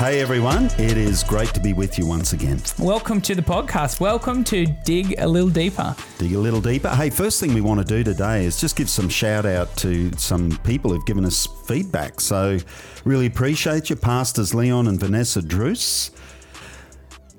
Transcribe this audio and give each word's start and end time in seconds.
Hey 0.00 0.22
everyone, 0.22 0.70
it 0.78 0.96
is 0.96 1.22
great 1.22 1.50
to 1.50 1.60
be 1.60 1.74
with 1.74 1.98
you 1.98 2.06
once 2.06 2.32
again. 2.32 2.58
Welcome 2.78 3.20
to 3.20 3.34
the 3.34 3.42
podcast. 3.42 4.00
Welcome 4.00 4.44
to 4.44 4.64
Dig 4.64 5.14
a 5.18 5.28
Little 5.28 5.50
Deeper. 5.50 5.94
Dig 6.16 6.32
a 6.32 6.38
little 6.38 6.62
deeper. 6.62 6.88
Hey, 6.88 7.10
first 7.10 7.38
thing 7.38 7.52
we 7.52 7.60
want 7.60 7.80
to 7.80 7.84
do 7.84 8.02
today 8.02 8.46
is 8.46 8.58
just 8.58 8.76
give 8.76 8.88
some 8.88 9.10
shout 9.10 9.44
out 9.44 9.76
to 9.76 10.10
some 10.16 10.56
people 10.64 10.90
who've 10.90 11.04
given 11.04 11.26
us 11.26 11.46
feedback. 11.66 12.18
So, 12.22 12.56
really 13.04 13.26
appreciate 13.26 13.90
your 13.90 13.98
Pastors 13.98 14.54
Leon 14.54 14.86
and 14.86 14.98
Vanessa 14.98 15.42
Druce. 15.42 16.12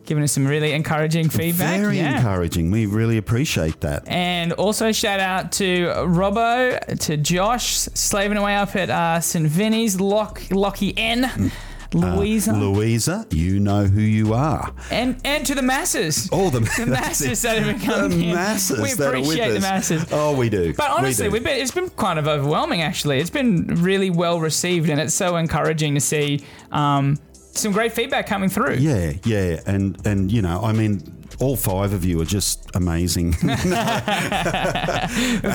Giving 0.06 0.24
us 0.24 0.32
some 0.32 0.46
really 0.46 0.74
encouraging 0.74 1.30
feedback. 1.30 1.80
Very 1.80 1.98
yeah. 1.98 2.18
encouraging. 2.18 2.70
We 2.70 2.86
really 2.86 3.18
appreciate 3.18 3.82
that. 3.82 4.08
And 4.08 4.54
also 4.54 4.92
shout 4.92 5.20
out 5.20 5.52
to 5.54 5.88
Robbo, 6.06 7.00
to 7.06 7.18
Josh, 7.18 7.70
slaving 7.72 8.38
away 8.38 8.56
up 8.56 8.76
at 8.76 8.92
uh, 8.92 9.20
St. 9.20 9.48
Vinny's, 9.48 10.00
Lock, 10.00 10.44
Lockie 10.52 10.96
N, 10.96 11.52
Louisa, 11.94 12.52
Uh, 12.52 12.58
Louisa, 12.58 13.28
you 13.32 13.60
know 13.60 13.86
who 13.86 14.02
you 14.02 14.34
are. 14.34 14.72
and 14.92 15.20
and 15.26 15.46
to 15.46 15.54
the 15.56 15.62
masses. 15.62 16.30
All 16.32 16.50
the, 16.50 16.62
masses. 16.62 16.86
The 16.86 16.92
masses 16.92 17.42
that 17.42 17.62
have 17.62 17.80
become 17.80 18.10
the 18.12 18.16
here. 18.18 18.36
masses 18.36 18.80
We 18.82 18.94
that 18.94 19.08
are 19.14 19.20
with 19.20 19.26
appreciate 19.26 19.52
the 19.54 19.60
masses. 19.60 20.06
Oh, 20.12 20.36
we 20.36 20.50
do. 20.50 20.74
But 20.74 20.92
honestly, 20.92 21.28
we 21.28 21.34
we've 21.34 21.44
been, 21.44 21.58
it's 21.62 21.72
been 21.72 21.90
kind 21.92 22.18
of 22.18 22.28
overwhelming, 22.28 22.82
actually. 22.82 23.20
It's 23.20 23.30
been 23.30 23.68
really 23.84 24.10
well 24.10 24.40
received, 24.40 24.90
and 24.90 25.02
it's 25.02 25.14
so 25.14 25.36
encouraging 25.36 25.96
to 25.96 26.02
see 26.02 26.46
um, 26.72 27.18
some 27.34 27.74
great 27.74 27.92
feedback 27.92 28.26
coming 28.28 28.50
through. 28.50 28.76
Yeah, 28.76 29.14
yeah, 29.26 29.60
and 29.66 29.98
and 30.08 30.32
you 30.32 30.42
know, 30.42 30.62
I 30.64 30.72
mean, 30.72 31.02
all 31.42 31.56
five 31.56 31.92
of 31.94 32.06
you 32.06 32.22
are 32.22 32.26
just 32.26 32.70
amazing. 32.76 33.30
a, 33.44 35.08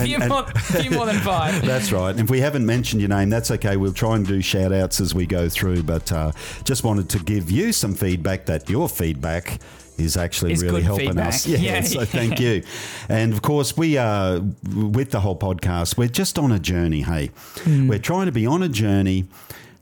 few 0.04 0.16
and- 0.16 0.28
more, 0.28 0.44
a 0.44 0.60
few 0.82 0.90
more 0.90 1.06
than 1.06 1.16
five. 1.20 1.62
That's 1.64 1.92
right. 1.92 2.10
And 2.10 2.20
if 2.20 2.30
we 2.30 2.40
haven't 2.40 2.66
mentioned 2.66 3.00
your 3.00 3.08
name, 3.08 3.30
that's 3.30 3.50
okay. 3.52 3.76
We'll 3.76 3.92
try 3.92 4.16
and 4.16 4.26
do 4.26 4.40
shout 4.40 4.72
outs 4.72 5.00
as 5.00 5.14
we 5.14 5.26
go 5.26 5.48
through, 5.48 5.84
but 5.84 6.10
uh, 6.12 6.32
just 6.64 6.84
wanted 6.84 7.08
to 7.10 7.18
give 7.20 7.50
you 7.50 7.72
some 7.72 7.94
feedback 7.94 8.46
that 8.46 8.68
your 8.68 8.88
feedback 8.88 9.60
is 9.98 10.16
actually 10.16 10.54
really 10.56 10.82
helping 10.82 11.08
feedback. 11.08 11.28
us. 11.28 11.46
Yeah, 11.46 11.58
Yeah. 11.58 11.80
so 11.82 12.04
thank 12.04 12.38
you. 12.40 12.62
And 13.08 13.32
of 13.32 13.42
course, 13.42 13.76
we 13.76 13.96
are 13.96 14.40
with 14.74 15.10
the 15.10 15.20
whole 15.20 15.36
podcast, 15.38 15.96
we're 15.96 16.08
just 16.08 16.38
on 16.38 16.52
a 16.52 16.58
journey, 16.58 17.02
hey. 17.02 17.30
Hmm. 17.62 17.88
We're 17.88 17.98
trying 17.98 18.26
to 18.26 18.32
be 18.32 18.46
on 18.46 18.62
a 18.62 18.68
journey, 18.68 19.24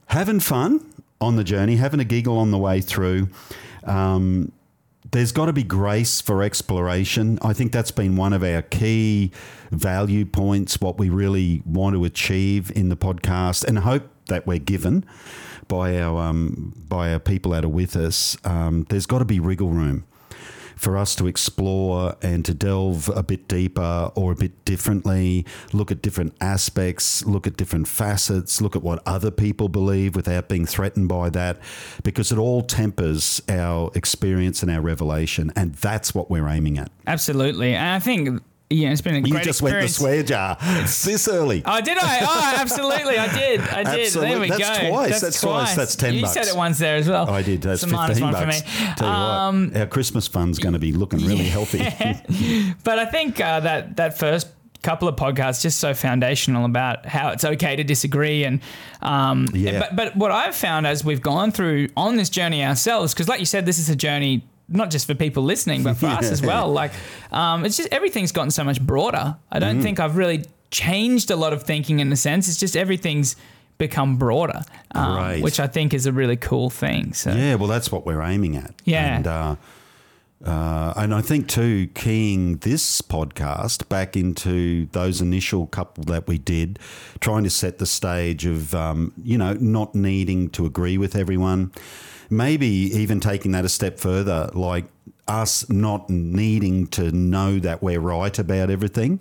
having 0.07 0.39
fun 0.41 0.85
on 1.21 1.37
the 1.37 1.45
journey, 1.45 1.77
having 1.77 1.99
a 2.01 2.05
giggle 2.05 2.39
on 2.39 2.51
the 2.51 2.59
way 2.59 2.81
through. 2.81 3.29
Um, 3.85 4.53
there's 5.15 5.31
got 5.31 5.47
to 5.47 5.53
be 5.53 5.63
grace 5.63 6.21
for 6.21 6.43
exploration. 6.43 7.39
I 7.41 7.53
think 7.53 7.71
that's 7.71 7.93
been 7.93 8.17
one 8.17 8.33
of 8.33 8.43
our 8.43 8.63
key 8.63 9.31
value 9.71 10.27
points, 10.27 10.81
what 10.81 10.99
we 10.99 11.09
really 11.09 11.63
want 11.65 11.95
to 11.95 12.05
achieve 12.05 12.73
in 12.75 12.89
the 12.89 12.97
podcast, 12.97 13.65
and 13.65 13.79
hope 13.79 14.09
that 14.27 14.45
we're 14.45 14.59
given 14.59 15.05
by 15.69 16.01
our 16.01 16.21
um, 16.21 16.75
by 16.89 17.13
our 17.13 17.21
people 17.21 17.53
that 17.53 17.65
are 17.65 17.69
with 17.69 17.95
us. 17.95 18.37
Um, 18.45 18.87
there's 18.89 19.07
got 19.07 19.21
to 19.21 19.25
be 19.25 19.39
wriggle 19.39 19.69
room 19.69 20.05
for 20.77 20.97
us 20.97 21.15
to 21.17 21.27
explore 21.27 22.17
and 22.23 22.45
to 22.45 22.55
delve 22.55 23.09
a 23.09 23.23
bit 23.23 23.49
deeper 23.49 24.11
or 24.15 24.33
a 24.33 24.35
bit 24.35 24.65
differently, 24.65 25.47
look 25.73 25.91
at 25.91 26.03
different 26.03 26.35
aspects, 26.41 27.25
look 27.25 27.47
at 27.47 27.57
different 27.57 27.89
facets, 27.89 28.61
look 28.61 28.77
at 28.77 28.83
what 28.83 29.03
other 29.07 29.31
people 29.31 29.69
believe 29.69 30.17
without 30.17 30.49
being 30.49 30.67
threatened 30.67 31.09
by 31.09 31.31
that, 31.31 31.59
because 32.03 32.33
it 32.33 32.39
all 32.39 32.63
tempers 32.63 33.41
our 33.49 33.91
experience 33.95 34.63
and 34.63 34.71
our 34.71 34.81
revelation. 34.81 35.53
And 35.57 35.75
that's 35.75 36.15
what 36.15 36.31
we're 36.31 36.49
aiming 36.49 36.79
at. 36.79 36.91
Absolutely. 37.07 37.75
And 37.75 37.89
I 37.89 37.99
think, 37.99 38.43
yeah, 38.71 38.91
it's 38.91 39.01
been 39.03 39.15
a 39.15 39.19
You 39.19 39.31
great 39.33 39.45
just 39.45 39.63
went 39.63 39.75
the 39.79 39.85
experience. 39.85 40.27
swear 40.29 40.57
jar 40.57 40.57
this 41.05 41.29
early. 41.29 41.63
Oh, 41.65 41.81
did 41.81 41.99
I? 41.99 42.19
Oh, 42.23 42.55
absolutely. 42.61 43.19
I 43.19 43.33
did. 43.33 43.61
I 43.61 43.77
did. 43.85 43.87
There 43.87 44.01
Absolutely. 44.05 44.41
we 44.41 44.49
That's 44.49 44.81
go. 44.81 44.89
twice. 44.91 45.21
That's 45.21 45.41
twice. 45.41 45.75
That's 45.77 45.97
10 45.97 46.15
you 46.15 46.23
bucks. 46.23 46.35
said 46.35 46.47
it 46.49 46.57
once 46.57 46.79
there 46.79 46.97
as 46.97 47.09
well. 47.09 47.29
I 47.31 47.43
did. 47.43 47.63
That's 47.63 47.83
It's 47.83 47.93
a 47.93 47.95
minus 47.95 48.19
15 48.19 48.33
one 48.33 48.33
bucks. 48.47 48.63
for 48.63 48.81
me. 48.83 48.95
Tell 48.97 49.09
you 49.09 49.15
Um, 49.15 49.69
what, 49.69 49.77
our 49.81 49.87
Christmas 49.87 50.27
fund's 50.27 50.59
going 50.59 50.73
to 50.73 50.79
be 50.79 50.93
looking 50.93 51.21
really 51.25 51.45
healthy. 51.45 51.79
But 52.85 52.99
I 52.99 53.07
think 53.07 53.41
uh, 53.41 53.61
that 53.61 53.97
that 53.97 54.19
first 54.19 54.49
couple 54.83 55.09
of 55.09 55.17
podcasts 55.17 55.63
just 55.63 55.79
so 55.79 55.95
foundational 55.95 56.67
about 56.67 57.07
how 57.07 57.31
it's 57.31 57.43
okay 57.45 57.75
to 57.77 57.83
disagree 57.85 58.45
and 58.45 58.61
um, 59.01 59.47
Yeah. 59.55 59.79
but 59.81 59.97
but 59.97 60.17
what 60.17 60.31
I've 60.31 60.55
found 60.55 60.87
as 60.87 61.03
we've 61.03 61.23
gone 61.23 61.53
through 61.53 61.89
on 61.97 62.17
this 62.17 62.29
journey 62.29 62.63
ourselves 62.63 63.15
because 63.15 63.27
like 63.27 63.41
you 63.41 63.47
said 63.47 63.65
this 63.65 63.79
is 63.79 63.89
a 63.89 63.97
journey 63.97 64.45
not 64.69 64.91
just 64.91 65.07
for 65.07 65.15
people 65.15 65.43
listening 65.43 65.83
but 65.83 65.95
for 65.97 66.07
us 66.07 66.31
as 66.31 66.41
well 66.51 66.73
like 66.73 66.93
um, 67.33 67.65
it's 67.65 67.77
just 67.77 67.89
everything's 67.93 68.33
gotten 68.33 68.51
so 68.51 68.65
much 68.65 68.81
broader 68.81 69.37
I 69.53 69.59
Mm. 69.59 69.61
don't 69.61 69.83
think 69.83 70.01
I've 70.01 70.17
really 70.17 70.45
changed 70.71 71.31
a 71.31 71.37
lot 71.37 71.53
of 71.53 71.63
thinking 71.63 72.01
in 72.01 72.11
the 72.11 72.17
sense 72.17 72.49
it's 72.49 72.59
just 72.59 72.77
everything's 72.77 73.37
become 73.79 74.17
broader 74.17 74.63
um, 74.95 75.17
Right. 75.17 75.43
which 75.43 75.59
I 75.61 75.67
think 75.67 75.93
is 75.95 76.07
a 76.07 76.13
really 76.13 76.37
cool 76.37 76.71
thing 76.71 77.13
so 77.13 77.33
Yeah, 77.33 77.57
well, 77.57 77.69
that's 77.69 77.91
what 77.93 78.07
we're 78.07 78.23
aiming 78.23 78.57
at. 78.57 78.75
Yeah. 78.85 79.17
And, 79.17 79.27
uh, 79.27 79.57
uh, 80.45 80.93
and 80.97 81.15
I 81.15 81.21
think, 81.21 81.49
too, 81.49 81.89
keying 81.95 82.59
this 82.59 83.01
podcast 83.01 83.89
back 83.89 84.17
into 84.17 84.87
those 84.93 85.21
initial 85.21 85.67
couple 85.67 86.05
that 86.05 86.27
we 86.27 86.39
did, 86.39 86.79
trying 87.21 87.45
to 87.45 87.51
set 87.51 87.79
the 87.79 87.87
stage 87.87 88.45
of, 88.47 88.75
um, 88.75 89.13
you 89.23 89.39
know, 89.39 89.55
not 89.55 89.95
needing 89.95 90.51
to 90.51 90.67
agree 90.67 90.99
with 90.99 91.17
everyone. 91.17 91.73
Maybe 92.31 92.67
even 92.67 93.21
taking 93.21 93.53
that 93.53 93.65
a 93.65 93.69
step 93.69 93.99
further, 93.99 94.51
like 94.55 94.87
us 95.27 95.69
not 95.71 96.11
needing 96.11 96.87
to 96.89 97.11
know 97.13 97.59
that 97.59 97.83
we're 97.83 98.01
right 98.01 98.39
about 98.39 98.71
everything. 98.71 99.21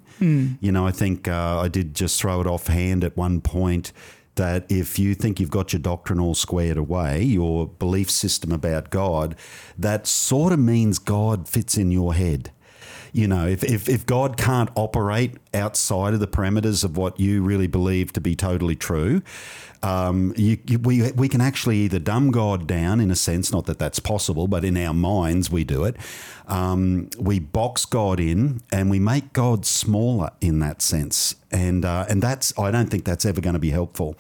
You 0.62 0.72
know, 0.72 0.86
I 0.88 0.92
think 0.92 1.28
uh, 1.28 1.60
I 1.60 1.68
did 1.68 1.94
just 1.94 2.20
throw 2.20 2.42
it 2.42 2.48
offhand 2.48 3.04
at 3.04 3.16
one 3.16 3.40
point 3.42 3.92
that 4.36 4.66
if 4.70 4.98
you 4.98 5.16
think 5.16 5.40
you've 5.40 5.50
got 5.50 5.74
your 5.74 5.82
doctrine 5.82 6.20
all 6.20 6.36
squared 6.36 6.78
away, 6.78 7.22
your 7.24 7.68
belief 7.68 8.10
system 8.10 8.52
about 8.52 8.90
God, 8.90 9.36
that 9.78 10.08
sort 10.08 10.54
of 10.54 10.60
means 10.60 11.00
God 11.00 11.48
fits 11.48 11.78
in 11.78 11.92
your 11.92 12.14
head. 12.14 12.52
You 13.12 13.28
know, 13.28 13.48
if, 13.48 13.64
if, 13.64 13.88
if 13.88 14.06
God 14.06 14.38
can't 14.38 14.70
operate 14.76 15.38
outside 15.54 16.14
of 16.14 16.20
the 16.20 16.28
parameters 16.28 16.84
of 16.84 16.98
what 16.98 17.20
you 17.20 17.42
really 17.42 17.68
believe 17.68 18.14
to 18.14 18.22
be 18.22 18.36
totally 18.36 18.76
true, 18.76 19.22
um, 19.84 20.34
you, 20.38 20.58
you, 20.66 20.80
we, 20.80 21.12
we 21.12 21.28
can 21.28 21.42
actually 21.42 21.80
either 21.80 22.00
dumb 22.00 22.32
God 22.32 22.68
down 22.68 23.02
in 23.02 23.12
a 23.12 23.16
sense, 23.16 23.52
not 23.52 23.66
that 23.66 23.80
that's 23.80 24.00
possible, 24.00 24.48
but 24.48 24.64
in 24.64 24.78
our 24.78 24.94
minds 24.94 25.52
we 25.52 25.66
do 25.66 25.84
it. 25.84 25.98
Um, 26.48 27.10
we 27.20 27.40
box 27.40 27.86
God 27.86 28.20
in 28.20 28.62
and 28.72 28.90
we 28.90 29.00
make 29.00 29.34
God 29.34 29.66
smaller 29.66 30.32
in 30.40 30.60
that 30.60 30.82
sense. 30.82 31.36
And, 31.52 31.84
uh, 31.84 32.06
and 32.10 32.22
that's, 32.22 32.58
I 32.58 32.72
don't 32.72 32.88
think 32.88 33.04
that's 33.04 33.26
ever 33.26 33.42
going 33.42 33.54
to 33.54 33.60
be 33.60 33.72
helpful. 33.72 34.18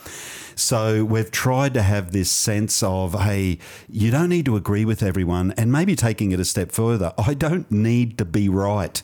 So 0.55 1.05
we've 1.05 1.31
tried 1.31 1.73
to 1.75 1.81
have 1.81 2.11
this 2.11 2.29
sense 2.29 2.83
of, 2.83 3.21
hey, 3.21 3.57
you 3.89 4.11
don't 4.11 4.29
need 4.29 4.45
to 4.45 4.57
agree 4.57 4.83
with 4.83 5.01
everyone. 5.01 5.53
And 5.53 5.71
maybe 5.71 5.95
taking 5.95 6.33
it 6.33 6.41
a 6.41 6.45
step 6.45 6.71
further, 6.71 7.13
I 7.17 7.33
don't 7.33 7.71
need 7.71 8.17
to 8.17 8.25
be 8.25 8.49
right. 8.49 9.01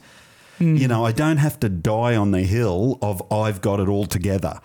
You 0.59 0.87
know, 0.87 1.05
I 1.05 1.11
don't 1.11 1.37
have 1.37 1.59
to 1.61 1.69
die 1.69 2.15
on 2.15 2.31
the 2.31 2.41
hill 2.41 2.97
of 3.01 3.21
I've 3.31 3.61
got 3.61 3.79
it 3.79 3.87
all 3.87 4.05
together. 4.05 4.59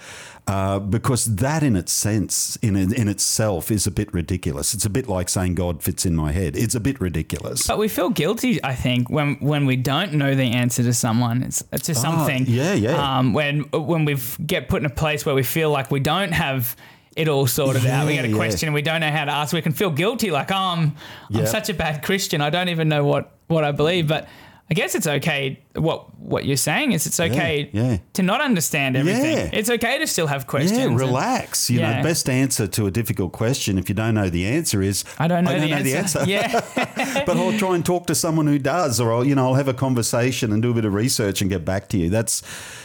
Uh, 0.46 0.78
because 0.78 1.36
that 1.36 1.62
in 1.62 1.74
its 1.74 1.90
sense, 1.90 2.56
in 2.56 2.76
in 2.76 3.08
itself, 3.08 3.70
is 3.70 3.86
a 3.86 3.90
bit 3.90 4.12
ridiculous. 4.12 4.74
It's 4.74 4.84
a 4.84 4.90
bit 4.90 5.08
like 5.08 5.30
saying 5.30 5.54
God 5.54 5.82
fits 5.82 6.04
in 6.04 6.14
my 6.14 6.32
head. 6.32 6.54
It's 6.56 6.74
a 6.74 6.80
bit 6.80 7.00
ridiculous. 7.00 7.66
But 7.66 7.78
we 7.78 7.88
feel 7.88 8.10
guilty, 8.10 8.62
I 8.62 8.74
think, 8.74 9.08
when 9.08 9.36
when 9.36 9.64
we 9.64 9.76
don't 9.76 10.12
know 10.14 10.34
the 10.34 10.50
answer 10.52 10.82
to 10.82 10.92
someone, 10.92 11.42
it's 11.42 11.62
to 11.86 11.94
something. 11.94 12.42
Ah, 12.46 12.50
yeah, 12.50 12.74
yeah. 12.74 13.18
Um, 13.18 13.32
when 13.32 13.60
when 13.72 14.04
we 14.04 14.16
get 14.46 14.68
put 14.68 14.82
in 14.82 14.86
a 14.86 14.94
place 14.94 15.24
where 15.24 15.34
we 15.34 15.44
feel 15.44 15.70
like 15.70 15.90
we 15.90 16.00
don't 16.00 16.32
have 16.32 16.76
it 17.16 17.26
all 17.28 17.46
sorted 17.46 17.86
out, 17.86 18.06
we 18.06 18.12
Yeah, 18.14 18.22
get 18.22 18.24
a 18.26 18.28
yeah. 18.28 18.36
question, 18.36 18.66
and 18.68 18.74
we 18.74 18.82
don't 18.82 19.00
know 19.00 19.10
how 19.10 19.24
to 19.24 19.32
ask. 19.32 19.54
We 19.54 19.62
can 19.62 19.72
feel 19.72 19.90
guilty, 19.90 20.30
like 20.30 20.50
oh, 20.52 20.56
I'm 20.56 20.94
I'm 21.34 21.46
such 21.46 21.70
a 21.70 21.74
bad 21.74 22.02
Christian. 22.02 22.42
I 22.42 22.50
don't 22.50 22.68
even 22.68 22.88
know 22.90 23.04
what 23.04 23.32
what 23.46 23.64
I 23.64 23.72
believe, 23.72 24.08
but. 24.08 24.28
I 24.70 24.72
guess 24.74 24.94
it's 24.94 25.06
okay. 25.06 25.60
What 25.74 26.18
what 26.18 26.46
you're 26.46 26.56
saying 26.56 26.92
is 26.92 27.06
it's 27.06 27.20
okay 27.20 27.68
yeah. 27.74 27.98
to 28.14 28.22
not 28.22 28.40
understand 28.40 28.96
everything. 28.96 29.36
Yeah. 29.36 29.50
It's 29.52 29.68
okay 29.68 29.98
to 29.98 30.06
still 30.06 30.26
have 30.26 30.46
questions. 30.46 30.78
Yeah, 30.78 30.86
and- 30.86 30.98
relax. 30.98 31.68
You 31.68 31.80
Yeah. 31.80 31.98
know, 31.98 32.02
best 32.02 32.30
answer 32.30 32.66
to 32.68 32.86
a 32.86 32.90
difficult 32.90 33.32
question 33.32 33.76
if 33.76 33.90
you 33.90 33.94
don't 33.94 34.14
know 34.14 34.30
the 34.30 34.46
answer 34.46 34.80
is 34.80 35.04
I 35.18 35.28
don't 35.28 35.44
know, 35.44 35.50
I 35.50 35.58
don't 35.58 35.62
the, 35.64 35.68
know 35.68 35.76
answer. 35.98 36.24
the 36.24 36.34
answer. 36.36 36.64
Yeah. 36.76 37.22
but 37.26 37.36
I'll 37.36 37.58
try 37.58 37.74
and 37.74 37.84
talk 37.84 38.06
to 38.06 38.14
someone 38.14 38.46
who 38.46 38.58
does, 38.58 39.00
or 39.00 39.12
I'll, 39.12 39.24
you 39.24 39.34
know, 39.34 39.48
I'll 39.48 39.54
have 39.54 39.68
a 39.68 39.74
conversation 39.74 40.50
and 40.50 40.62
do 40.62 40.70
a 40.70 40.74
bit 40.74 40.86
of 40.86 40.94
research 40.94 41.42
and 41.42 41.50
get 41.50 41.66
back 41.66 41.88
to 41.90 41.98
you. 41.98 42.08
That's 42.08 42.42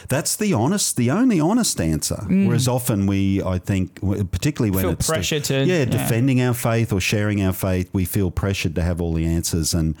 that's 0.08 0.36
the 0.36 0.52
honest, 0.52 0.96
the 0.96 1.10
only 1.10 1.40
honest 1.40 1.80
answer. 1.80 2.26
Whereas 2.28 2.68
often 2.68 3.06
we, 3.06 3.42
I 3.42 3.56
think, 3.58 4.00
particularly 4.32 4.70
when 4.70 4.80
Mm. 4.84 4.88
Feel 4.88 4.90
it's 4.92 5.06
pressure 5.08 5.40
to- 5.40 5.64
yeah, 5.64 5.78
yeah. 5.78 5.84
defending 5.86 6.42
our 6.42 6.52
faith 6.54 6.92
or 6.92 7.00
sharing 7.00 7.42
our 7.42 7.52
faith, 7.54 7.88
we 7.94 8.04
feel 8.04 8.30
pressured 8.30 8.74
to 8.74 8.82
have 8.82 9.00
all 9.00 9.14
the 9.14 9.24
answers, 9.24 9.72
and 9.72 9.94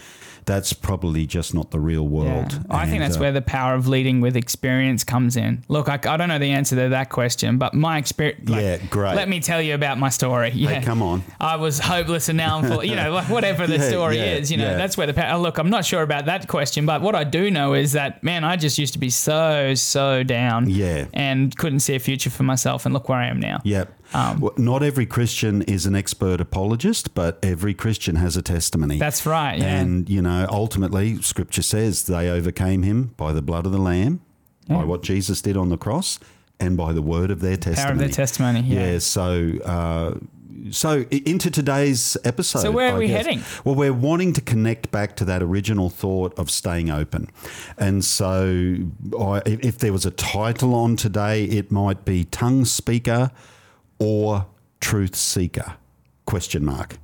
that's 0.50 0.72
probably 0.72 1.26
just 1.26 1.54
not 1.54 1.70
the 1.70 1.78
real 1.78 2.08
world. 2.08 2.52
Yeah. 2.52 2.60
I 2.70 2.86
think 2.86 2.98
that's 3.00 3.16
uh, 3.16 3.20
where 3.20 3.30
the 3.32 3.40
power 3.40 3.74
of 3.74 3.86
leading 3.86 4.20
with 4.20 4.36
experience 4.36 5.04
comes 5.04 5.36
in. 5.36 5.64
Look, 5.68 5.88
I, 5.88 5.94
I 5.94 6.16
don't 6.16 6.28
know 6.28 6.40
the 6.40 6.50
answer 6.50 6.74
to 6.74 6.88
that 6.88 7.08
question, 7.08 7.56
but 7.56 7.72
my 7.72 7.98
experience. 7.98 8.50
Yeah, 8.50 8.78
great. 8.78 9.14
Let 9.14 9.28
me 9.28 9.38
tell 9.38 9.62
you 9.62 9.74
about 9.74 9.98
my 9.98 10.08
story. 10.08 10.50
Yeah. 10.50 10.82
come 10.82 11.02
on. 11.02 11.22
I 11.40 11.54
was 11.54 11.78
hopeless 11.78 12.28
and 12.28 12.36
now 12.36 12.58
I'm 12.58 12.66
full. 12.66 12.82
You 12.82 12.96
know, 12.96 13.12
like 13.14 13.28
whatever 13.28 13.68
the 13.68 13.76
Yeah, 13.76 13.88
story 13.88 14.16
yeah, 14.16 14.34
is. 14.34 14.50
You 14.50 14.56
know, 14.56 14.76
that's 14.76 14.96
where 14.96 15.06
the 15.06 15.14
power. 15.14 15.38
Look, 15.38 15.58
I'm 15.58 15.70
not 15.70 15.84
sure 15.84 16.02
about 16.02 16.26
that 16.26 16.48
question, 16.48 16.84
but 16.84 17.00
what 17.00 17.14
I 17.14 17.22
do 17.22 17.48
know 17.48 17.74
is 17.74 17.92
that 17.92 18.24
man, 18.24 18.42
I 18.42 18.56
just 18.56 18.76
used 18.76 18.94
to 18.94 18.98
be 18.98 19.10
so 19.10 19.74
so 19.74 20.24
down. 20.24 20.68
Yeah. 20.68 21.06
And 21.12 21.56
couldn't 21.56 21.80
see 21.80 21.94
a 21.94 22.00
future 22.00 22.30
for 22.30 22.42
myself, 22.42 22.86
and 22.86 22.92
look 22.92 23.08
where 23.08 23.18
I 23.18 23.28
am 23.28 23.38
now. 23.38 23.60
Yep. 23.64 23.99
Um, 24.12 24.40
Well, 24.40 24.52
Not 24.56 24.82
every 24.82 25.06
Christian 25.06 25.62
is 25.62 25.86
an 25.86 25.94
expert 25.94 26.40
apologist, 26.40 27.14
but 27.14 27.38
every 27.42 27.74
Christian 27.74 28.16
has 28.16 28.36
a 28.36 28.42
testimony. 28.42 28.98
That's 28.98 29.24
right. 29.26 29.58
Yeah. 29.58 29.80
And, 29.80 30.08
you 30.08 30.20
know, 30.22 30.46
ultimately, 30.50 31.20
scripture 31.22 31.62
says 31.62 32.04
they 32.06 32.28
overcame 32.28 32.82
him 32.82 33.14
by 33.16 33.32
the 33.32 33.42
blood 33.42 33.66
of 33.66 33.72
the 33.72 33.78
Lamb, 33.78 34.20
by 34.68 34.84
what 34.84 35.02
Jesus 35.02 35.40
did 35.42 35.56
on 35.56 35.68
the 35.68 35.76
cross, 35.78 36.18
and 36.60 36.76
by 36.76 36.92
the 36.92 37.02
word 37.02 37.30
of 37.30 37.40
their 37.40 37.56
testimony. 37.56 37.84
Power 37.84 37.92
of 37.92 37.98
their 37.98 38.08
testimony. 38.08 38.60
Yeah. 38.60 38.92
Yeah. 38.92 38.98
so 38.98 39.50
uh, 39.64 40.14
so 40.70 41.02
into 41.10 41.50
today's 41.50 42.16
episode. 42.24 42.60
So 42.60 42.70
where 42.70 42.92
are 42.92 42.96
I 42.96 42.98
we 42.98 43.06
guess. 43.08 43.24
heading? 43.24 43.42
Well, 43.64 43.74
we're 43.74 43.92
wanting 43.94 44.32
to 44.34 44.40
connect 44.40 44.90
back 44.90 45.16
to 45.16 45.24
that 45.24 45.42
original 45.42 45.88
thought 45.88 46.38
of 46.38 46.50
staying 46.50 46.90
open, 46.90 47.30
and 47.78 48.04
so 48.04 48.76
I, 49.18 49.40
if 49.46 49.78
there 49.78 49.92
was 49.92 50.04
a 50.04 50.10
title 50.10 50.74
on 50.74 50.96
today, 50.96 51.44
it 51.44 51.72
might 51.72 52.04
be 52.04 52.24
tongue 52.24 52.64
speaker 52.66 53.30
or 54.00 54.46
truth 54.80 55.14
seeker? 55.14 55.74
Question 56.26 56.64
mark. 56.64 56.96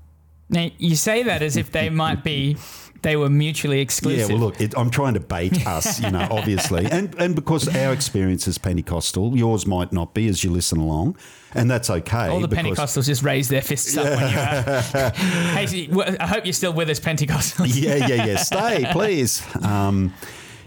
Now 0.48 0.70
you 0.78 0.96
say 0.96 1.22
that 1.24 1.42
as 1.42 1.56
if 1.56 1.72
they 1.72 1.90
might 1.90 2.22
be, 2.22 2.56
they 3.02 3.16
were 3.16 3.28
mutually 3.28 3.80
exclusive. 3.80 4.30
Yeah, 4.30 4.34
well, 4.34 4.46
look, 4.46 4.60
it, 4.60 4.74
I'm 4.76 4.90
trying 4.90 5.14
to 5.14 5.20
bait 5.20 5.66
us, 5.66 6.00
you 6.00 6.10
know, 6.10 6.26
obviously, 6.30 6.86
and 6.90 7.14
and 7.16 7.34
because 7.34 7.74
our 7.76 7.92
experience 7.92 8.46
is 8.48 8.58
Pentecostal, 8.58 9.36
yours 9.36 9.66
might 9.66 9.92
not 9.92 10.14
be 10.14 10.28
as 10.28 10.44
you 10.44 10.50
listen 10.50 10.78
along, 10.78 11.16
and 11.54 11.70
that's 11.70 11.90
okay. 11.90 12.28
All 12.28 12.40
the 12.40 12.48
Pentecostals 12.48 13.06
just 13.06 13.22
raise 13.22 13.48
their 13.48 13.62
fists 13.62 13.96
up 13.96 14.04
when 14.04 14.30
you're 14.30 14.40
out. 14.40 15.16
hey, 15.16 15.88
I 16.20 16.26
hope 16.26 16.46
you're 16.46 16.52
still 16.52 16.72
with 16.72 16.90
us, 16.90 17.00
Pentecostals. 17.00 17.80
yeah, 17.80 18.06
yeah, 18.06 18.24
yeah. 18.24 18.36
Stay, 18.36 18.86
please. 18.92 19.42
Um, 19.64 20.12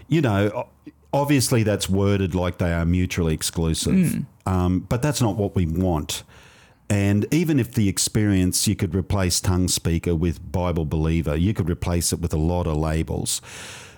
you 0.08 0.20
know, 0.20 0.68
obviously 1.12 1.62
that's 1.62 1.88
worded 1.88 2.34
like 2.34 2.58
they 2.58 2.72
are 2.72 2.84
mutually 2.84 3.34
exclusive, 3.34 3.94
um, 4.46 4.80
but 4.80 5.02
that's 5.02 5.20
not 5.20 5.36
what 5.36 5.54
we 5.54 5.66
want. 5.66 6.22
And 6.88 7.32
even 7.32 7.60
if 7.60 7.72
the 7.72 7.88
experience, 7.88 8.66
you 8.66 8.74
could 8.74 8.94
replace 8.94 9.40
tongue 9.40 9.68
speaker 9.68 10.14
with 10.14 10.50
Bible 10.50 10.84
believer, 10.84 11.36
you 11.36 11.54
could 11.54 11.70
replace 11.70 12.12
it 12.12 12.20
with 12.20 12.32
a 12.32 12.36
lot 12.38 12.66
of 12.66 12.76
labels. 12.76 13.40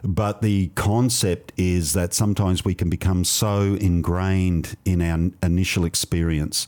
But 0.05 0.43
the 0.43 0.69
concept 0.75 1.53
is 1.57 1.93
that 1.93 2.13
sometimes 2.13 2.65
we 2.65 2.75
can 2.75 2.91
become 2.91 3.25
so 3.25 3.77
ingrained 3.81 4.77
in 4.85 5.01
our 5.01 5.31
initial 5.43 5.85
experience 5.85 6.67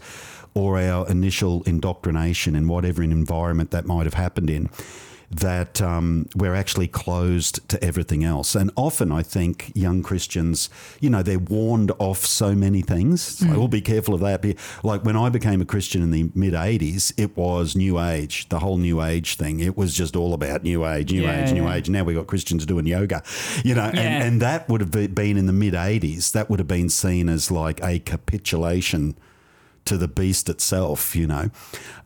or 0.54 0.78
our 0.78 1.06
initial 1.08 1.62
indoctrination 1.64 2.54
in 2.54 2.68
whatever 2.68 3.02
environment 3.02 3.72
that 3.72 3.86
might 3.86 4.04
have 4.04 4.14
happened 4.14 4.48
in 4.48 4.70
that 5.40 5.82
um, 5.82 6.28
we're 6.36 6.54
actually 6.54 6.86
closed 6.86 7.66
to 7.68 7.82
everything 7.82 8.22
else. 8.22 8.54
And 8.54 8.70
often 8.76 9.10
I 9.10 9.22
think 9.22 9.72
young 9.74 10.02
Christians, 10.02 10.70
you 11.00 11.10
know, 11.10 11.22
they're 11.22 11.38
warned 11.38 11.90
off 11.98 12.24
so 12.24 12.54
many 12.54 12.82
things. 12.82 13.28
It's 13.32 13.42
like, 13.42 13.56
oh, 13.58 13.66
be 13.66 13.80
careful 13.80 14.14
of 14.14 14.20
that. 14.20 14.42
Be- 14.42 14.56
Like 14.82 15.04
when 15.04 15.16
I 15.16 15.28
became 15.30 15.60
a 15.60 15.64
Christian 15.64 16.02
in 16.02 16.10
the 16.12 16.30
mid 16.34 16.54
80s, 16.54 17.12
it 17.16 17.36
was 17.36 17.74
New 17.74 17.98
Age, 18.00 18.48
the 18.48 18.60
whole 18.60 18.76
New 18.76 19.02
Age 19.02 19.36
thing. 19.36 19.60
It 19.60 19.76
was 19.76 19.92
just 19.94 20.14
all 20.14 20.34
about 20.34 20.62
New 20.62 20.86
Age, 20.86 21.12
New 21.12 21.22
Yeah, 21.22 21.44
Age, 21.46 21.52
New 21.52 21.64
yeah. 21.64 21.74
Age. 21.74 21.88
Now 21.88 22.04
we've 22.04 22.16
got 22.16 22.26
Christians 22.28 22.64
doing 22.64 22.86
yoga, 22.86 23.22
you 23.64 23.74
know, 23.74 23.90
Yeah. 23.92 24.00
and, 24.00 24.24
and 24.24 24.42
that 24.42 24.68
would 24.68 24.80
have 24.80 24.90
been 25.14 25.36
in 25.36 25.46
the 25.46 25.52
mid 25.52 25.74
80s. 25.74 26.32
That 26.32 26.48
would 26.48 26.60
have 26.60 26.68
been 26.68 26.88
seen 26.88 27.28
as 27.28 27.50
like 27.50 27.82
a 27.82 27.98
capitulation 27.98 29.16
to 29.84 29.96
the 29.96 30.08
beast 30.08 30.48
itself, 30.48 31.14
you 31.16 31.26
know. 31.26 31.50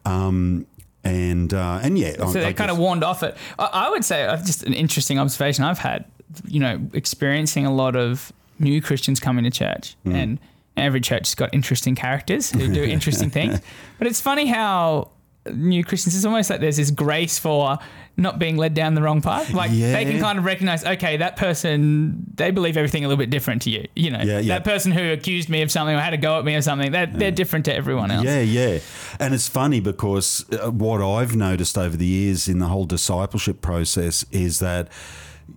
Um, 0.04 0.66
and 1.04 1.52
uh, 1.54 1.80
and 1.82 1.98
yeah, 1.98 2.16
So 2.26 2.32
they 2.32 2.52
kind 2.54 2.70
of 2.70 2.78
warned 2.78 3.04
off 3.04 3.22
it. 3.22 3.36
I, 3.58 3.66
I 3.72 3.90
would 3.90 4.04
say 4.04 4.24
uh, 4.24 4.36
just 4.38 4.62
an 4.64 4.74
interesting 4.74 5.18
observation 5.18 5.64
I've 5.64 5.78
had, 5.78 6.04
you 6.46 6.60
know, 6.60 6.80
experiencing 6.92 7.66
a 7.66 7.72
lot 7.74 7.96
of 7.96 8.32
new 8.58 8.80
Christians 8.82 9.20
coming 9.20 9.44
to 9.44 9.50
church, 9.50 9.96
Hmm. 10.04 10.14
and 10.14 10.38
every 10.76 11.00
church 11.00 11.28
has 11.28 11.34
got 11.34 11.52
interesting 11.54 11.94
characters 11.94 12.50
who 12.50 12.72
do 12.72 12.82
interesting 12.96 13.30
things. 13.30 13.60
But 13.98 14.06
it's 14.06 14.20
funny 14.20 14.46
how 14.46 15.10
new 15.54 15.84
Christians, 15.84 16.14
it's 16.16 16.24
almost 16.24 16.50
like 16.50 16.60
there's 16.60 16.76
this 16.76 16.90
grace 16.90 17.38
for 17.38 17.78
not 18.16 18.38
being 18.40 18.56
led 18.56 18.74
down 18.74 18.94
the 18.94 19.02
wrong 19.02 19.22
path. 19.22 19.52
Like 19.52 19.70
they 19.70 20.04
can 20.04 20.20
kind 20.20 20.38
of 20.38 20.44
recognize, 20.44 20.84
okay, 20.84 21.18
that 21.18 21.36
person, 21.36 22.24
they 22.34 22.50
believe 22.50 22.76
everything 22.76 23.04
a 23.04 23.08
little 23.08 23.18
bit 23.18 23.30
different 23.30 23.62
to 23.62 23.70
you. 23.70 23.86
You 23.94 24.10
know, 24.10 24.18
Yeah, 24.18 24.40
yeah. 24.40 24.54
that 24.54 24.64
person 24.64 24.90
who 24.90 25.12
accused 25.12 25.48
me 25.48 25.62
of 25.62 25.70
something 25.70 25.94
or 25.94 26.00
had 26.00 26.14
a 26.14 26.16
go 26.16 26.38
at 26.38 26.44
me 26.44 26.56
or 26.56 26.62
something, 26.62 26.90
they're, 26.90 27.06
they're 27.06 27.30
different 27.30 27.64
to 27.66 27.74
everyone 27.74 28.10
else. 28.10 28.24
Yeah, 28.24 28.40
yeah. 28.40 28.80
And 29.20 29.34
it's 29.34 29.48
funny 29.48 29.78
because 29.78 30.44
uh, 30.52 30.70
what 30.70 31.00
I've 31.00 31.36
noticed 31.36 31.78
over 31.78 31.96
the 31.96 32.06
years 32.06 32.48
in 32.48 32.58
the 32.58 32.66
whole 32.66 32.86
discipleship 32.86 33.60
process 33.60 34.24
is 34.32 34.58
that, 34.58 34.88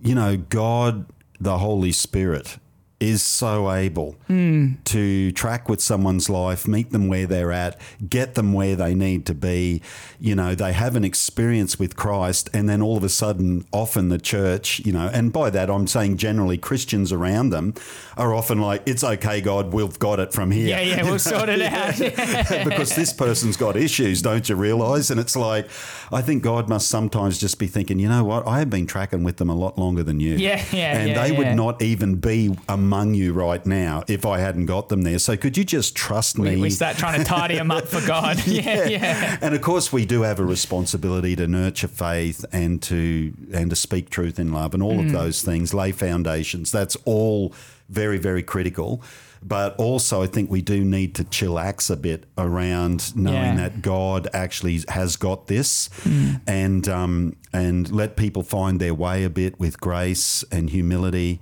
you 0.00 0.14
know, 0.14 0.36
God, 0.36 1.06
the 1.40 1.58
Holy 1.58 1.90
Spirit, 1.90 2.58
is 3.02 3.20
so 3.20 3.70
able 3.72 4.14
to 4.28 5.32
track 5.32 5.68
with 5.68 5.80
someone's 5.82 6.30
life, 6.30 6.68
meet 6.68 6.90
them 6.92 7.08
where 7.08 7.26
they're 7.26 7.50
at, 7.50 7.78
get 8.08 8.36
them 8.36 8.52
where 8.52 8.76
they 8.76 8.94
need 8.94 9.26
to 9.26 9.34
be. 9.34 9.82
You 10.20 10.36
know, 10.36 10.54
they 10.54 10.72
have 10.72 10.94
an 10.94 11.04
experience 11.04 11.80
with 11.80 11.96
Christ, 11.96 12.48
and 12.54 12.68
then 12.68 12.80
all 12.80 12.96
of 12.96 13.02
a 13.02 13.08
sudden, 13.08 13.64
often 13.72 14.08
the 14.08 14.18
church, 14.18 14.78
you 14.86 14.92
know, 14.92 15.10
and 15.12 15.32
by 15.32 15.50
that 15.50 15.68
I'm 15.68 15.88
saying 15.88 16.18
generally 16.18 16.56
Christians 16.56 17.12
around 17.12 17.50
them 17.50 17.74
are 18.16 18.32
often 18.32 18.60
like, 18.60 18.82
it's 18.86 19.02
okay, 19.02 19.40
God, 19.40 19.72
we've 19.72 19.98
got 19.98 20.20
it 20.20 20.32
from 20.32 20.52
here 20.52 20.68
Yeah, 20.68 20.80
yeah, 20.80 21.02
we'll 21.02 21.18
sort 21.34 21.48
it 21.48 21.60
out. 21.60 21.98
because 22.64 22.94
this 22.94 23.12
person's 23.12 23.56
got 23.56 23.76
issues, 23.76 24.22
don't 24.22 24.48
you 24.48 24.54
realize? 24.54 25.10
And 25.10 25.18
it's 25.18 25.34
like, 25.34 25.68
I 26.12 26.22
think 26.22 26.44
God 26.44 26.68
must 26.68 26.88
sometimes 26.88 27.38
just 27.38 27.58
be 27.58 27.66
thinking, 27.66 27.98
you 27.98 28.08
know 28.08 28.22
what? 28.22 28.46
I 28.46 28.60
have 28.60 28.70
been 28.70 28.86
tracking 28.86 29.24
with 29.24 29.38
them 29.38 29.50
a 29.50 29.56
lot 29.56 29.76
longer 29.76 30.04
than 30.04 30.20
you. 30.20 30.36
Yeah, 30.36 30.64
yeah, 30.72 30.98
And 30.98 31.08
yeah, 31.08 31.22
they 31.22 31.32
yeah. 31.32 31.38
would 31.38 31.56
not 31.56 31.82
even 31.82 32.14
be 32.16 32.56
among 32.68 32.91
you 33.14 33.32
right 33.32 33.64
now 33.66 34.04
if 34.08 34.26
I 34.26 34.38
hadn't 34.38 34.66
got 34.66 34.88
them 34.88 35.02
there. 35.02 35.18
So 35.18 35.36
could 35.36 35.56
you 35.56 35.64
just 35.64 35.94
trust 35.96 36.38
me? 36.38 36.56
We 36.56 36.70
start 36.70 36.96
trying 36.96 37.18
to 37.18 37.24
tidy 37.24 37.56
them 37.56 37.70
up 37.70 37.88
for 37.88 38.06
God. 38.06 38.46
yeah, 38.46 38.86
yeah. 38.86 39.38
And 39.40 39.54
of 39.54 39.62
course, 39.62 39.92
we 39.92 40.04
do 40.06 40.22
have 40.22 40.38
a 40.38 40.44
responsibility 40.44 41.34
to 41.36 41.46
nurture 41.48 41.88
faith 41.88 42.44
and 42.52 42.82
to 42.82 43.32
and 43.52 43.70
to 43.70 43.76
speak 43.76 44.10
truth 44.10 44.38
in 44.38 44.52
love 44.52 44.74
and 44.74 44.82
all 44.82 44.92
Mm. 44.98 45.06
of 45.06 45.12
those 45.12 45.42
things, 45.42 45.72
lay 45.72 45.90
foundations. 45.92 46.70
That's 46.70 46.96
all 47.06 47.54
very, 47.88 48.18
very 48.18 48.42
critical. 48.42 49.02
But 49.44 49.74
also, 49.76 50.22
I 50.22 50.26
think 50.28 50.50
we 50.50 50.62
do 50.62 50.84
need 50.84 51.14
to 51.16 51.24
chillax 51.24 51.90
a 51.90 51.96
bit 51.96 52.24
around 52.38 53.16
knowing 53.16 53.56
Yeah. 53.58 53.68
that 53.68 53.82
God 53.82 54.28
actually 54.32 54.80
has 54.88 55.16
got 55.16 55.46
this, 55.48 55.88
Mm. 56.04 56.40
and 56.46 56.88
um, 56.88 57.36
and 57.52 57.90
let 57.90 58.16
people 58.16 58.42
find 58.42 58.78
their 58.80 58.94
way 58.94 59.24
a 59.24 59.30
bit 59.30 59.58
with 59.58 59.80
grace 59.80 60.44
and 60.52 60.70
humility 60.70 61.40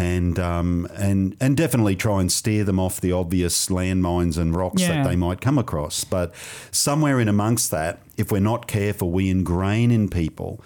and 0.00 0.38
um, 0.38 0.88
and 0.96 1.36
and 1.40 1.56
definitely 1.56 1.96
try 1.96 2.20
and 2.20 2.32
steer 2.32 2.64
them 2.64 2.78
off 2.80 3.00
the 3.00 3.12
obvious 3.12 3.68
landmines 3.68 4.38
and 4.38 4.56
rocks 4.56 4.80
Yeah. 4.82 4.88
that 5.02 5.08
they 5.08 5.16
might 5.16 5.40
come 5.40 5.58
across. 5.58 6.04
But 6.04 6.32
somewhere 6.70 7.20
in 7.20 7.28
amongst 7.28 7.70
that, 7.70 8.00
if 8.16 8.32
we're 8.32 8.40
not 8.40 8.66
careful, 8.66 9.10
we 9.10 9.28
ingrain 9.28 9.90
in 9.90 10.08
people 10.08 10.60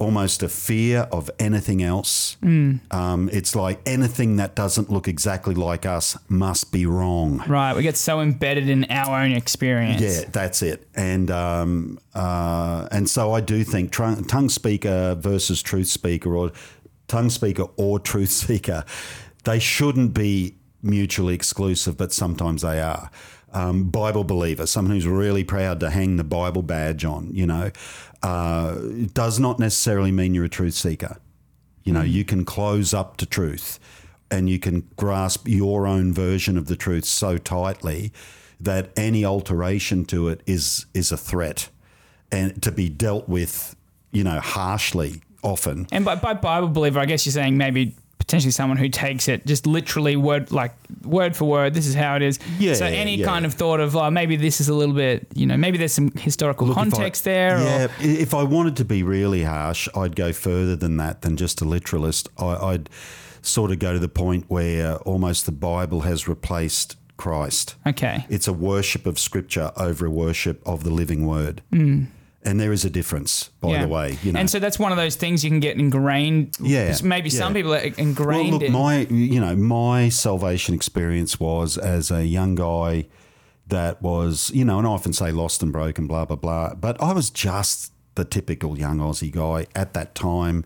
almost 0.00 0.44
a 0.44 0.48
fear 0.48 1.08
of 1.10 1.28
anything 1.40 1.82
else. 1.82 2.36
Um, 2.44 3.28
it's 3.32 3.56
like 3.56 3.80
anything 3.84 4.36
that 4.36 4.54
doesn't 4.54 4.88
look 4.90 5.08
exactly 5.08 5.56
like 5.56 5.84
us 5.84 6.16
must 6.28 6.70
be 6.70 6.86
wrong. 6.86 7.42
Right, 7.48 7.74
we 7.74 7.82
get 7.82 7.96
so 7.96 8.20
embedded 8.20 8.68
in 8.68 8.86
our 8.90 9.20
own 9.20 9.32
experience. 9.32 10.00
Yeah, 10.00 10.28
that's 10.30 10.62
it. 10.62 10.86
And 10.94 11.32
um, 11.32 11.98
uh, 12.14 12.86
and 12.92 13.10
so 13.10 13.32
I 13.32 13.40
do 13.40 13.64
think 13.64 13.90
tr- 13.90 14.22
tongue 14.28 14.48
speaker 14.50 15.16
versus 15.18 15.62
truth 15.62 15.88
speaker, 15.88 16.36
or 16.36 16.52
tongue 17.08 17.30
speaker 17.30 17.66
or 17.76 17.98
truth 17.98 18.30
speaker, 18.30 18.84
they 19.44 19.58
shouldn't 19.58 20.14
be 20.14 20.54
mutually 20.82 21.34
exclusive, 21.34 21.96
but 21.96 22.12
sometimes 22.12 22.62
they 22.62 22.80
are. 22.80 23.10
Um, 23.52 23.84
Bible 23.84 24.24
believer, 24.24 24.66
someone 24.66 24.94
who's 24.94 25.06
really 25.06 25.42
proud 25.42 25.80
to 25.80 25.90
hang 25.90 26.16
the 26.16 26.24
Bible 26.24 26.62
badge 26.62 27.04
on, 27.04 27.30
you 27.32 27.46
know, 27.46 27.70
uh, 28.22 28.74
does 29.14 29.40
not 29.40 29.58
necessarily 29.58 30.12
mean 30.12 30.34
you're 30.34 30.44
a 30.44 30.50
truth 30.50 30.74
seeker. 30.74 31.18
You 31.82 31.94
know, 31.94 32.02
you 32.02 32.24
can 32.24 32.44
close 32.44 32.92
up 32.92 33.16
to 33.16 33.26
truth 33.26 33.80
and 34.30 34.50
you 34.50 34.58
can 34.58 34.86
grasp 34.96 35.48
your 35.48 35.86
own 35.86 36.12
version 36.12 36.58
of 36.58 36.66
the 36.66 36.76
truth 36.76 37.06
so 37.06 37.38
tightly 37.38 38.12
that 38.60 38.90
any 38.96 39.24
alteration 39.24 40.04
to 40.04 40.28
it 40.28 40.42
is 40.46 40.84
is 40.92 41.10
a 41.10 41.16
threat 41.16 41.70
and 42.30 42.62
to 42.62 42.70
be 42.70 42.90
dealt 42.90 43.28
with, 43.28 43.76
you 44.10 44.24
know, 44.24 44.40
harshly 44.40 45.22
often. 45.42 45.86
And 45.92 46.04
by, 46.04 46.14
by 46.16 46.34
Bible 46.34 46.68
believer, 46.68 47.00
I 47.00 47.06
guess 47.06 47.24
you're 47.26 47.32
saying 47.32 47.56
maybe 47.56 47.94
potentially 48.18 48.50
someone 48.50 48.76
who 48.76 48.88
takes 48.90 49.26
it 49.28 49.46
just 49.46 49.66
literally 49.66 50.14
word 50.16 50.50
like 50.52 50.74
word 51.02 51.34
for 51.36 51.46
word. 51.46 51.72
This 51.72 51.86
is 51.86 51.94
how 51.94 52.16
it 52.16 52.22
is. 52.22 52.38
Yeah, 52.58 52.74
So 52.74 52.84
any 52.84 53.16
yeah. 53.16 53.24
kind 53.26 53.46
of 53.46 53.54
thought 53.54 53.80
of 53.80 53.94
like 53.94 54.12
maybe 54.12 54.36
this 54.36 54.60
is 54.60 54.68
a 54.68 54.74
little 54.74 54.94
bit, 54.94 55.26
you 55.34 55.46
know, 55.46 55.56
maybe 55.56 55.78
there's 55.78 55.92
some 55.94 56.10
historical 56.12 56.66
Look, 56.66 56.76
if 56.76 56.78
I- 56.78 56.90
context 56.90 57.24
there. 57.24 57.58
Yeah, 57.58 57.84
Or, 57.86 57.90
if 58.00 58.34
I 58.34 58.42
wanted 58.42 58.76
to 58.76 58.84
be 58.84 59.02
really 59.02 59.44
harsh, 59.44 59.88
I'd 59.94 60.14
go 60.16 60.32
further 60.32 60.76
than 60.76 60.96
that, 60.98 61.22
than 61.22 61.36
just 61.36 61.60
a 61.62 61.64
literalist. 61.64 62.28
I, 62.38 62.44
I'd 62.56 62.90
sort 63.40 63.70
of 63.70 63.78
go 63.78 63.92
to 63.94 63.98
the 63.98 64.08
point 64.10 64.44
where 64.48 64.96
almost 64.96 65.46
the 65.46 65.52
Bible 65.52 66.00
has 66.02 66.28
replaced 66.28 66.96
Christ. 67.16 67.76
okay. 67.86 68.26
It's 68.28 68.46
a 68.46 68.52
worship 68.52 69.06
of 69.06 69.18
Scripture 69.18 69.72
over 69.76 70.04
a 70.06 70.10
worship 70.10 70.60
of 70.66 70.84
the 70.84 70.90
living 70.90 71.26
Word. 71.26 71.62
Hmm. 71.72 72.04
And 72.44 72.60
there 72.60 72.72
is 72.72 72.84
a 72.84 72.90
difference, 72.90 73.50
by. 73.60 73.70
Yeah. 73.72 73.82
the 73.82 73.88
way. 73.88 74.16
You 74.22 74.32
know, 74.32 74.38
And 74.40 74.48
so 74.48 74.58
that's 74.60 74.78
one 74.78 74.92
of 74.92 74.96
those 74.96 75.16
things 75.16 75.42
you 75.42 75.50
can 75.50 75.60
get 75.60 75.76
ingrained. 75.76 76.56
Yeah, 76.60 76.96
Maybe 77.02 77.30
some 77.30 77.52
people 77.52 77.74
are 77.74 77.78
ingrained 77.78 78.50
Well, 78.50 78.60
look, 78.60 78.62
in. 78.62 78.72
my 78.72 79.00
you 79.10 79.40
know 79.40 79.56
my 79.56 80.08
salvation 80.08 80.74
experience 80.74 81.40
was 81.40 81.76
as 81.76 82.10
a 82.12 82.24
young 82.24 82.54
guy 82.54 83.06
that 83.66 84.00
was, 84.00 84.50
you 84.54 84.64
know, 84.64 84.78
and 84.78 84.86
I 84.86 84.90
often 84.90 85.12
say 85.12 85.30
lost 85.32 85.62
and 85.62 85.70
broken, 85.72 86.06
blah, 86.06 86.24
blah, 86.24 86.36
blah. 86.36 86.74
But 86.74 87.02
I 87.02 87.12
was 87.12 87.28
just 87.28 87.92
the 88.14 88.24
typical 88.24 88.78
young 88.78 88.98
Aussie 88.98 89.30
guy 89.32 89.66
at 89.74 89.92
that 89.94 90.14
time. 90.14 90.64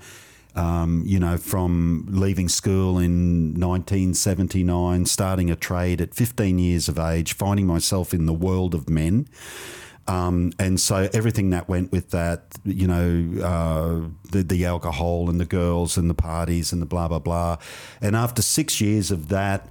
Um, 0.55 1.02
you 1.07 1.19
know, 1.19 1.38
from 1.38 2.05
leaving 2.11 2.49
school 2.50 2.99
in 2.99 3.55
1979, 3.59 5.07
starting 5.07 5.50
a 5.50 5.57
trade 5.57 6.00
at 6.00 6.14
15 6.14 6.59
years 6.59 6.88
of 6.88 6.99
age, 6.99 7.33
finding 7.33 7.67
myself 7.67 8.12
in 8.12 8.26
the 8.26 8.35
world 8.35 8.75
of 8.75 8.88
men. 8.91 9.26
Um, 10.09 10.52
and 10.59 10.80
so 10.80 11.09
everything 11.12 11.50
that 11.50 11.68
went 11.68 11.92
with 11.92 12.11
that, 12.11 12.59
you 12.64 12.87
know, 12.87 13.42
uh, 13.42 14.09
the, 14.30 14.42
the 14.42 14.64
alcohol 14.64 15.30
and 15.30 15.40
the 15.40 15.44
girls 15.44 15.97
and 15.97 16.11
the 16.11 16.14
parties 16.14 16.73
and 16.73 16.82
the 16.82 16.87
blah, 16.87 17.09
blah, 17.09 17.21
blah. 17.21 17.59
And 18.00 18.16
after 18.16 18.42
six 18.42 18.80
years 18.80 19.11
of 19.11 19.28
that, 19.28 19.68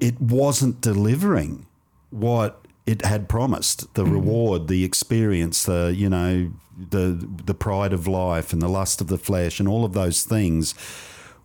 it 0.00 0.20
wasn't 0.20 0.80
delivering 0.80 1.66
what 2.10 2.64
it 2.86 3.04
had 3.04 3.28
promised 3.28 3.94
the 3.94 4.04
reward, 4.04 4.68
the 4.68 4.82
experience, 4.82 5.64
the, 5.64 5.94
you 5.96 6.08
know, 6.08 6.50
the, 6.76 7.28
the 7.44 7.54
pride 7.54 7.92
of 7.92 8.08
life 8.08 8.52
and 8.52 8.60
the 8.60 8.68
lust 8.68 9.00
of 9.00 9.06
the 9.06 9.18
flesh 9.18 9.60
and 9.60 9.68
all 9.68 9.84
of 9.84 9.92
those 9.92 10.24
things 10.24 10.74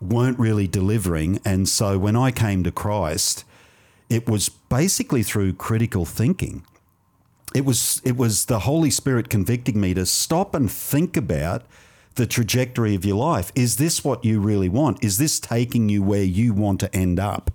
weren't 0.01 0.39
really 0.39 0.67
delivering. 0.67 1.39
And 1.43 1.67
so 1.67 1.97
when 1.99 2.15
I 2.15 2.31
came 2.31 2.63
to 2.63 2.71
Christ, 2.71 3.43
it 4.09 4.27
was 4.27 4.49
basically 4.49 5.21
through 5.21 5.53
critical 5.53 6.05
thinking 6.05 6.65
it 7.55 7.65
was 7.65 8.01
it 8.03 8.17
was 8.17 8.45
the 8.45 8.59
Holy 8.59 8.91
Spirit 8.91 9.29
convicting 9.29 9.79
me 9.79 9.93
to 9.93 10.05
stop 10.05 10.53
and 10.53 10.71
think 10.71 11.15
about 11.15 11.63
the 12.15 12.27
trajectory 12.27 12.95
of 12.95 13.05
your 13.05 13.17
life. 13.17 13.51
Is 13.55 13.77
this 13.77 14.03
what 14.03 14.25
you 14.25 14.39
really 14.39 14.69
want? 14.69 15.03
Is 15.03 15.17
this 15.17 15.39
taking 15.39 15.87
you 15.87 16.03
where 16.03 16.23
you 16.23 16.53
want 16.53 16.79
to 16.81 16.95
end 16.95 17.19
up? 17.19 17.51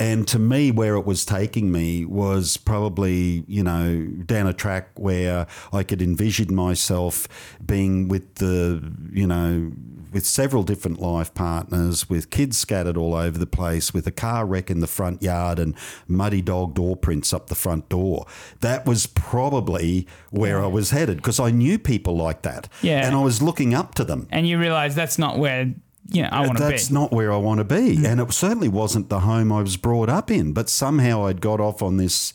And 0.00 0.26
to 0.28 0.38
me, 0.38 0.70
where 0.70 0.96
it 0.96 1.04
was 1.04 1.26
taking 1.26 1.70
me 1.70 2.06
was 2.06 2.56
probably, 2.56 3.44
you 3.46 3.62
know, 3.62 4.06
down 4.24 4.46
a 4.46 4.54
track 4.54 4.88
where 4.98 5.46
I 5.74 5.82
could 5.82 6.00
envision 6.00 6.54
myself 6.54 7.28
being 7.64 8.08
with 8.08 8.36
the, 8.36 8.92
you 9.12 9.26
know, 9.26 9.72
with 10.10 10.24
several 10.24 10.62
different 10.62 11.00
life 11.00 11.34
partners, 11.34 12.08
with 12.08 12.30
kids 12.30 12.56
scattered 12.56 12.96
all 12.96 13.14
over 13.14 13.38
the 13.38 13.46
place, 13.46 13.92
with 13.92 14.06
a 14.06 14.10
car 14.10 14.46
wreck 14.46 14.70
in 14.70 14.80
the 14.80 14.86
front 14.86 15.22
yard 15.22 15.58
and 15.58 15.76
muddy 16.08 16.40
dog 16.40 16.74
door 16.74 16.96
prints 16.96 17.34
up 17.34 17.48
the 17.48 17.54
front 17.54 17.90
door. 17.90 18.26
That 18.60 18.86
was 18.86 19.06
probably 19.06 20.06
where 20.30 20.64
I 20.64 20.66
was 20.66 20.92
headed 20.92 21.18
because 21.18 21.38
I 21.38 21.50
knew 21.50 21.78
people 21.78 22.16
like 22.16 22.40
that. 22.42 22.68
Yeah. 22.80 23.06
And 23.06 23.14
I 23.14 23.22
was 23.22 23.42
looking 23.42 23.74
up 23.74 23.94
to 23.96 24.04
them. 24.04 24.28
And 24.30 24.48
you 24.48 24.58
realize 24.58 24.94
that's 24.94 25.18
not 25.18 25.38
where 25.38 25.74
you 26.08 26.22
know 26.22 26.28
I 26.32 26.40
want 26.40 26.58
to 26.58 26.64
be. 26.64 26.70
That's 26.70 26.90
not 26.90 27.12
where 27.12 27.32
I 27.32 27.36
want 27.36 27.58
to 27.58 27.64
be. 27.64 27.96
Hmm. 27.96 28.06
And 28.06 28.20
it 28.20 28.32
certainly 28.32 28.68
wasn't 28.68 29.08
the 29.08 29.20
home 29.20 29.52
I 29.52 29.62
was 29.62 29.76
brought 29.76 30.08
up 30.08 30.30
in, 30.30 30.52
but 30.52 30.68
somehow 30.68 31.26
I'd 31.26 31.40
got 31.40 31.60
off 31.60 31.82
on 31.82 31.96
this 31.96 32.32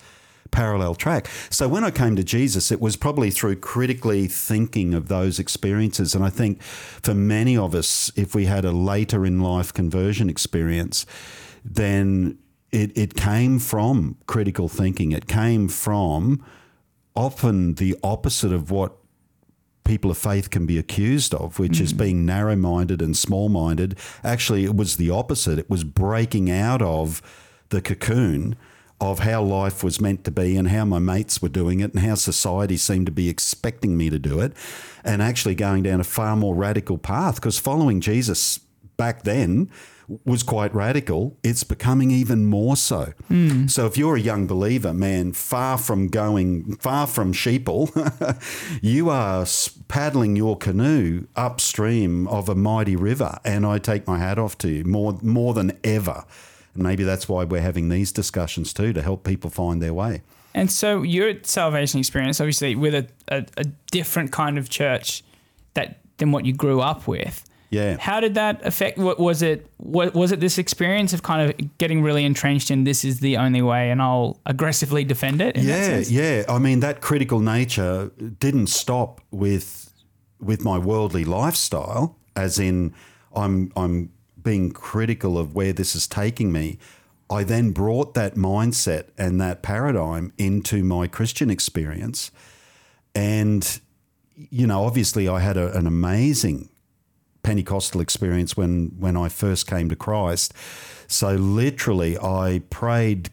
parallel 0.51 0.95
track. 0.95 1.27
So 1.49 1.67
when 1.67 1.83
I 1.83 1.91
came 1.91 2.15
to 2.15 2.23
Jesus, 2.23 2.71
it 2.71 2.79
was 2.79 2.95
probably 2.95 3.29
through 3.29 3.57
critically 3.57 4.27
thinking 4.27 4.93
of 4.93 5.07
those 5.07 5.37
experiences. 5.37 6.15
And 6.15 6.23
I 6.23 6.29
think 6.29 6.61
for 6.63 7.13
many 7.13 7.57
of 7.57 7.75
us, 7.75 8.11
if 8.15 8.33
we 8.33 8.45
had 8.45 8.63
a 8.63 8.71
later 8.71 9.25
in 9.25 9.41
life 9.41 9.73
conversion 9.73 10.29
experience, 10.29 11.05
then 11.63 12.37
it, 12.71 12.97
it 12.97 13.15
came 13.15 13.59
from 13.59 14.17
critical 14.27 14.69
thinking. 14.69 15.11
It 15.11 15.27
came 15.27 15.67
from 15.67 16.43
often 17.15 17.75
the 17.75 17.97
opposite 18.03 18.51
of 18.51 18.71
what 18.71 18.93
people 19.85 20.11
of 20.11 20.17
faith 20.17 20.49
can 20.49 20.65
be 20.65 20.77
accused 20.77 21.33
of, 21.33 21.57
which 21.57 21.79
is 21.79 21.91
hmm. 21.91 21.97
being 21.97 22.25
narrow 22.25 22.55
minded 22.55 23.01
and 23.01 23.15
small 23.15 23.47
minded. 23.47 23.97
Actually, 24.23 24.65
it 24.65 24.75
was 24.75 24.97
the 24.97 25.09
opposite. 25.09 25.57
It 25.57 25.69
was 25.69 25.83
breaking 25.83 26.51
out 26.51 26.81
of 26.81 27.21
the 27.69 27.81
cocoon 27.81 28.57
of 29.01 29.19
how 29.19 29.41
life 29.41 29.83
was 29.83 29.99
meant 29.99 30.23
to 30.23 30.31
be 30.31 30.55
and 30.55 30.69
how 30.69 30.85
my 30.85 30.99
mates 30.99 31.41
were 31.41 31.49
doing 31.49 31.81
it 31.81 31.93
and 31.93 32.03
how 32.03 32.15
society 32.15 32.77
seemed 32.77 33.05
to 33.05 33.11
be 33.11 33.29
expecting 33.29 33.97
me 33.97 34.09
to 34.09 34.17
do 34.17 34.39
it 34.39 34.53
and 35.03 35.21
actually 35.21 35.53
going 35.53 35.83
down 35.83 35.99
a 35.99 36.03
far 36.03 36.35
more 36.35 36.55
radical 36.55 36.97
path 36.97 37.35
because 37.35 37.59
following 37.59 37.99
Jesus 37.99 38.59
back 38.97 39.23
then 39.23 39.69
was 40.23 40.43
quite 40.43 40.73
radical. 40.73 41.37
It's 41.43 41.63
becoming 41.63 42.11
even 42.11 42.45
more 42.45 42.75
so. 42.75 43.13
Hmm. 43.27 43.67
So 43.67 43.85
if 43.85 43.97
you're 43.97 44.15
a 44.15 44.19
young 44.19 44.47
believer, 44.47 44.93
man, 44.93 45.33
far 45.33 45.77
from 45.77 46.07
going, 46.07 46.75
far 46.77 47.07
from 47.07 47.33
sheeple, 47.33 47.89
you 48.81 49.09
are 49.09 49.45
paddling 49.87 50.35
your 50.35 50.57
canoe 50.57 51.25
upstream 51.35 52.27
of 52.27 52.49
a 52.49 52.55
mighty 52.55 52.95
river, 52.95 53.39
and 53.43 53.65
I 53.65 53.79
take 53.79 54.05
my 54.07 54.19
hat 54.19 54.37
off 54.37 54.57
to 54.59 54.69
you 54.69 54.83
more 54.83 55.17
more 55.21 55.53
than 55.53 55.77
ever. 55.83 56.25
And 56.73 56.83
maybe 56.83 57.03
that's 57.03 57.27
why 57.27 57.45
we're 57.45 57.61
having 57.61 57.89
these 57.89 58.11
discussions 58.11 58.73
too 58.73 58.93
to 58.93 59.01
help 59.01 59.23
people 59.23 59.49
find 59.49 59.81
their 59.81 59.93
way. 59.93 60.21
And 60.53 60.71
so 60.71 61.01
your 61.01 61.33
salvation 61.43 61.99
experience, 61.99 62.39
obviously, 62.39 62.75
with 62.75 62.95
a, 62.95 63.07
a, 63.27 63.45
a 63.57 63.65
different 63.91 64.31
kind 64.31 64.57
of 64.57 64.69
church 64.69 65.23
that 65.73 65.99
than 66.17 66.31
what 66.31 66.45
you 66.45 66.53
grew 66.53 66.81
up 66.81 67.07
with. 67.07 67.43
Yeah. 67.75 67.97
How 67.99 68.21
did 68.21 68.35
that 68.35 68.65
affect? 68.65 68.97
What 68.97 69.19
was 69.19 69.41
it? 69.41 69.67
What 69.77 70.13
was 70.13 70.31
it? 70.31 70.39
This 70.39 70.57
experience 70.57 71.11
of 71.11 71.23
kind 71.23 71.49
of 71.49 71.77
getting 71.77 72.01
really 72.01 72.23
entrenched 72.23 72.71
in 72.71 72.85
this 72.85 73.03
is 73.03 73.19
the 73.19 73.35
only 73.35 73.61
way, 73.61 73.91
and 73.91 74.01
I'll 74.01 74.39
aggressively 74.45 75.03
defend 75.03 75.41
it. 75.41 75.57
Yeah, 75.57 75.97
yeah. 75.97 76.43
I 76.47 76.57
mean, 76.57 76.79
that 76.79 77.01
critical 77.01 77.41
nature 77.41 78.11
didn't 78.39 78.67
stop 78.67 79.19
with 79.31 79.91
with 80.39 80.63
my 80.63 80.77
worldly 80.77 81.25
lifestyle, 81.25 82.17
as 82.35 82.59
in 82.59 82.93
I'm 83.35 83.73
I'm 83.75 84.11
being 84.41 84.71
critical 84.71 85.37
of 85.37 85.53
where 85.53 85.73
this 85.73 85.95
is 85.95 86.07
taking 86.07 86.51
me. 86.53 86.77
I 87.29 87.43
then 87.43 87.71
brought 87.71 88.13
that 88.13 88.35
mindset 88.35 89.09
and 89.17 89.41
that 89.41 89.63
paradigm 89.63 90.31
into 90.37 90.83
my 90.83 91.07
Christian 91.07 91.49
experience, 91.49 92.31
and 93.13 93.81
you 94.35 94.67
know, 94.67 94.85
obviously, 94.85 95.27
I 95.27 95.39
had 95.39 95.57
a, 95.57 95.75
an 95.77 95.87
amazing 95.87 96.69
Pentecostal 97.45 98.01
experience 98.01 98.57
when 98.57 98.91
when 98.97 99.15
I 99.15 99.29
first 99.29 99.67
came 99.67 99.87
to 99.89 99.95
Christ. 99.95 100.51
So 101.07 101.35
literally, 101.35 102.17
I 102.17 102.63
prayed, 102.71 103.29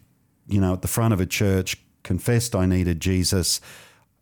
you 0.47 0.61
know, 0.61 0.73
at 0.73 0.83
the 0.83 0.87
front 0.87 1.13
of 1.15 1.19
a 1.19 1.25
church, 1.25 1.77
confessed 2.03 2.53
I 2.55 2.67
needed 2.67 2.99
Jesus. 2.99 3.59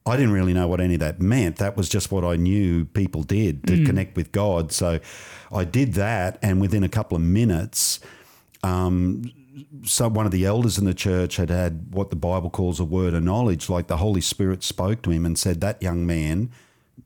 I 0.05 0.15
didn't 0.15 0.31
really 0.31 0.53
know 0.53 0.67
what 0.67 0.79
any 0.79 0.93
of 0.93 1.01
that 1.01 1.19
meant. 1.19 1.57
That 1.57 1.75
was 1.75 1.89
just 1.89 2.10
what 2.10 2.24
I 2.24 2.38
knew 2.38 2.86
people 2.86 3.24
did 3.24 3.67
to 3.67 3.83
connect 3.86 4.15
with 4.15 4.31
God. 4.31 4.71
So 4.71 5.00
I 5.51 5.65
did 5.65 5.93
that, 5.93 6.39
and 6.41 6.62
within 6.62 6.83
a 6.83 6.89
couple 6.89 7.17
of 7.17 7.21
minutes, 7.21 8.00
um, 8.63 9.29
so 9.83 10.07
one 10.07 10.25
of 10.25 10.31
the 10.31 10.45
elders 10.45 10.77
in 10.77 10.86
the 10.86 10.93
church 10.93 11.36
had 11.36 11.50
had 11.50 11.93
what 11.93 12.10
the 12.10 12.15
Bible 12.15 12.50
calls 12.50 12.79
a 12.79 12.86
word 12.86 13.13
of 13.13 13.24
knowledge. 13.24 13.69
Like 13.69 13.88
the 13.88 13.98
Holy 13.98 14.21
Spirit 14.21 14.63
spoke 14.63 15.01
to 15.03 15.12
him 15.12 15.25
and 15.25 15.38
said, 15.38 15.60
"That 15.60 15.83
young 15.83 16.05
man 16.05 16.50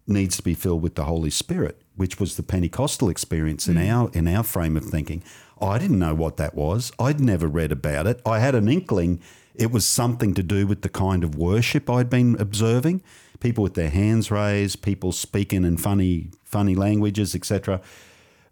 needs 0.06 0.38
to 0.38 0.44
be 0.44 0.54
filled 0.54 0.84
with 0.84 0.96
the 0.96 1.06
Holy 1.06 1.32
Spirit," 1.32 1.82
which 1.96 2.20
was 2.20 2.36
the 2.36 2.44
Pentecostal 2.44 3.10
experience 3.10 3.68
in 3.68 3.78
our 3.78 4.10
in 4.14 4.28
our 4.28 4.44
frame 4.44 4.78
of 4.78 4.86
thinking. 4.86 5.24
I 5.62 5.78
didn't 5.78 6.00
know 6.00 6.14
what 6.14 6.38
that 6.38 6.54
was. 6.54 6.92
I'd 7.00 7.20
never 7.20 7.48
read 7.48 7.72
about 7.72 8.08
it. 8.08 8.22
I 8.25 8.40
had 8.40 8.56
an 8.56 8.68
inkling 8.68 9.22
it 9.58 9.72
was 9.72 9.86
something 9.86 10.34
to 10.34 10.44
do 10.44 10.68
with 10.68 10.82
the 10.82 10.90
kind 10.90 11.24
of 11.24 11.36
worship 11.36 11.90
I'd 11.90 12.10
been 12.10 12.36
observing. 12.40 13.02
People 13.40 13.64
with 13.64 13.74
their 13.74 13.90
hands 13.90 14.32
raised, 14.32 14.82
people 14.82 15.12
speaking 15.12 15.64
in 15.64 15.78
funny 15.78 16.30
funny 16.44 16.75
languages, 16.75 17.36
etc. 17.36 17.82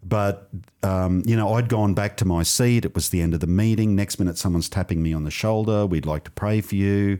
But 0.02 0.48
um, 0.82 1.22
you 1.26 1.36
know, 1.36 1.54
I'd 1.54 1.68
gone 1.68 1.94
back 1.94 2.16
to 2.18 2.24
my 2.24 2.42
seat. 2.42 2.84
It 2.84 2.94
was 2.94 3.08
the 3.08 3.22
end 3.22 3.34
of 3.34 3.40
the 3.40 3.46
meeting. 3.46 3.96
Next 3.96 4.18
minute, 4.18 4.38
someone's 4.38 4.68
tapping 4.68 5.02
me 5.02 5.12
on 5.12 5.24
the 5.24 5.30
shoulder. 5.30 5.86
We'd 5.86 6.06
like 6.06 6.24
to 6.24 6.30
pray 6.30 6.60
for 6.60 6.74
you, 6.74 7.18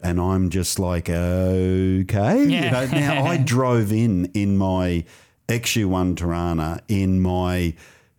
and 0.00 0.20
I'm 0.20 0.50
just 0.50 0.78
like, 0.78 1.08
okay. 1.08 2.44
You 2.44 2.70
know, 2.70 2.86
now 2.86 3.24
I 3.26 3.36
drove 3.44 3.92
in 3.92 4.26
in 4.34 4.56
my 4.56 5.04
XU1 5.48 6.14
Torana 6.16 6.80
in 6.88 7.20
my 7.20 7.74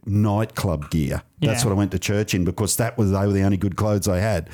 nightclub 0.05 0.89
gear. 0.89 1.23
That's 1.41 1.61
Yeah. 1.63 1.69
what 1.69 1.73
I 1.73 1.77
went 1.77 1.91
to 1.91 1.99
church 1.99 2.33
in 2.33 2.43
because 2.43 2.75
that 2.75 2.97
was 2.97 3.11
they 3.11 3.25
were 3.25 3.33
the 3.33 3.41
only 3.43 3.57
good 3.57 3.75
clothes 3.75 4.07
I 4.07 4.19
had. 4.19 4.49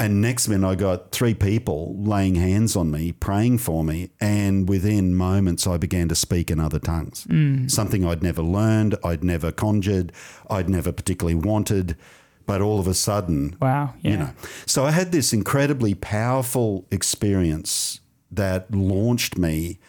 And 0.00 0.20
next 0.20 0.46
minute, 0.46 0.64
I 0.64 0.76
got 0.76 1.10
three 1.10 1.34
people 1.34 1.96
laying 1.98 2.36
hands 2.36 2.76
on 2.76 2.88
me, 2.92 3.10
praying 3.10 3.58
for 3.58 3.82
me. 3.82 4.10
And 4.20 4.68
within 4.68 5.12
moments, 5.16 5.66
I 5.66 5.76
began 5.76 6.06
to 6.08 6.14
speak 6.14 6.52
in 6.52 6.60
other 6.60 6.78
tongues. 6.78 7.26
Mm. 7.28 7.68
Something 7.68 8.06
I'd 8.06 8.22
never 8.22 8.40
learned, 8.42 8.94
I'd 9.02 9.24
never 9.24 9.50
conjured, 9.50 10.12
I'd 10.48 10.68
never 10.68 10.92
particularly 10.92 11.34
wanted. 11.34 11.96
But 12.46 12.60
all 12.62 12.78
of 12.78 12.86
a 12.86 12.94
sudden, 12.94 13.56
Wow. 13.60 13.94
Yeah. 14.00 14.10
you 14.12 14.16
know. 14.18 14.30
So 14.66 14.86
I 14.86 14.92
had 14.92 15.10
this 15.10 15.32
incredibly 15.32 15.94
powerful 15.94 16.86
experience 16.92 17.98
that 18.30 18.72
launched 18.72 19.36
me 19.36 19.80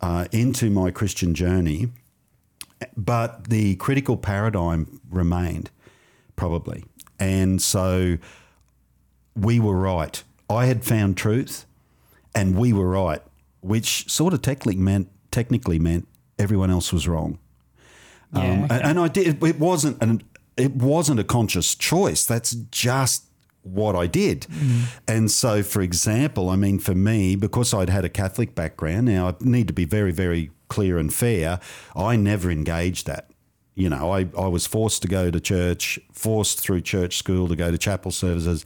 uh, 0.00 0.26
into 0.32 0.70
my 0.70 0.90
Christian 0.90 1.34
journey. 1.34 1.88
But 2.96 3.50
the 3.50 3.76
critical 3.76 4.16
paradigm 4.16 5.00
remained, 5.10 5.70
probably. 6.36 6.84
And 7.18 7.60
so 7.60 8.16
we 9.36 9.60
were 9.60 9.76
right. 9.76 10.22
I 10.48 10.64
had 10.66 10.84
found 10.84 11.16
truth, 11.16 11.66
and 12.34 12.56
we 12.56 12.72
were 12.72 12.88
right, 12.88 13.20
which 13.60 14.10
sort 14.10 14.32
of 14.32 14.40
technically 14.42 14.76
meant 14.76 15.08
technically 15.30 15.78
meant 15.78 16.08
everyone 16.38 16.70
else 16.70 16.92
was 16.92 17.06
wrong. 17.06 17.38
Yeah, 18.34 18.40
Um, 18.40 18.64
okay. 18.64 18.74
and, 18.76 18.84
and 18.84 19.00
I 19.00 19.08
did. 19.08 19.42
It 19.44 19.58
wasn't 19.58 20.02
an. 20.02 20.22
It 20.56 20.72
wasn't 20.74 21.20
a 21.20 21.24
conscious 21.24 21.74
choice. 21.74 22.24
That's 22.24 22.52
just 22.70 23.24
what 23.62 23.94
I 23.94 24.06
did. 24.06 24.42
Mm. 24.42 24.82
And 25.06 25.30
so, 25.30 25.62
for 25.62 25.82
example, 25.82 26.48
I 26.48 26.56
mean, 26.56 26.78
for 26.78 26.94
me, 26.94 27.36
because 27.36 27.74
I'd 27.74 27.90
had 27.90 28.04
a 28.04 28.08
Catholic 28.08 28.54
background, 28.54 29.06
now 29.06 29.28
I 29.28 29.34
need 29.40 29.66
to 29.68 29.74
be 29.74 29.84
very, 29.84 30.12
very 30.12 30.50
clear 30.68 30.98
and 30.98 31.12
fair, 31.12 31.60
I 31.94 32.16
never 32.16 32.50
engaged 32.50 33.06
that. 33.06 33.30
You 33.74 33.88
know, 33.88 34.12
I, 34.12 34.28
I 34.36 34.46
was 34.46 34.66
forced 34.66 35.02
to 35.02 35.08
go 35.08 35.30
to 35.30 35.40
church, 35.40 35.98
forced 36.12 36.60
through 36.60 36.82
church 36.82 37.16
school 37.16 37.48
to 37.48 37.56
go 37.56 37.70
to 37.70 37.78
chapel 37.78 38.10
services. 38.10 38.64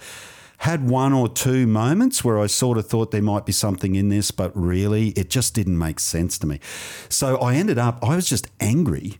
Had 0.58 0.88
one 0.88 1.12
or 1.12 1.28
two 1.28 1.66
moments 1.66 2.24
where 2.24 2.38
I 2.38 2.46
sort 2.46 2.78
of 2.78 2.86
thought 2.86 3.10
there 3.10 3.20
might 3.22 3.44
be 3.44 3.52
something 3.52 3.96
in 3.96 4.08
this, 4.08 4.30
but 4.30 4.52
really 4.56 5.08
it 5.10 5.28
just 5.28 5.54
didn't 5.54 5.78
make 5.78 6.00
sense 6.00 6.38
to 6.38 6.46
me. 6.46 6.60
So 7.08 7.36
I 7.36 7.54
ended 7.54 7.78
up, 7.78 7.98
I 8.02 8.16
was 8.16 8.28
just 8.28 8.48
angry 8.60 9.18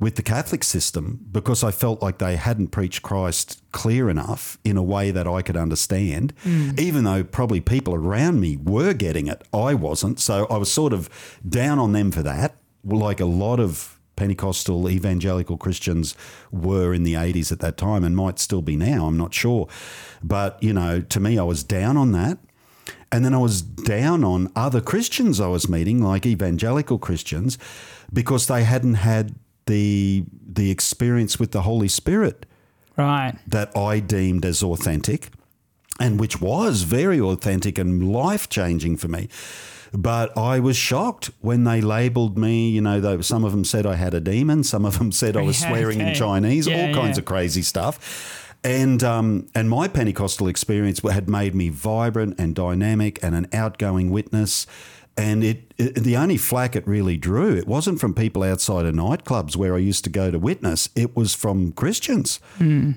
with 0.00 0.16
the 0.16 0.22
Catholic 0.22 0.64
system 0.64 1.20
because 1.30 1.62
I 1.62 1.70
felt 1.70 2.02
like 2.02 2.18
they 2.18 2.36
hadn't 2.36 2.68
preached 2.68 3.02
Christ 3.02 3.62
clear 3.70 4.08
enough 4.08 4.58
in 4.64 4.78
a 4.78 4.82
way 4.82 5.10
that 5.10 5.28
I 5.28 5.42
could 5.42 5.58
understand, 5.58 6.32
mm. 6.42 6.78
even 6.80 7.04
though 7.04 7.22
probably 7.22 7.60
people 7.60 7.94
around 7.94 8.40
me 8.40 8.56
were 8.56 8.94
getting 8.94 9.26
it. 9.26 9.46
I 9.52 9.74
wasn't. 9.74 10.18
So 10.18 10.46
I 10.46 10.56
was 10.56 10.72
sort 10.72 10.94
of 10.94 11.38
down 11.46 11.78
on 11.78 11.92
them 11.92 12.10
for 12.10 12.22
that, 12.22 12.56
like 12.82 13.20
a 13.20 13.26
lot 13.26 13.60
of 13.60 14.00
Pentecostal 14.16 14.88
evangelical 14.88 15.58
Christians 15.58 16.14
were 16.50 16.94
in 16.94 17.04
the 17.04 17.14
80s 17.14 17.52
at 17.52 17.60
that 17.60 17.76
time 17.76 18.02
and 18.02 18.16
might 18.16 18.38
still 18.38 18.62
be 18.62 18.76
now. 18.76 19.06
I'm 19.06 19.16
not 19.16 19.34
sure. 19.34 19.68
But, 20.22 20.62
you 20.62 20.72
know, 20.72 21.02
to 21.02 21.20
me, 21.20 21.38
I 21.38 21.42
was 21.42 21.62
down 21.62 21.96
on 21.96 22.12
that. 22.12 22.38
And 23.12 23.24
then 23.24 23.34
I 23.34 23.38
was 23.38 23.60
down 23.60 24.22
on 24.22 24.52
other 24.54 24.80
Christians 24.80 25.40
I 25.40 25.48
was 25.48 25.68
meeting, 25.68 26.02
like 26.02 26.26
evangelical 26.26 26.98
Christians, 26.98 27.58
because 28.12 28.46
they 28.46 28.62
hadn't 28.62 28.94
had 28.94 29.34
the 29.66 30.24
the 30.46 30.70
experience 30.70 31.38
with 31.38 31.52
the 31.52 31.62
Holy 31.62 31.88
Spirit 31.88 32.46
Right. 32.96 33.34
that 33.46 33.74
I 33.76 34.00
deemed 34.00 34.44
as 34.44 34.62
authentic 34.62 35.30
and 35.98 36.18
which 36.20 36.40
was 36.40 36.82
very 36.82 37.20
authentic 37.20 37.78
and 37.78 38.12
life 38.12 38.48
changing 38.48 38.96
for 38.96 39.08
me. 39.08 39.28
But 39.92 40.36
I 40.36 40.60
was 40.60 40.76
shocked 40.76 41.30
when 41.40 41.64
they 41.64 41.80
labeled 41.80 42.38
me. 42.38 42.70
You 42.70 42.80
know, 42.80 43.00
though 43.00 43.20
some 43.22 43.44
of 43.44 43.52
them 43.52 43.64
said 43.64 43.86
I 43.86 43.94
had 43.96 44.14
a 44.14 44.20
demon, 44.20 44.62
some 44.64 44.84
of 44.84 44.98
them 44.98 45.12
said 45.12 45.36
I 45.36 45.42
was 45.42 45.60
Yeah, 45.62 45.68
swearing 45.68 46.00
in. 46.00 46.14
Chinese, 46.14 46.66
Yeah, 46.66 46.88
all 46.88 46.94
kinds 46.94 47.18
of 47.18 47.24
crazy 47.24 47.62
stuff. 47.62 48.46
And 48.62 49.02
um, 49.02 49.46
and 49.54 49.68
my 49.70 49.88
Pentecostal 49.88 50.46
experience 50.46 51.00
had 51.00 51.28
made 51.28 51.54
me 51.54 51.70
vibrant 51.70 52.38
and 52.38 52.54
dynamic 52.54 53.18
and 53.22 53.34
an 53.34 53.48
outgoing 53.52 54.10
witness. 54.10 54.66
And 55.16 55.44
it, 55.44 55.74
it 55.76 55.96
the 55.96 56.16
only 56.16 56.38
flack 56.38 56.74
it 56.74 56.86
really 56.86 57.16
drew, 57.16 57.54
it 57.54 57.66
wasn't 57.66 58.00
from 58.00 58.14
people 58.14 58.42
outside 58.42 58.86
of 58.86 58.94
nightclubs 58.94 59.54
where 59.56 59.74
I 59.74 59.78
used 59.78 60.04
to 60.04 60.10
go 60.10 60.30
to 60.30 60.38
witness. 60.38 60.88
It 60.94 61.14
was 61.14 61.34
from 61.34 61.72
Christians 61.72 62.40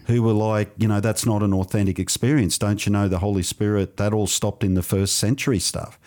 who 0.08 0.24
were 0.24 0.32
like, 0.34 0.72
you 0.78 0.88
know, 0.88 1.02
that's 1.02 1.26
not 1.26 1.44
an 1.44 1.54
authentic 1.54 2.00
experience. 2.00 2.58
Don't 2.58 2.86
you 2.86 2.92
know 2.92 3.08
the 3.10 3.20
Holy 3.20 3.44
Spirit? 3.44 3.98
That 3.98 4.14
all 4.14 4.28
stopped 4.28 4.64
in 4.64 4.76
the 4.76 4.84
first 4.84 5.18
century 5.18 5.60
stuff. 5.60 6.00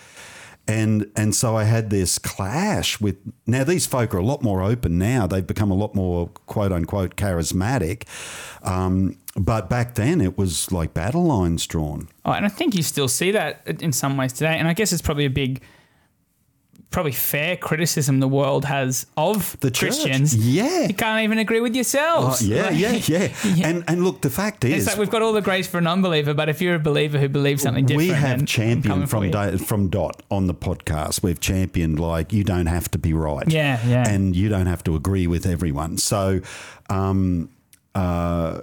And 0.68 1.10
and 1.14 1.34
so 1.34 1.56
I 1.56 1.64
had 1.64 1.90
this 1.90 2.18
clash 2.18 3.00
with 3.00 3.16
now 3.46 3.62
these 3.62 3.86
folk 3.86 4.12
are 4.14 4.18
a 4.18 4.24
lot 4.24 4.42
more 4.42 4.62
open 4.62 4.98
now. 4.98 5.26
They've 5.26 5.46
become 5.46 5.70
a 5.70 5.76
lot 5.76 5.94
more 5.94 6.28
quote 6.46 6.72
unquote 6.72 7.16
charismatic. 7.16 8.04
Um, 8.62 9.16
but 9.36 9.68
back 9.68 9.94
then 9.94 10.20
it 10.20 10.36
was 10.36 10.72
like 10.72 10.92
battle 10.92 11.24
lines 11.24 11.66
drawn. 11.66 12.08
Oh, 12.24 12.32
and 12.32 12.44
I 12.44 12.48
think 12.48 12.74
you 12.74 12.82
still 12.82 13.06
see 13.06 13.30
that 13.32 13.62
in 13.80 13.92
some 13.92 14.16
ways 14.16 14.32
today. 14.32 14.56
And 14.58 14.66
I 14.66 14.72
guess 14.72 14.92
it's 14.92 15.02
probably 15.02 15.26
a 15.26 15.30
big, 15.30 15.62
probably 16.90 17.12
fair 17.12 17.56
criticism 17.58 18.20
the 18.20 18.28
world 18.28 18.64
has 18.64 19.04
of 19.16 19.58
The 19.60 19.70
church. 19.70 19.90
Christians. 19.90 20.34
Yeah. 20.34 20.86
You 20.86 20.94
can't 20.94 21.22
even 21.24 21.38
agree 21.38 21.60
with 21.60 21.72
Oh, 21.72 21.74
yourselves. 21.74 22.40
yeah, 22.46 22.66
Like, 22.70 22.78
yeah, 23.08 23.28
yeah, 23.54 23.68
And 23.68 23.84
and 23.86 24.02
look, 24.04 24.22
the 24.22 24.30
fact 24.30 24.64
is, 24.64 24.72
It's 24.74 24.86
like 24.86 24.96
we've 24.98 25.10
got 25.10 25.20
all 25.20 25.32
the 25.34 25.42
grace 25.42 25.66
for 25.66 25.78
an 25.78 25.86
unbeliever, 25.86 26.32
but 26.32 26.48
if 26.48 26.62
you're 26.62 26.76
a 26.76 26.78
believer 26.78 27.18
who 27.18 27.28
believes 27.28 27.62
something 27.62 27.84
different, 27.84 28.08
we 28.08 28.14
have 28.14 28.38
then 28.38 28.46
championed 28.46 29.10
from 29.10 29.30
da- 29.30 29.56
from 29.58 29.88
dot 29.90 30.22
on 30.30 30.46
the 30.46 30.54
podcast. 30.54 31.22
We've 31.22 31.40
championed 31.40 31.98
like 31.98 32.32
you 32.32 32.44
don't 32.44 32.66
have 32.66 32.90
to 32.92 32.98
be 32.98 33.12
right. 33.12 33.46
Yeah, 33.46 33.78
yeah. 33.86 34.08
and 34.08 34.34
you 34.34 34.48
don't 34.48 34.66
have 34.66 34.82
to 34.84 34.94
agree 34.96 35.26
with 35.26 35.44
everyone. 35.44 35.98
So, 35.98 36.40
um, 36.88 37.50
uh, 37.94 38.62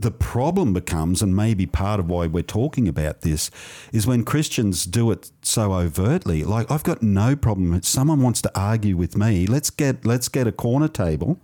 the 0.00 0.10
problem 0.10 0.72
becomes, 0.72 1.22
and 1.22 1.34
maybe 1.34 1.66
part 1.66 2.00
of 2.00 2.08
why 2.08 2.26
we're 2.26 2.42
talking 2.42 2.88
about 2.88 3.20
this, 3.20 3.50
is 3.92 4.06
when 4.06 4.24
Christians 4.24 4.84
do 4.84 5.10
it 5.10 5.30
so 5.42 5.72
overtly. 5.72 6.44
Like 6.44 6.70
I've 6.70 6.84
got 6.84 7.02
no 7.02 7.36
problem. 7.36 7.74
If 7.74 7.84
someone 7.84 8.20
wants 8.20 8.42
to 8.42 8.58
argue 8.58 8.96
with 8.96 9.16
me, 9.16 9.46
let's 9.46 9.70
get 9.70 10.04
let's 10.04 10.28
get 10.28 10.46
a 10.46 10.52
corner 10.52 10.88
table 10.88 11.40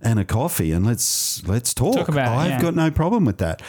and 0.00 0.18
a 0.18 0.24
coffee 0.24 0.72
and 0.72 0.86
let's 0.86 1.46
let's 1.46 1.74
talk. 1.74 1.96
Talk 1.96 2.08
about 2.08 2.32
it, 2.32 2.38
I've 2.38 2.50
yeah. 2.50 2.62
got 2.62 2.74
no 2.74 2.90
problem 2.90 3.24
with 3.24 3.38
that. 3.38 3.62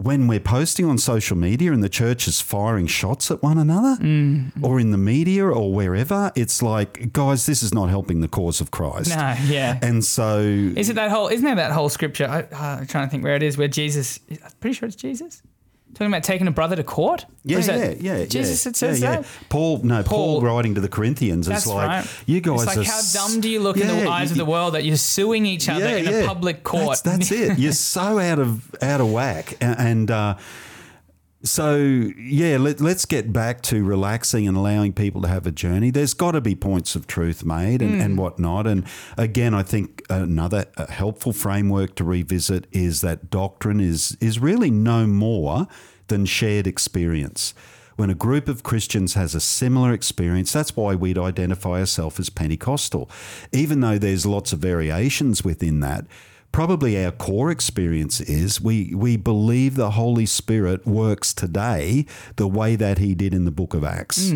When 0.00 0.28
we're 0.28 0.38
posting 0.38 0.86
on 0.86 0.96
social 0.98 1.36
media 1.36 1.72
and 1.72 1.82
the 1.82 1.88
church 1.88 2.28
is 2.28 2.40
firing 2.40 2.86
shots 2.86 3.32
at 3.32 3.42
one 3.42 3.58
another, 3.58 4.00
Mm. 4.00 4.52
or 4.62 4.78
in 4.78 4.92
the 4.92 4.96
media 4.96 5.44
or 5.44 5.74
wherever, 5.74 6.30
it's 6.36 6.62
like, 6.62 7.12
guys, 7.12 7.46
this 7.46 7.64
is 7.64 7.74
not 7.74 7.88
helping 7.88 8.20
the 8.20 8.28
cause 8.28 8.60
of 8.60 8.70
Christ. 8.70 9.10
No, 9.10 9.34
yeah. 9.48 9.76
And 9.82 10.04
so, 10.04 10.38
Is 10.38 10.88
it 10.88 10.94
that 10.94 11.10
whole? 11.10 11.26
Isn't 11.26 11.44
there 11.44 11.56
that 11.56 11.72
whole 11.72 11.88
scripture? 11.88 12.26
I, 12.26 12.42
uh, 12.42 12.78
I'm 12.80 12.86
trying 12.86 13.08
to 13.08 13.10
think 13.10 13.24
where 13.24 13.34
it 13.34 13.42
is. 13.42 13.58
Where 13.58 13.66
Jesus, 13.66 14.20
I'm 14.30 14.38
pretty 14.60 14.74
sure 14.74 14.86
it's 14.86 14.94
Jesus, 14.94 15.42
talking 15.94 16.06
about 16.08 16.22
taking 16.22 16.46
a 16.46 16.50
brother 16.52 16.76
to 16.76 16.84
court. 16.84 17.26
Yeah, 17.44 17.58
yeah, 17.58 17.94
yeah, 17.98 18.24
Jesus. 18.26 18.64
yeah, 18.64 18.70
It 18.70 18.76
says 18.76 19.00
yeah, 19.00 19.16
that. 19.16 19.26
Paul, 19.48 19.78
no, 19.82 20.02
Paul, 20.02 20.40
Paul- 20.40 20.42
writing 20.42 20.74
to 20.76 20.80
the 20.80 20.88
Corinthians 20.88 21.48
is 21.48 21.66
like, 21.66 21.88
right. 21.88 22.22
you 22.26 22.40
guys 22.40 22.62
It's 22.62 22.66
like 22.66 22.78
are 22.78 22.90
how 22.90 22.98
s- 22.98 23.12
dumb 23.12 23.40
do 23.40 23.48
you 23.48 23.60
look 23.60 23.76
in 23.78 23.86
the 23.88 23.94
Yeah, 24.04 24.08
eyes 24.10 24.30
of 24.30 24.36
the 24.36 24.44
world 24.44 24.74
that 24.74 24.84
you're 24.84 24.96
suing 24.96 25.46
each 25.46 25.68
other 25.68 25.86
in 25.88 26.06
a 26.06 26.26
public 26.26 26.62
court? 26.62 27.00
That's, 27.02 27.28
that's 27.28 27.32
it. 27.32 27.58
You're 27.58 27.72
so 27.72 28.18
out 28.18 28.38
of 28.38 28.74
out 28.82 29.00
of 29.00 29.10
whack, 29.10 29.52
A- 29.60 29.64
and 29.80 30.10
uh, 30.10 30.36
so 31.42 31.76
yeah. 31.76 32.56
Let, 32.58 32.80
let's 32.80 33.04
get 33.04 33.32
back 33.32 33.62
to 33.62 33.84
relaxing 33.84 34.48
and 34.48 34.56
allowing 34.56 34.92
people 34.92 35.22
to 35.22 35.28
have 35.28 35.46
a 35.46 35.50
journey. 35.52 35.90
There's 35.90 36.14
got 36.14 36.32
to 36.32 36.40
be 36.40 36.54
points 36.54 36.96
of 36.96 37.06
truth 37.06 37.44
made 37.44 37.80
and, 37.80 37.94
Hmm. 37.96 38.00
and 38.00 38.18
whatnot. 38.18 38.66
And 38.66 38.84
again, 39.16 39.54
I 39.54 39.62
think 39.62 40.02
another 40.10 40.66
uh, 40.76 40.86
helpful 40.86 41.32
framework 41.32 41.94
to 41.96 42.04
revisit 42.04 42.66
is 42.72 43.00
that 43.02 43.30
doctrine 43.30 43.80
is 43.80 44.16
is 44.20 44.38
really 44.38 44.70
no 44.70 45.06
more 45.06 45.66
than 46.08 46.26
shared 46.26 46.66
experience. 46.66 47.54
When 47.96 48.10
a 48.10 48.14
group 48.14 48.46
of 48.48 48.62
Christians 48.62 49.14
has 49.14 49.34
a 49.34 49.40
similar 49.40 49.92
experience, 49.92 50.52
that's 50.52 50.76
why 50.76 50.94
we'd 50.94 51.18
identify 51.18 51.80
ourselves 51.80 52.20
as 52.20 52.30
Pentecostal. 52.30 53.10
Even 53.52 53.80
though 53.80 53.98
there's 53.98 54.24
lots 54.24 54.52
of 54.52 54.60
variations 54.60 55.44
within 55.44 55.80
that, 55.80 56.06
probably 56.52 57.02
our 57.02 57.12
core 57.12 57.50
experience 57.50 58.20
is 58.20 58.60
we, 58.60 58.92
we 58.94 59.16
believe 59.16 59.74
the 59.74 59.92
Holy 59.92 60.26
Spirit 60.26 60.86
works 60.86 61.32
today 61.32 62.06
the 62.36 62.48
way 62.48 62.74
that 62.76 62.98
he 62.98 63.14
did 63.14 63.34
in 63.34 63.44
the 63.44 63.50
book 63.50 63.74
of 63.74 63.84
Acts. 63.84 64.30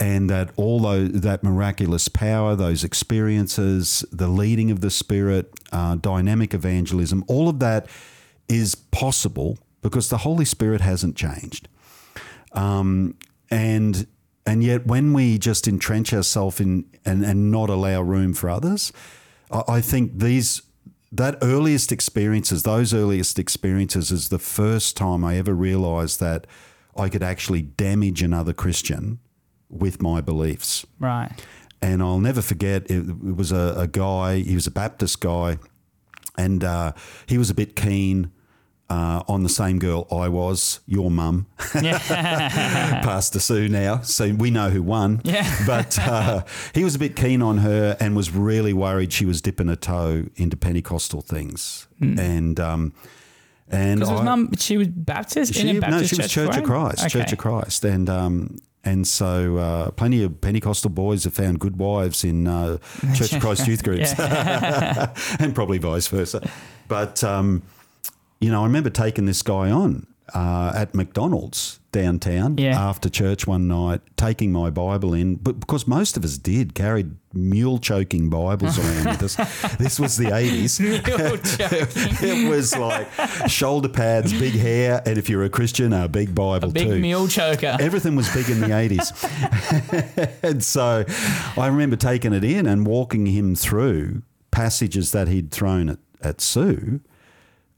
And 0.00 0.28
that 0.30 0.50
all 0.56 0.80
those, 0.80 1.12
that 1.12 1.42
miraculous 1.44 2.08
power, 2.08 2.56
those 2.56 2.82
experiences, 2.82 4.04
the 4.10 4.28
leading 4.28 4.70
of 4.70 4.80
the 4.80 4.90
Spirit, 4.90 5.52
uh, 5.70 5.96
dynamic 5.96 6.54
evangelism, 6.54 7.24
all 7.28 7.48
of 7.48 7.58
that 7.60 7.86
is 8.48 8.74
possible 8.74 9.58
because 9.82 10.08
the 10.08 10.18
Holy 10.18 10.44
Spirit 10.44 10.80
hasn't 10.80 11.16
changed. 11.16 11.68
Um, 12.52 13.16
and 13.50 14.06
and 14.46 14.64
yet 14.64 14.86
when 14.86 15.12
we 15.12 15.38
just 15.38 15.68
entrench 15.68 16.12
ourselves 16.12 16.60
in 16.60 16.86
and, 17.04 17.24
and 17.24 17.50
not 17.50 17.70
allow 17.70 18.02
room 18.02 18.34
for 18.34 18.50
others, 18.50 18.92
I, 19.50 19.62
I 19.68 19.80
think 19.80 20.18
these 20.18 20.62
that 21.12 21.38
earliest 21.42 21.90
experiences, 21.90 22.62
those 22.62 22.94
earliest 22.94 23.38
experiences 23.38 24.10
is 24.10 24.28
the 24.28 24.38
first 24.38 24.96
time 24.96 25.24
I 25.24 25.36
ever 25.36 25.54
realized 25.54 26.20
that 26.20 26.46
I 26.96 27.08
could 27.08 27.22
actually 27.22 27.62
damage 27.62 28.22
another 28.22 28.52
Christian 28.52 29.18
with 29.68 30.00
my 30.00 30.20
beliefs. 30.20 30.86
Right. 30.98 31.30
And 31.82 32.02
I'll 32.02 32.20
never 32.20 32.42
forget, 32.42 32.90
it, 32.90 33.08
it 33.08 33.36
was 33.36 33.52
a, 33.52 33.74
a 33.76 33.86
guy, 33.86 34.40
he 34.40 34.54
was 34.54 34.66
a 34.66 34.70
Baptist 34.70 35.20
guy, 35.20 35.58
and 36.36 36.62
uh, 36.62 36.92
he 37.26 37.38
was 37.38 37.50
a 37.50 37.54
bit 37.54 37.74
keen 37.74 38.30
uh, 38.90 39.22
on 39.28 39.44
the 39.44 39.48
same 39.48 39.78
girl 39.78 40.06
I 40.10 40.28
was, 40.28 40.80
your 40.86 41.10
mum, 41.10 41.46
Pastor 41.58 43.38
Sue 43.38 43.68
now. 43.68 44.00
So 44.00 44.32
we 44.34 44.50
know 44.50 44.68
who 44.70 44.82
won. 44.82 45.20
Yeah. 45.24 45.48
But 45.66 45.96
uh, 45.98 46.42
he 46.74 46.82
was 46.82 46.96
a 46.96 46.98
bit 46.98 47.14
keen 47.14 47.40
on 47.40 47.58
her 47.58 47.96
and 48.00 48.16
was 48.16 48.32
really 48.32 48.72
worried 48.72 49.12
she 49.12 49.24
was 49.24 49.40
dipping 49.40 49.68
a 49.68 49.76
toe 49.76 50.26
into 50.34 50.56
Pentecostal 50.56 51.20
things. 51.20 51.86
And, 52.00 52.58
um, 52.58 52.92
and 53.70 54.02
I- 54.02 54.22
mum, 54.22 54.50
she 54.58 54.76
was 54.76 54.88
Baptist 54.88 55.54
she, 55.54 55.60
in 55.60 55.68
a 55.68 55.72
no, 55.74 55.80
Baptist 55.80 56.14
she 56.14 56.20
was 56.20 56.30
Church 56.30 56.56
of? 56.56 56.64
Christ, 56.64 57.08
Church 57.08 57.32
of 57.32 57.38
Christ, 57.38 57.84
and 57.84 58.10
um, 58.10 58.58
and 58.82 59.06
so 59.06 59.58
uh, 59.58 59.90
plenty 59.92 60.24
of 60.24 60.40
Pentecostal 60.40 60.90
boys 60.90 61.22
have 61.24 61.34
found 61.34 61.60
good 61.60 61.78
wives 61.78 62.24
in 62.24 62.48
uh, 62.48 62.78
Church 63.14 63.32
of 63.34 63.40
Christ 63.40 63.66
youth 63.68 63.84
groups, 63.84 64.12
and 64.18 65.54
probably 65.54 65.78
vice 65.78 66.08
versa. 66.08 66.48
But 66.88 67.22
um, 67.22 67.62
you 68.40 68.50
know, 68.50 68.60
I 68.62 68.64
remember 68.64 68.90
taking 68.90 69.26
this 69.26 69.42
guy 69.42 69.70
on 69.70 70.06
uh, 70.34 70.72
at 70.74 70.94
McDonald's, 70.94 71.78
downtown 71.92 72.56
Yeah. 72.56 72.80
after 72.80 73.08
church 73.08 73.48
one 73.48 73.66
night, 73.66 74.00
taking 74.16 74.52
my 74.52 74.70
Bible 74.70 75.12
in, 75.12 75.34
but 75.34 75.58
because 75.58 75.88
most 75.88 76.16
of 76.16 76.24
us 76.24 76.38
did, 76.38 76.72
carried 76.74 77.16
mule 77.34 77.78
choking 77.78 78.30
Bibles 78.30 78.78
around 78.78 79.06
with 79.06 79.22
us. 79.24 79.36
This 79.78 79.98
was 79.98 80.16
the 80.16 80.26
80s. 80.26 80.78
It 82.22 82.48
was 82.48 82.76
like 82.76 83.08
shoulder 83.48 83.88
pads, 83.88 84.32
big 84.32 84.54
hair, 84.54 85.02
and 85.04 85.18
if 85.18 85.28
you're 85.28 85.42
a 85.44 85.50
Christian, 85.50 85.92
a 85.92 86.06
big 86.08 86.32
Bible 86.34 86.68
too. 86.68 86.74
Big 86.74 86.88
too. 86.88 87.00
mule 87.00 87.26
choker. 87.28 87.76
Everything 87.80 88.14
was 88.14 88.32
big 88.32 88.48
in 88.48 88.60
the 88.60 88.68
80s. 88.68 90.42
and 90.44 90.62
so 90.62 91.04
I 91.60 91.66
remember 91.66 91.96
taking 91.96 92.32
it 92.32 92.44
in 92.44 92.66
and 92.66 92.86
walking 92.86 93.26
him 93.26 93.54
through 93.56 94.22
passages 94.52 95.10
that 95.12 95.26
he'd 95.28 95.50
thrown 95.50 95.88
at, 95.88 95.98
at 96.22 96.40
Sue, 96.40 97.00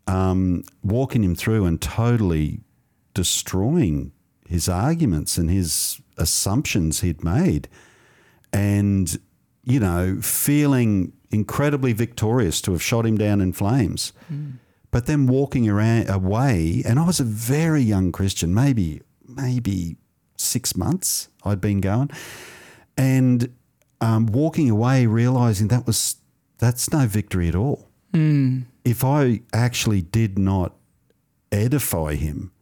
um, 0.07 0.65
walking 0.83 1.23
him 1.25 1.35
through 1.35 1.65
and 1.65 1.81
totally 1.81 2.61
destroying 3.15 4.13
his 4.49 4.69
arguments 4.69 5.39
and 5.39 5.51
his 5.51 6.01
assumptions 6.19 7.01
he'd 7.01 7.25
made. 7.25 7.69
And, 8.53 9.19
you 9.65 9.81
know, 9.81 10.21
feeling 10.21 11.13
incredibly 11.31 11.93
victorious 11.93 12.61
to 12.63 12.73
have 12.73 12.83
shot 12.83 13.07
him 13.07 13.17
down 13.17 13.41
in 13.41 13.53
flames. 13.53 14.13
But 14.91 15.07
then 15.07 15.27
walking 15.27 15.69
around 15.69 16.11
away, 16.11 16.83
and 16.85 16.99
I 16.99 17.07
was 17.07 17.19
a 17.19 17.25
very 17.25 17.81
young 17.81 18.13
Christian, 18.13 18.53
maybe 18.53 19.01
maybe 19.27 19.97
six 20.37 20.77
months 20.77 21.29
I'd 21.45 21.63
been 21.63 21.81
going, 21.81 22.11
and 22.99 23.55
um, 24.03 24.27
walking 24.27 24.69
away 24.69 25.07
realizing 25.07 25.69
that 25.69 25.87
was 25.87 26.17
that's 26.59 26.93
no 26.93 27.07
victory 27.07 27.49
at 27.49 27.55
all. 27.55 27.89
If 28.85 29.05
I 29.05 29.43
actually 29.53 30.03
did 30.03 30.39
not 30.39 30.75
edify 31.51 32.15
him, 32.15 32.53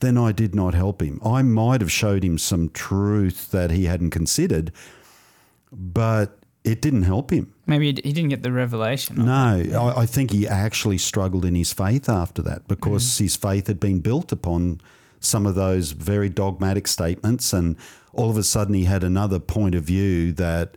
then 0.00 0.18
I 0.18 0.32
did 0.32 0.54
not 0.54 0.74
help 0.74 1.00
him. 1.00 1.20
I 1.24 1.42
might 1.42 1.80
have 1.80 1.90
showed 1.90 2.22
him 2.22 2.38
some 2.38 2.68
truth 2.68 3.50
that 3.50 3.70
he 3.70 3.86
hadn't 3.86 4.10
considered, 4.10 4.72
but 5.72 6.38
it 6.64 6.82
didn't 6.82 7.02
help 7.02 7.30
him. 7.30 7.54
Maybe 7.66 7.86
he 7.86 8.12
didn't 8.12 8.28
get 8.28 8.42
the 8.42 8.52
revelation. 8.52 9.24
No. 9.24 9.62
I, 9.74 10.02
I 10.02 10.06
think 10.06 10.32
he 10.32 10.46
actually 10.46 10.98
struggled 10.98 11.44
in 11.44 11.54
his 11.54 11.72
faith 11.72 12.08
after 12.08 12.42
that 12.42 12.68
because 12.68 13.04
mm-hmm. 13.04 13.24
his 13.24 13.36
faith 13.36 13.68
had 13.68 13.80
been 13.80 14.00
built 14.00 14.32
upon 14.32 14.80
some 15.20 15.46
of 15.46 15.54
those 15.54 15.92
very 15.92 16.28
dogmatic 16.28 16.86
statements, 16.86 17.52
and 17.52 17.76
all 18.12 18.30
of 18.30 18.36
a 18.36 18.42
sudden 18.42 18.74
he 18.74 18.84
had 18.84 19.02
another 19.02 19.38
point 19.38 19.74
of 19.74 19.84
view 19.84 20.32
that 20.32 20.76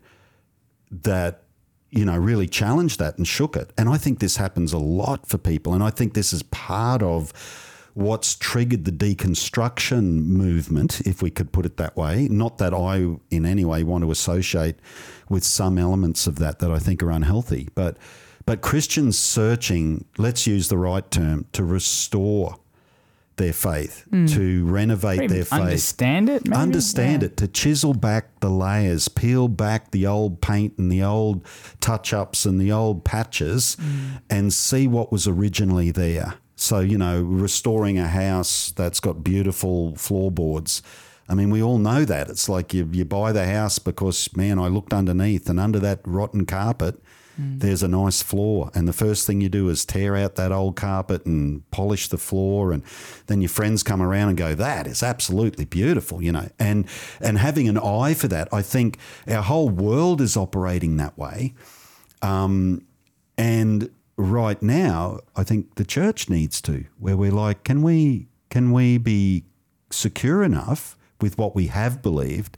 that 0.92 1.44
you 1.92 2.06
know 2.06 2.18
really 2.18 2.48
challenged 2.48 3.00
that 3.00 3.18
and 3.18 3.28
shook 3.28 3.56
it. 3.56 3.72
And 3.78 3.90
I 3.90 3.98
think 3.98 4.20
this 4.20 4.38
happens 4.38 4.74
a 4.74 4.78
lot 4.78 5.28
for 5.28 5.38
people, 5.38 5.74
and 5.74 5.84
I 5.84 5.90
think 5.90 6.14
this 6.14 6.34
is 6.34 6.44
part 6.44 7.02
of 7.02 7.34
what's 7.94 8.36
triggered 8.36 8.86
the 8.86 8.92
deconstruction 8.92 10.24
movement, 10.26 11.02
if 11.02 11.22
we 11.22 11.30
could 11.30 11.52
put 11.52 11.66
it 11.66 11.78
that 11.78 11.98
way. 11.98 12.28
Not 12.30 12.58
that 12.60 12.74
I 12.74 13.18
in 13.30 13.46
any 13.46 13.66
way 13.66 13.84
want 13.84 14.04
to 14.04 14.12
associate 14.12 14.76
with 15.28 15.44
some 15.44 15.78
elements 15.78 16.28
of 16.28 16.38
that 16.38 16.60
that 16.60 16.72
I 16.72 16.80
think 16.80 17.04
are 17.04 17.12
unhealthy, 17.12 17.70
but 17.76 17.98
but 18.46 18.62
Christians 18.62 19.18
searching, 19.18 20.06
let's 20.18 20.48
use 20.48 20.70
the 20.70 20.78
right 20.78 21.10
term, 21.12 21.46
to 21.52 21.64
restore 21.64 22.56
their 23.40 23.54
faith, 23.54 24.06
to 24.12 24.66
renovate 24.68 25.28
their 25.30 25.44
faith 25.44 25.54
understand 25.54 26.30
it. 26.30 26.46
Maybe? 26.48 26.56
understand 26.62 27.24
Yeah. 27.24 27.28
it, 27.30 27.38
to 27.38 27.48
chisel 27.48 27.96
back 27.96 28.40
the 28.42 28.50
layers, 28.52 29.08
peel 29.08 29.48
back 29.48 29.90
the 29.90 30.06
old 30.06 30.40
paint 30.42 30.78
and 30.78 30.92
the 30.92 31.02
old 31.02 31.44
touch 31.82 32.14
ups 32.14 32.46
and 32.46 32.62
the 32.62 32.72
old 32.72 33.04
patches 33.04 33.76
Mm. 33.80 34.22
and 34.30 34.54
see 34.54 34.86
what 34.88 35.12
was 35.12 35.28
originally 35.28 35.90
there. 35.90 36.36
So, 36.56 36.80
you 36.82 36.98
know, 36.98 37.22
restoring 37.24 37.98
a 37.98 38.08
house 38.08 38.72
that's 38.76 39.00
got 39.00 39.24
beautiful 39.24 39.96
floorboards. 39.96 40.84
I 41.30 41.34
mean, 41.36 41.50
we 41.52 41.62
all 41.64 41.78
know 41.78 42.06
that. 42.06 42.30
It's 42.30 42.50
like 42.50 42.74
you, 42.74 42.90
you 42.92 43.06
buy 43.06 43.32
the 43.32 43.46
house 43.48 43.80
because, 43.80 44.30
man, 44.36 44.60
I 44.60 44.68
looked 44.68 44.94
underneath 44.94 45.50
and 45.50 45.60
under 45.60 45.80
that 45.80 46.00
rotten 46.06 46.46
carpet, 46.46 46.96
there's 47.40 47.84
a 47.84 47.88
nice 47.88 48.22
floor. 48.22 48.70
And 48.74 48.88
the 48.88 48.94
first 48.94 49.26
thing 49.26 49.42
you 49.42 49.50
do 49.50 49.70
is 49.70 49.86
tear 49.86 50.16
out 50.16 50.36
that 50.36 50.52
old 50.52 50.76
carpet 50.76 51.26
and 51.26 51.70
polish 51.72 52.08
the 52.10 52.18
floor. 52.18 52.72
And 52.72 52.84
then 53.28 53.42
your 53.42 53.50
friends 53.50 53.84
come 53.84 54.02
around 54.02 54.30
and 54.30 54.38
go, 54.38 54.56
that 54.56 54.88
is 54.88 55.02
absolutely 55.02 55.66
beautiful, 55.66 56.22
you 56.22 56.32
know. 56.32 56.50
And, 56.60 56.88
and 57.22 57.38
having 57.38 57.70
an 57.70 57.78
eye 57.78 58.14
for 58.14 58.28
that, 58.28 58.48
I 58.54 58.62
think 58.62 58.98
our 59.28 59.42
whole 59.42 59.70
world 59.70 60.22
is 60.22 60.36
operating 60.36 60.98
that 60.98 61.18
way. 61.18 61.54
Um, 62.22 62.86
and 63.38 63.90
right 64.18 64.62
now, 64.62 65.20
I 65.36 65.44
think 65.44 65.76
the 65.76 65.86
church 65.86 66.30
needs 66.30 66.62
to, 66.62 66.86
where 67.00 67.16
we're 67.16 67.32
like, 67.32 67.64
can 67.64 67.82
we 67.82 68.28
can 68.50 68.72
we 68.72 68.98
be 68.98 69.46
secure 69.92 70.44
enough 70.44 70.98
with 71.22 71.38
what 71.38 71.56
we 71.56 71.68
have 71.68 72.02
believed, 72.02 72.58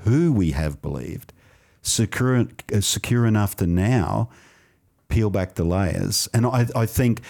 who 0.00 0.32
we 0.32 0.52
have 0.52 0.80
believed, 0.80 1.32
secure 1.86 2.46
uh, 2.74 2.80
secure 2.80 3.26
enough 3.26 3.56
to 3.56 3.66
now 3.66 4.28
peel 5.08 5.30
back 5.30 5.54
the 5.54 5.64
layers? 5.64 6.28
And 6.34 6.46
I, 6.46 6.66
I 6.74 6.86
think 6.86 7.20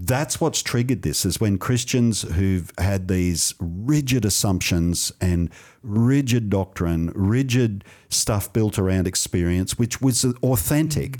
that's 0.00 0.40
what's 0.40 0.62
triggered 0.62 1.02
this 1.02 1.24
is 1.26 1.40
when 1.40 1.58
Christians 1.58 2.22
who've 2.22 2.70
had 2.78 3.08
these 3.08 3.54
rigid 3.58 4.24
assumptions 4.24 5.10
and 5.20 5.50
rigid 5.82 6.50
doctrine, 6.50 7.10
rigid 7.16 7.82
stuff 8.08 8.52
built 8.52 8.78
around 8.78 9.08
experience, 9.08 9.76
which 9.76 10.00
was 10.00 10.24
authentic, 10.44 11.16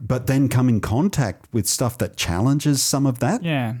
but 0.00 0.26
then 0.26 0.48
come 0.48 0.68
in 0.68 0.80
contact 0.80 1.46
with 1.52 1.68
stuff 1.68 1.98
that 1.98 2.16
challenges 2.16 2.82
some 2.82 3.06
of 3.06 3.20
that 3.20 3.44
Yeah. 3.44 3.74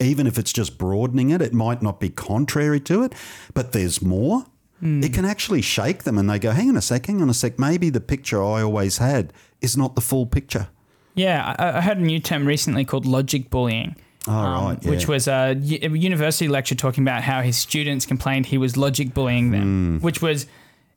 even 0.00 0.26
if 0.26 0.38
it's 0.38 0.52
just 0.54 0.78
broadening 0.78 1.28
it, 1.30 1.42
it 1.42 1.52
might 1.52 1.82
not 1.82 2.00
be 2.00 2.08
contrary 2.08 2.80
to 2.80 3.02
it, 3.02 3.14
but 3.52 3.72
there's 3.72 4.00
more. 4.00 4.46
It 4.82 5.14
can 5.14 5.24
actually 5.24 5.62
shake 5.62 6.02
them 6.04 6.18
and 6.18 6.28
they 6.28 6.38
go, 6.38 6.50
hang 6.50 6.68
on 6.68 6.76
a 6.76 6.82
sec, 6.82 7.06
hang 7.06 7.22
on 7.22 7.30
a 7.30 7.34
sec, 7.34 7.58
maybe 7.58 7.88
the 7.88 8.00
picture 8.00 8.44
I 8.44 8.62
always 8.62 8.98
had 8.98 9.32
is 9.62 9.76
not 9.76 9.94
the 9.94 10.02
full 10.02 10.26
picture. 10.26 10.68
Yeah, 11.14 11.54
I, 11.58 11.78
I 11.78 11.80
heard 11.80 11.96
a 11.96 12.02
new 12.02 12.20
term 12.20 12.46
recently 12.46 12.84
called 12.84 13.06
logic 13.06 13.48
bullying. 13.48 13.96
Oh, 14.28 14.32
right, 14.32 14.78
yeah. 14.82 14.90
Which 14.90 15.08
was 15.08 15.28
a 15.28 15.54
university 15.58 16.46
lecture 16.48 16.74
talking 16.74 17.02
about 17.04 17.22
how 17.22 17.40
his 17.40 17.56
students 17.56 18.04
complained 18.04 18.46
he 18.46 18.58
was 18.58 18.76
logic 18.76 19.14
bullying 19.14 19.50
them, 19.50 19.62
Hmm. 19.98 20.04
which 20.04 20.20
was, 20.20 20.46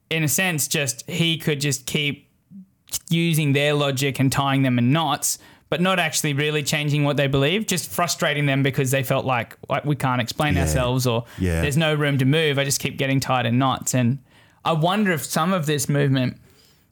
in 0.09 0.23
a 0.23 0.27
sense, 0.27 0.67
just 0.67 1.09
he 1.09 1.37
could 1.37 1.61
just 1.61 1.85
keep 1.85 2.27
using 3.09 3.53
their 3.53 3.73
logic 3.73 4.19
and 4.19 4.31
tying 4.31 4.63
them 4.63 4.77
in 4.77 4.91
knots, 4.91 5.37
but 5.69 5.79
not 5.81 5.99
actually 5.99 6.33
really 6.33 6.63
changing 6.63 7.03
what 7.03 7.15
they 7.17 7.27
believe, 7.27 7.67
just 7.67 7.89
frustrating 7.91 8.45
them 8.47 8.63
because 8.63 8.89
they 8.91 9.03
felt 9.03 9.25
like, 9.25 9.55
like 9.69 9.85
we 9.85 9.95
can't 9.95 10.19
explain 10.21 10.55
Yeah. 10.55 10.61
ourselves 10.61 11.05
or 11.05 11.25
Yeah. 11.37 11.61
there's 11.61 11.77
no 11.77 11.93
room 11.93 12.17
to 12.17 12.25
move. 12.25 12.57
I 12.57 12.63
just 12.63 12.79
keep 12.79 12.97
getting 12.97 13.19
tied 13.19 13.45
in 13.45 13.57
knots. 13.59 13.93
And 13.93 14.17
I 14.65 14.71
wonder 14.73 15.11
if 15.11 15.23
some 15.23 15.53
of 15.53 15.67
this 15.67 15.87
movement 15.87 16.37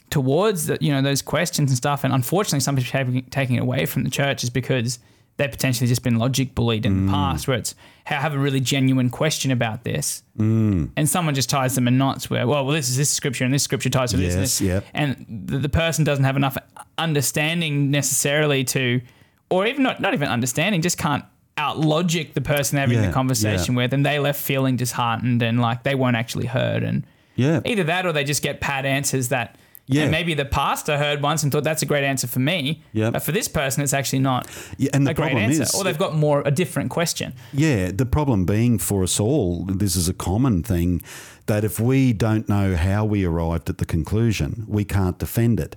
towards 0.09 0.67
the, 0.67 0.77
you 0.79 0.91
know 0.91 1.01
those 1.01 1.21
questions 1.21 1.69
and 1.69 1.77
stuff, 1.77 2.03
and 2.03 2.13
unfortunately, 2.13 2.61
some 2.61 2.75
people 2.75 2.91
taking, 2.91 3.23
taking 3.29 3.55
it 3.57 3.61
away 3.61 3.85
from 3.85 4.03
the 4.03 4.09
church 4.09 4.43
is 4.43 4.49
because 4.49 4.99
they've 5.37 5.51
potentially 5.51 5.87
just 5.87 6.03
been 6.03 6.17
logic 6.17 6.53
bullied 6.55 6.85
in 6.85 7.05
the 7.05 7.11
past, 7.11 7.47
where 7.47 7.57
it's 7.57 7.75
I 8.07 8.13
have 8.15 8.33
a 8.33 8.39
really 8.39 8.59
genuine 8.59 9.09
question 9.09 9.51
about 9.51 9.83
this, 9.83 10.23
mm. 10.37 10.89
and 10.95 11.09
someone 11.09 11.35
just 11.35 11.49
ties 11.49 11.75
them 11.75 11.87
in 11.87 11.97
knots. 11.97 12.29
Where 12.29 12.45
well, 12.47 12.65
well, 12.65 12.73
this 12.73 12.89
is 12.89 12.97
this 12.97 13.09
scripture, 13.09 13.45
and 13.45 13.53
this 13.53 13.63
scripture 13.63 13.89
ties 13.89 14.11
to 14.11 14.17
this, 14.17 14.33
and 14.33 14.43
this, 14.43 14.61
yep. 14.61 14.85
and 14.93 15.25
the, 15.45 15.59
the 15.59 15.69
person 15.69 16.03
doesn't 16.03 16.25
have 16.25 16.35
enough 16.35 16.57
understanding 16.97 17.91
necessarily 17.91 18.63
to, 18.65 19.01
or 19.49 19.65
even 19.65 19.83
not 19.83 19.99
not 20.01 20.13
even 20.13 20.27
understanding, 20.27 20.81
just 20.81 20.97
can't 20.97 21.23
out 21.57 21.79
logic 21.79 22.33
the 22.33 22.41
person 22.41 22.75
they're 22.75 22.85
having 22.85 22.99
Yeah, 22.99 23.07
the 23.07 23.13
conversation 23.13 23.73
yeah. 23.75 23.83
with, 23.83 23.93
and 23.93 24.05
they 24.05 24.19
left 24.19 24.41
feeling 24.41 24.75
disheartened 24.75 25.41
and 25.41 25.59
like 25.59 25.83
they 25.83 25.95
weren't 25.95 26.17
actually 26.17 26.47
heard, 26.47 26.83
and 26.83 27.05
Yeah. 27.35 27.61
either 27.65 27.83
that 27.85 28.05
or 28.05 28.11
they 28.13 28.23
just 28.23 28.43
get 28.43 28.59
pat 28.59 28.85
answers 28.85 29.29
that. 29.29 29.57
Yeah. 29.89 30.03
and 30.03 30.11
maybe 30.11 30.33
the 30.33 30.45
pastor 30.45 30.97
heard 30.97 31.21
once 31.21 31.43
and 31.43 31.51
thought 31.51 31.63
that's 31.63 31.81
a 31.81 31.85
great 31.85 32.03
answer 32.03 32.27
for 32.27 32.39
me. 32.39 32.83
Yep. 32.93 33.13
But 33.13 33.23
for 33.23 33.31
this 33.31 33.47
person, 33.47 33.83
it's 33.83 33.93
actually 33.93 34.19
not 34.19 34.47
Yeah, 34.77 34.89
and 34.93 35.07
the 35.07 35.11
a 35.11 35.13
great 35.13 35.35
answer. 35.37 35.63
is- 35.63 35.73
or 35.75 35.83
they've 35.85 35.97
got 35.97 36.15
more 36.15 36.43
a 36.45 36.51
different 36.51 36.89
question. 36.89 37.33
Yeah, 37.53 37.91
the 37.91 38.05
problem 38.05 38.45
being 38.45 38.79
for 38.79 39.03
us 39.03 39.19
all, 39.19 39.63
this 39.65 39.95
is 39.95 40.09
a 40.09 40.13
common 40.13 40.61
thing, 40.61 41.01
that 41.45 41.63
if 41.63 41.79
we 41.79 42.11
don't 42.11 42.49
know 42.49 42.75
how 42.75 43.05
we 43.05 43.23
arrived 43.23 43.69
at 43.69 43.77
the 43.77 43.85
conclusion, 43.85 44.65
we 44.67 44.83
can't 44.83 45.17
defend 45.17 45.59
it. 45.59 45.75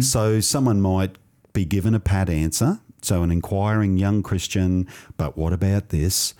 So 0.00 0.40
someone 0.40 0.80
might 0.82 1.16
be 1.54 1.64
given 1.64 1.94
a 1.94 2.00
pat 2.00 2.28
answer. 2.28 2.80
So 3.02 3.22
an 3.22 3.30
inquiring 3.30 3.96
young 3.98 4.22
Christian, 4.22 4.86
but 5.16 5.38
what 5.38 5.52
about 5.52 5.88
this? 5.90 6.34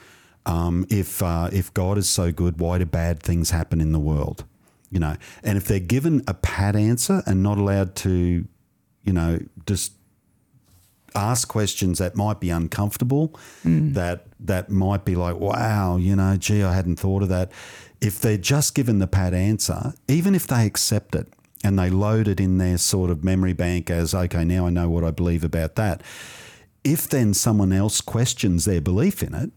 Um, 0.46 0.86
if 0.90 1.22
uh, 1.22 1.48
if 1.52 1.72
God 1.74 1.96
is 1.96 2.08
so 2.08 2.30
good, 2.32 2.58
why 2.60 2.78
do 2.78 2.84
bad 2.86 3.22
things 3.22 3.50
happen 3.50 3.80
in 3.80 3.92
the 3.92 4.00
world? 4.00 4.44
You 4.90 5.00
know, 5.00 5.16
and 5.42 5.58
if 5.58 5.64
they're 5.64 5.80
given 5.80 6.22
a 6.28 6.34
pat 6.34 6.76
answer 6.76 7.22
and 7.26 7.42
not 7.42 7.58
allowed 7.58 7.96
to, 7.96 8.46
you 9.02 9.12
know, 9.12 9.40
just 9.66 9.92
ask 11.16 11.48
questions 11.48 11.98
that 11.98 12.14
might 12.14 12.40
be 12.40 12.50
uncomfortable, 12.50 13.38
hmm. 13.62 13.92
that 13.94 14.26
that 14.40 14.70
might 14.70 15.04
be 15.04 15.14
like, 15.16 15.36
wow, 15.36 15.96
you 15.96 16.14
know, 16.14 16.36
gee, 16.36 16.62
I 16.62 16.74
hadn't 16.74 16.96
thought 16.96 17.22
of 17.22 17.28
that. 17.30 17.50
If 18.00 18.20
they're 18.20 18.36
just 18.36 18.74
given 18.74 18.98
the 18.98 19.06
pat 19.06 19.34
answer, 19.34 19.94
even 20.06 20.34
if 20.34 20.46
they 20.46 20.66
accept 20.66 21.14
it 21.14 21.28
and 21.64 21.78
they 21.78 21.90
load 21.90 22.28
it 22.28 22.38
in 22.38 22.58
their 22.58 22.78
sort 22.78 23.10
of 23.10 23.24
memory 23.24 23.54
bank 23.54 23.90
as, 23.90 24.14
okay, 24.14 24.44
now 24.44 24.66
I 24.66 24.70
know 24.70 24.88
what 24.88 25.02
I 25.02 25.10
believe 25.10 25.42
about 25.42 25.74
that. 25.76 26.02
If 26.84 27.08
then 27.08 27.34
someone 27.34 27.72
else 27.72 28.00
questions 28.00 28.64
their 28.64 28.80
belief 28.80 29.22
in 29.22 29.34
it, 29.34 29.50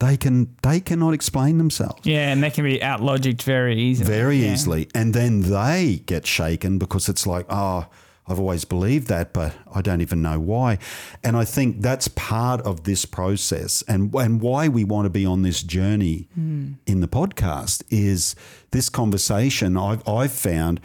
they 0.00 0.16
can 0.16 0.56
they 0.62 0.80
cannot 0.80 1.14
explain 1.14 1.58
themselves 1.58 2.00
Yeah, 2.04 2.32
and 2.32 2.42
they 2.42 2.50
can 2.50 2.64
be 2.64 2.82
out 2.82 3.00
logicked 3.00 3.42
very 3.42 3.78
easily. 3.78 4.10
very 4.10 4.38
Yeah. 4.38 4.52
easily. 4.52 4.88
And 4.94 5.14
then 5.14 5.42
they 5.42 6.02
get 6.06 6.26
shaken 6.26 6.78
because 6.78 7.08
it's 7.08 7.26
like, 7.26 7.46
oh, 7.48 7.86
I've 8.26 8.38
always 8.38 8.64
believed 8.64 9.08
that, 9.08 9.32
but 9.32 9.54
I 9.74 9.82
don't 9.82 10.00
even 10.00 10.22
know 10.22 10.38
why. 10.38 10.78
And 11.24 11.36
I 11.36 11.44
think 11.44 11.82
that's 11.82 12.08
part 12.08 12.60
of 12.62 12.84
this 12.84 13.04
process 13.04 13.82
and, 13.88 14.14
and 14.14 14.40
why 14.40 14.68
we 14.68 14.84
want 14.84 15.06
to 15.06 15.10
be 15.10 15.26
on 15.26 15.42
this 15.42 15.62
journey 15.62 16.28
hmm. 16.34 16.72
in 16.86 17.00
the 17.00 17.08
podcast 17.08 17.82
is 17.90 18.36
this 18.70 18.88
conversation 18.88 19.76
I've, 19.76 20.06
I've 20.08 20.32
found 20.32 20.80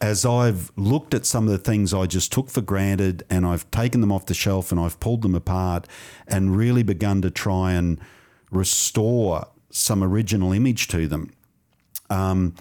as 0.00 0.24
I've 0.26 0.72
looked 0.76 1.14
at 1.14 1.24
some 1.24 1.44
of 1.44 1.50
the 1.50 1.58
things 1.58 1.94
I 1.94 2.06
just 2.06 2.32
took 2.32 2.50
for 2.50 2.60
granted 2.60 3.24
and 3.30 3.46
I've 3.46 3.68
taken 3.70 4.00
them 4.00 4.12
off 4.12 4.26
the 4.26 4.34
shelf 4.34 4.70
and 4.72 4.80
I've 4.80 4.98
pulled 5.00 5.22
them 5.22 5.34
apart 5.34 5.86
and 6.26 6.56
really 6.56 6.82
begun 6.82 7.22
to 7.22 7.30
try 7.30 7.72
and 7.72 8.00
restore 8.50 9.48
some 9.70 10.02
original 10.02 10.52
image 10.52 10.88
to 10.88 11.06
them. 11.06 11.32
Um, 12.10 12.54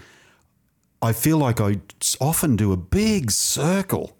I 1.02 1.13
feel 1.13 1.38
like 1.38 1.62
I 1.62 1.80
often 2.19 2.56
do 2.56 2.71
a 2.71 2.78
big 2.78 3.32
circle 3.32 4.17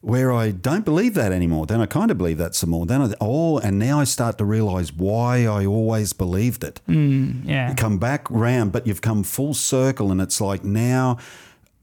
where 0.00 0.32
I 0.32 0.50
don't 0.50 0.84
believe 0.84 1.14
that 1.14 1.32
anymore. 1.32 1.66
Then 1.66 1.80
I 1.80 1.86
kind 1.86 2.10
of 2.10 2.18
believe 2.18 2.38
that 2.38 2.54
some 2.54 2.70
more. 2.70 2.86
Then 2.86 3.02
I, 3.02 3.14
oh, 3.20 3.58
and 3.58 3.78
now 3.78 4.00
I 4.00 4.04
start 4.04 4.38
to 4.38 4.44
realize 4.44 4.92
why 4.92 5.46
I 5.46 5.66
always 5.66 6.12
believed 6.12 6.62
it. 6.62 6.80
Mm, 6.88 7.44
yeah. 7.44 7.70
You 7.70 7.74
come 7.74 7.98
back 7.98 8.30
round, 8.30 8.72
but 8.72 8.86
you've 8.86 9.00
come 9.00 9.22
full 9.22 9.54
circle, 9.54 10.12
and 10.12 10.20
it's 10.20 10.40
like 10.40 10.64
now 10.64 11.18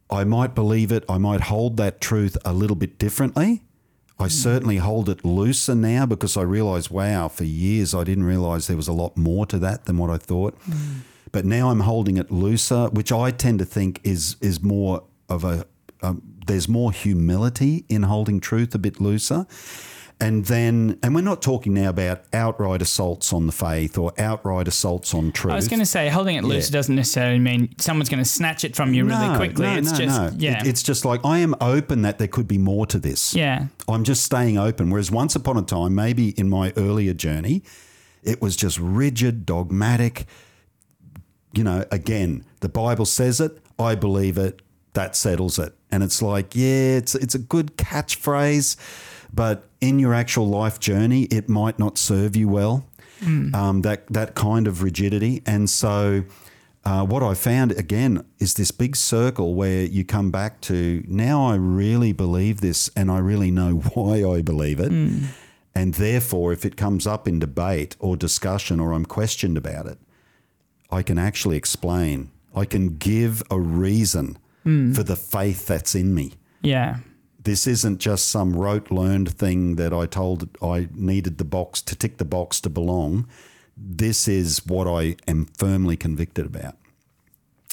I 0.09 0.23
might 0.23 0.55
believe 0.55 0.91
it. 0.91 1.03
I 1.09 1.17
might 1.17 1.41
hold 1.41 1.77
that 1.77 1.99
truth 1.99 2.37
a 2.45 2.53
little 2.53 2.75
bit 2.75 2.97
differently. 2.97 3.63
I 4.17 4.29
certainly 4.29 4.77
hold 4.77 5.09
it 5.09 5.25
looser 5.25 5.75
now 5.75 6.05
because 6.05 6.37
I 6.37 6.41
realize, 6.41 6.89
wow, 6.89 7.27
for 7.27 7.43
years 7.43 7.93
I 7.93 8.03
didn't 8.05 8.23
realize 8.23 8.67
there 8.67 8.77
was 8.77 8.87
a 8.87 8.93
lot 8.93 9.17
more 9.17 9.45
to 9.47 9.59
that 9.59 9.85
than 9.85 9.97
what 9.97 10.09
I 10.09 10.17
thought. 10.17 10.57
But 11.31 11.43
now 11.43 11.69
I'm 11.69 11.81
holding 11.81 12.15
it 12.17 12.31
looser, 12.31 12.87
which 12.87 13.11
I 13.11 13.31
tend 13.31 13.59
to 13.59 13.65
think 13.65 13.99
is 14.03 14.37
is 14.39 14.61
more 14.63 15.03
of 15.27 15.43
a 15.43 15.65
um, 16.01 16.21
there's 16.47 16.69
more 16.69 16.91
humility 16.91 17.83
in 17.89 18.03
holding 18.03 18.39
truth 18.39 18.73
a 18.75 18.77
bit 18.79 19.01
looser. 19.01 19.45
And 20.21 20.45
then, 20.45 20.97
and 21.03 21.13
we're 21.13 21.19
not 21.21 21.41
talking 21.41 21.73
now 21.73 21.89
about 21.89 22.23
outright 22.31 22.81
assaults 22.81 23.33
on 23.33 23.47
the 23.47 23.51
faith 23.51 23.97
or 23.97 24.13
outright 24.17 24.65
assaults 24.67 25.13
on 25.13 25.33
truth. 25.33 25.51
I 25.51 25.55
was 25.57 25.67
going 25.67 25.81
to 25.81 25.85
say 25.85 26.07
holding 26.07 26.37
it 26.37 26.45
loose 26.45 26.69
Yeah. 26.69 26.73
doesn't 26.77 26.95
necessarily 26.95 27.37
mean 27.37 27.75
someone's 27.79 28.07
going 28.07 28.23
to 28.23 28.29
snatch 28.29 28.63
it 28.63 28.77
from 28.77 28.93
you 28.93 29.03
really 29.05 29.35
quickly. 29.35 29.65
no, 29.65 29.75
it's 29.75 29.91
no, 29.91 29.97
just 29.97 30.21
no. 30.21 30.31
yeah, 30.37 30.61
It- 30.61 30.67
it's 30.67 30.83
just 30.83 31.03
like 31.03 31.19
I 31.25 31.39
am 31.39 31.53
open 31.59 32.01
that 32.03 32.17
there 32.17 32.29
could 32.29 32.47
be 32.47 32.57
more 32.57 32.85
to 32.87 32.97
this. 32.97 33.33
yeah, 33.35 33.65
I'm 33.89 34.05
just 34.05 34.23
staying 34.23 34.57
open. 34.57 34.89
Whereas 34.89 35.11
once 35.11 35.35
upon 35.35 35.57
a 35.57 35.61
time, 35.63 35.93
maybe 35.93 36.29
in 36.29 36.47
my 36.49 36.71
earlier 36.77 37.13
journey, 37.13 37.61
it 38.23 38.41
was 38.41 38.55
just 38.55 38.79
rigid, 38.79 39.45
dogmatic. 39.45 40.27
You 41.53 41.63
know, 41.65 41.85
again, 41.91 42.45
the 42.61 42.69
Bible 42.69 43.05
says 43.05 43.39
it, 43.41 43.57
I 43.77 43.95
believe 43.95 44.37
it, 44.37 44.61
that 44.93 45.15
settles 45.17 45.59
it. 45.59 45.73
And 45.91 46.03
it's 46.03 46.21
like, 46.21 46.55
yeah, 46.55 46.97
it's 46.97 47.15
it's 47.15 47.35
a 47.35 47.39
good 47.39 47.77
catchphrase, 47.77 48.75
but 49.35 49.69
in 49.81 49.99
your 49.99 50.13
actual 50.13 50.47
life 50.47 50.79
journey, 50.79 51.23
it 51.23 51.49
might 51.49 51.77
not 51.77 51.97
serve 51.97 52.35
you 52.35 52.47
well. 52.47 52.85
Um, 53.55 53.81
that 53.81 54.07
that 54.07 54.35
kind 54.35 54.67
of 54.67 54.81
rigidity, 54.83 55.41
and 55.45 55.69
so. 55.69 56.23
Uh, 56.87 57.03
what 57.03 57.23
I 57.23 57.33
found 57.33 57.71
again 57.71 58.23
is 58.37 58.53
this 58.53 58.69
big 58.69 58.95
circle 58.95 59.55
where 59.55 59.85
you 59.85 60.05
come 60.05 60.29
back 60.29 60.61
to 60.61 61.03
now 61.07 61.43
I 61.47 61.55
really 61.55 62.13
believe 62.13 62.61
this 62.61 62.91
and 62.95 63.09
I 63.09 63.17
really 63.17 63.49
know 63.49 63.71
why 63.95 64.23
I 64.23 64.43
believe 64.43 64.79
it. 64.79 64.91
And 65.73 65.95
therefore, 65.95 66.53
if 66.53 66.63
it 66.63 66.77
comes 66.77 67.07
up 67.07 67.27
in 67.27 67.39
debate 67.39 67.95
or 67.99 68.15
discussion 68.15 68.79
or 68.79 68.93
I'm 68.93 69.03
questioned 69.05 69.57
about 69.57 69.87
it, 69.87 69.97
I 70.91 71.01
can 71.01 71.17
actually 71.17 71.57
explain. 71.57 72.29
I 72.55 72.65
can 72.65 72.97
give 72.97 73.41
a 73.49 73.59
reason 73.59 74.37
for 74.93 75.01
the 75.03 75.15
faith 75.15 75.65
that's 75.65 75.95
in 75.95 76.13
me. 76.13 76.33
yeah, 76.61 76.97
This 77.45 77.67
isn't 77.67 77.99
just 77.99 78.27
some 78.29 78.55
rote 78.55 78.91
learned 78.91 79.31
thing 79.37 79.75
that 79.75 79.93
I 79.93 80.07
told 80.07 80.49
I 80.61 80.89
needed 80.93 81.37
the 81.37 81.45
box 81.45 81.81
to 81.83 81.95
tick 81.95 82.17
the 82.17 82.25
box 82.25 82.59
to 82.61 82.69
belong. 82.69 83.27
This 83.77 84.27
is 84.27 84.65
what 84.65 84.87
I 84.87 85.15
am 85.27 85.45
firmly 85.57 85.95
convicted 85.95 86.45
about. 86.47 86.75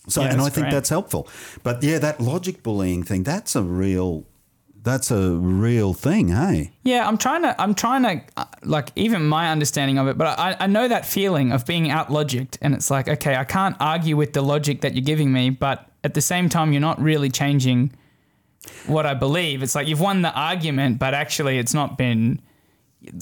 So, 0.09 0.21
Yeah, 0.21 0.33
and 0.33 0.41
I 0.41 0.45
that's 0.45 0.55
think 0.57 0.71
that's 0.71 0.89
helpful. 0.91 1.27
But 1.63 1.83
yeah, 1.83 1.99
that 2.01 2.21
logic 2.21 2.63
bullying 2.63 3.03
thing, 3.03 3.23
that's 3.23 3.57
a 3.57 3.63
real, 3.63 4.27
that's 4.83 5.11
a 5.11 5.31
real 5.37 5.95
thing, 5.95 6.29
hey? 6.29 6.73
yeah. 6.83 7.07
I'm 7.07 7.17
trying 7.17 7.43
to, 7.43 7.59
I'm 7.59 7.75
trying 7.75 8.03
to, 8.03 8.21
uh, 8.37 8.45
like, 8.65 8.91
even 8.97 9.27
my 9.27 9.51
understanding 9.51 9.97
of 9.97 10.07
it, 10.09 10.19
but 10.19 10.39
I, 10.39 10.57
I 10.59 10.67
know 10.67 10.89
that 10.89 11.07
feeling 11.07 11.53
of 11.53 11.65
being 11.65 11.89
out 11.89 12.09
logicked, 12.09 12.59
and 12.61 12.75
it's 12.75 12.91
like, 12.91 13.09
okay, 13.09 13.37
I 13.37 13.45
can't 13.45 13.77
argue 13.81 14.17
with 14.17 14.33
the 14.33 14.43
logic 14.43 14.81
that 14.83 14.95
you're 14.95 15.05
giving 15.05 15.33
me, 15.33 15.51
but 15.51 15.89
at 16.05 16.15
the 16.15 16.21
same 16.21 16.49
time, 16.49 16.73
you're 16.73 16.81
not 16.81 17.01
really 17.01 17.31
changing 17.31 17.93
what 18.87 19.07
I 19.07 19.15
believe. 19.15 19.63
It's 19.63 19.75
like 19.75 19.87
you've 19.89 20.01
won 20.01 20.23
the 20.23 20.33
argument, 20.33 20.99
but 20.99 21.15
actually, 21.15 21.59
it's 21.59 21.75
not 21.75 21.99
been. 21.99 22.41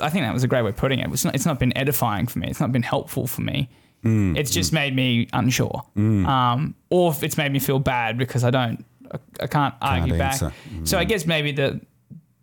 I 0.00 0.10
think 0.10 0.24
that 0.24 0.34
was 0.34 0.44
a 0.44 0.48
great 0.48 0.62
way 0.62 0.70
of 0.70 0.76
putting 0.76 0.98
it. 0.98 1.10
It's 1.10 1.24
not, 1.24 1.34
it's 1.34 1.46
not 1.46 1.58
been 1.58 1.76
edifying 1.76 2.26
for 2.26 2.38
me. 2.38 2.48
It's 2.48 2.60
not 2.60 2.70
been 2.70 2.82
helpful 2.82 3.26
for 3.26 3.40
me. 3.40 3.70
Mm, 4.04 4.36
it's 4.36 4.50
just 4.50 4.72
made 4.72 4.94
me 4.94 5.28
unsure, 5.32 5.84
um, 5.96 6.74
or 6.88 7.14
it's 7.22 7.36
made 7.36 7.52
me 7.52 7.58
feel 7.58 7.78
bad 7.78 8.16
because 8.16 8.44
I 8.44 8.50
don't, 8.50 8.84
I, 9.12 9.18
I 9.42 9.46
can't 9.46 9.74
argue 9.80 10.16
back. 10.16 10.40
So 10.84 10.98
I 10.98 11.04
guess 11.04 11.26
maybe 11.26 11.52
the 11.52 11.80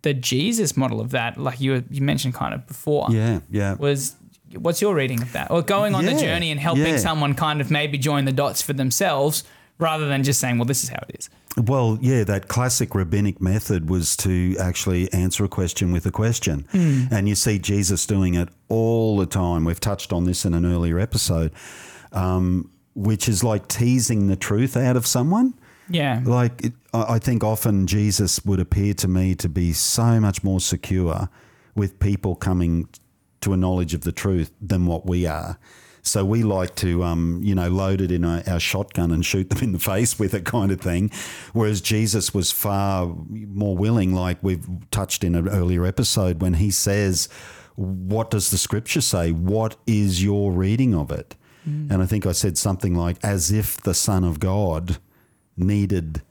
the 0.04 0.14
Jesus 0.14 0.78
model 0.78 1.02
of 1.02 1.12
that, 1.12 1.38
like 1.38 1.60
you 1.60 1.84
you 1.90 2.02
mentioned 2.02 2.34
kind 2.34 2.54
of 2.54 2.66
before, 2.68 3.08
Yeah, 3.10 3.40
yeah. 3.50 3.74
was 3.74 4.16
what's 4.56 4.82
your 4.82 4.96
reading 4.96 5.22
of 5.22 5.32
that, 5.34 5.52
or 5.52 5.62
going 5.62 5.96
on 5.96 6.06
the 6.06 6.14
journey 6.14 6.52
and 6.52 6.60
helping 6.60 6.86
yeah. 6.86 6.98
someone 6.98 7.34
kind 7.34 7.60
of 7.60 7.70
maybe 7.72 7.98
join 7.98 8.26
the 8.26 8.32
dots 8.32 8.62
for 8.62 8.74
themselves 8.74 9.44
rather 9.80 10.08
than 10.08 10.24
just 10.24 10.40
saying, 10.40 10.58
well, 10.58 10.66
this 10.66 10.84
is 10.84 10.90
how 10.90 11.00
it 11.08 11.18
is. 11.20 11.30
Well, 11.58 11.98
yeah, 12.02 12.24
that 12.24 12.48
classic 12.48 12.94
rabbinic 12.94 13.42
method 13.42 13.90
was 13.90 14.16
to 14.18 14.56
actually 14.60 15.12
answer 15.12 15.44
a 15.44 15.48
question 15.48 15.92
with 15.92 16.06
a 16.06 16.12
question. 16.12 16.68
Hmm. 16.72 17.06
And 17.10 17.28
you 17.28 17.36
see 17.36 17.58
Jesus 17.58 18.06
doing 18.06 18.36
it 18.36 18.50
all 18.70 19.18
the 19.18 19.26
time. 19.26 19.66
We've 19.66 19.80
touched 19.80 20.14
on 20.14 20.26
this 20.26 20.46
in 20.46 20.54
an 20.54 20.66
earlier 20.66 21.00
episode, 21.00 21.52
um, 22.12 22.70
which 22.94 23.28
is 23.28 23.44
like 23.44 23.68
teasing 23.68 24.28
the 24.28 24.36
truth 24.36 24.78
out 24.78 24.96
of 24.96 25.08
someone. 25.08 25.56
Yeah. 25.90 26.22
Like, 26.26 26.66
it, 26.66 26.74
I 26.94 27.16
I 27.16 27.20
think 27.20 27.44
often 27.44 27.88
Jesus 27.88 28.44
would 28.46 28.60
appear 28.60 28.94
to 28.96 29.08
me 29.08 29.36
to 29.36 29.50
be 29.50 29.74
so 29.74 30.20
much 30.20 30.44
more 30.44 30.60
secure 30.60 31.30
with 31.76 32.00
people 32.00 32.36
coming 32.36 32.88
to 33.42 33.54
a 33.54 33.58
knowledge 33.58 33.94
of 33.94 34.02
the 34.02 34.12
truth 34.12 34.52
than 34.62 34.86
what 34.86 35.06
we 35.06 35.26
are. 35.26 35.58
So 36.08 36.26
we 36.26 36.44
like 36.44 36.76
to, 36.76 37.04
um, 37.04 37.42
you 37.44 37.56
know, 37.56 37.70
load 37.70 38.02
it 38.02 38.12
in 38.12 38.24
our, 38.24 38.42
our 38.48 38.60
shotgun 38.60 39.12
and 39.12 39.26
shoot 39.26 39.50
them 39.50 39.60
in 39.60 39.72
the 39.74 39.80
face 39.94 40.18
with 40.18 40.34
it, 40.34 40.46
kind 40.46 40.72
of 40.72 40.82
thing. 40.82 41.12
Whereas 41.54 41.82
Jesus 41.82 42.34
was 42.34 42.52
far 42.52 43.08
more 43.30 43.76
willing, 43.76 44.14
like 44.14 44.38
we've 44.42 44.66
touched 44.92 45.24
in 45.24 45.36
an 45.36 45.48
earlier 45.48 45.86
episode, 45.86 46.42
when 46.42 46.56
he 46.56 46.72
says, 46.72 47.30
"What 47.76 48.32
does 48.32 48.50
the 48.52 48.58
Scripture 48.58 49.02
say? 49.02 49.32
What 49.32 49.76
is 49.86 50.24
your 50.24 50.52
reading 50.52 50.96
of 50.96 51.12
it?" 51.12 51.36
And 51.66 52.02
I 52.02 52.06
think 52.06 52.26
I 52.26 52.32
said 52.32 52.58
something 52.58 52.96
like, 52.96 53.18
"As 53.24 53.52
if 53.52 53.76
the 53.82 53.94
Son 53.94 54.24
of 54.24 54.40
God 54.40 55.00
needed 55.58 56.22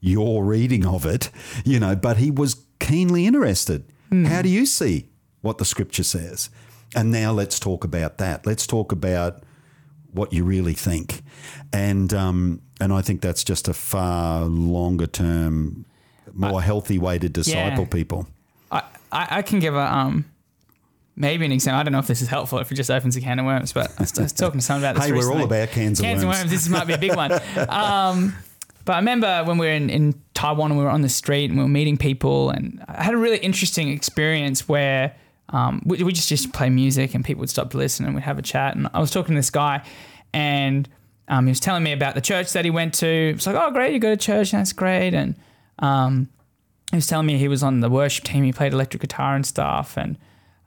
your 0.00 0.44
reading 0.44 0.86
of 0.86 1.04
it, 1.04 1.30
you 1.64 1.80
know, 1.80 1.96
but 1.96 2.16
he 2.16 2.30
was 2.30 2.64
keenly 2.78 3.26
interested. 3.26 3.84
How 4.26 4.40
do 4.40 4.48
you 4.48 4.64
see 4.66 5.08
what 5.40 5.58
the 5.58 5.64
scripture 5.64 6.04
says? 6.04 6.48
And 6.96 7.12
now 7.12 7.30
let's 7.30 7.60
talk 7.60 7.84
about 7.84 8.18
that. 8.18 8.46
Let's 8.46 8.66
talk 8.66 8.90
about 8.90 9.42
what 10.12 10.32
you 10.32 10.44
really 10.44 10.72
think. 10.72 11.22
And 11.72 12.12
um, 12.14 12.62
and 12.80 12.92
I 12.92 13.02
think 13.02 13.20
that's 13.20 13.44
just 13.44 13.68
a 13.68 13.74
far 13.74 14.44
longer 14.46 15.06
term, 15.06 15.84
more 16.32 16.62
healthy 16.62 16.98
way 16.98 17.18
to 17.18 17.28
disciple 17.28 17.84
Yeah. 17.84 17.90
people. 17.90 18.26
I, 19.12 19.38
I, 19.38 19.42
can 19.42 19.60
give 19.60 19.74
a 19.74 19.94
um 19.96 20.24
maybe 21.14 21.44
an 21.46 21.52
example. 21.52 21.80
I 21.80 21.82
don't 21.84 21.92
know 21.92 22.00
if 22.00 22.08
this 22.08 22.20
is 22.20 22.28
helpful 22.28 22.58
if 22.58 22.72
it 22.72 22.74
just 22.74 22.90
opens 22.90 23.14
a 23.16 23.20
can 23.20 23.38
of 23.38 23.46
worms, 23.46 23.72
but 23.72 23.92
I 23.98 24.02
was, 24.02 24.18
I 24.18 24.22
was 24.22 24.32
talking 24.32 24.58
to 24.58 24.66
someone 24.66 24.82
about 24.82 24.96
this. 24.96 25.06
Hey, 25.06 25.12
we're 25.12 25.32
all 25.32 25.44
about 25.44 25.68
cans 25.68 26.00
of 26.00 26.04
cans 26.04 26.22
of 26.22 26.28
worms. 26.28 26.40
worms. 26.40 26.50
This 26.50 26.68
might 26.68 26.86
be 26.86 26.94
a 26.94 26.98
big 26.98 27.14
one. 27.14 27.30
Um, 27.68 28.34
but 28.84 28.94
I 28.94 28.96
remember 28.98 29.42
when 29.44 29.58
we 29.58 29.66
were 29.66 29.72
in, 29.72 29.90
in 29.90 30.14
Taiwan 30.34 30.70
and 30.70 30.78
we 30.78 30.84
were 30.84 30.90
on 30.90 31.02
the 31.02 31.08
street 31.08 31.50
and 31.50 31.58
we 31.58 31.64
were 31.64 31.68
meeting 31.68 31.96
people, 31.96 32.50
and 32.50 32.84
I 32.88 33.02
had 33.02 33.14
a 33.14 33.16
really 33.16 33.38
interesting 33.38 33.88
experience 33.88 34.68
where 34.68 35.14
um, 35.50 35.82
we, 35.84 36.02
we 36.02 36.12
just 36.12 36.30
used 36.30 36.44
to 36.44 36.50
play 36.50 36.70
music 36.70 37.14
and 37.14 37.24
people 37.24 37.40
would 37.40 37.50
stop 37.50 37.70
to 37.70 37.76
listen 37.76 38.04
and 38.04 38.14
we'd 38.14 38.24
have 38.24 38.38
a 38.38 38.42
chat. 38.42 38.76
And 38.76 38.88
I 38.92 39.00
was 39.00 39.10
talking 39.10 39.34
to 39.34 39.38
this 39.38 39.50
guy, 39.50 39.82
and 40.32 40.88
um, 41.28 41.46
he 41.46 41.50
was 41.50 41.60
telling 41.60 41.82
me 41.82 41.92
about 41.92 42.14
the 42.14 42.20
church 42.20 42.52
that 42.52 42.64
he 42.64 42.70
went 42.70 42.94
to. 42.94 43.06
It's 43.34 43.46
like, 43.46 43.56
oh, 43.56 43.70
great, 43.70 43.92
you 43.92 43.98
go 43.98 44.10
to 44.10 44.16
church, 44.16 44.52
that's 44.52 44.72
great. 44.72 45.14
And 45.14 45.36
um, 45.78 46.28
he 46.90 46.96
was 46.96 47.06
telling 47.06 47.26
me 47.26 47.38
he 47.38 47.48
was 47.48 47.62
on 47.62 47.80
the 47.80 47.90
worship 47.90 48.24
team. 48.24 48.44
He 48.44 48.52
played 48.52 48.72
electric 48.72 49.00
guitar 49.00 49.34
and 49.34 49.44
stuff. 49.44 49.96
And 49.96 50.18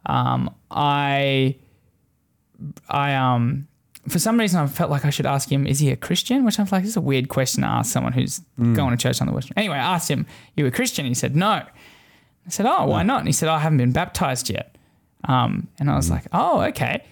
um, 0.06 0.54
I, 0.70 1.56
I 2.90 3.16
um, 3.16 3.68
for 4.08 4.20
some 4.20 4.40
reason 4.40 4.60
I 4.60 4.68
felt 4.68 4.90
like 4.90 5.06
I 5.06 5.12
should 5.12 5.26
ask 5.26 5.50
him, 5.50 5.68
is 5.68 5.80
he 5.80 5.92
a 5.92 5.96
Christian? 5.96 6.44
Which 6.44 6.60
I 6.60 6.64
was 6.64 6.72
like, 6.72 6.84
this 6.84 6.92
is 6.92 6.98
a 6.98 7.02
weird 7.02 7.30
question 7.30 7.64
to 7.64 7.70
ask 7.70 7.92
someone 7.92 8.14
who's 8.14 8.42
going 8.58 8.92
to 8.92 8.98
church 8.98 9.22
on 9.22 9.28
the 9.28 9.34
worship. 9.34 9.54
Anyway, 9.56 9.76
I 9.76 9.96
asked 9.96 10.10
him, 10.10 10.26
you 10.58 10.66
a 10.66 10.72
Christian? 10.72 11.06
He 11.06 11.14
said 11.14 11.36
no. 11.36 11.64
I 12.48 12.50
said, 12.50 12.66
oh, 12.66 12.86
why 12.88 13.04
not? 13.04 13.20
And 13.20 13.28
he 13.28 13.34
said, 13.34 13.50
oh, 13.50 13.54
I 13.54 13.60
haven't 13.60 13.78
been 13.78 13.92
baptized 13.92 14.50
yet. 14.50 14.76
Um, 15.26 15.68
and 15.80 15.90
I 15.92 15.96
was 15.96 16.10
like, 16.10 16.26
oh, 16.34 16.62
okay. 16.62 17.04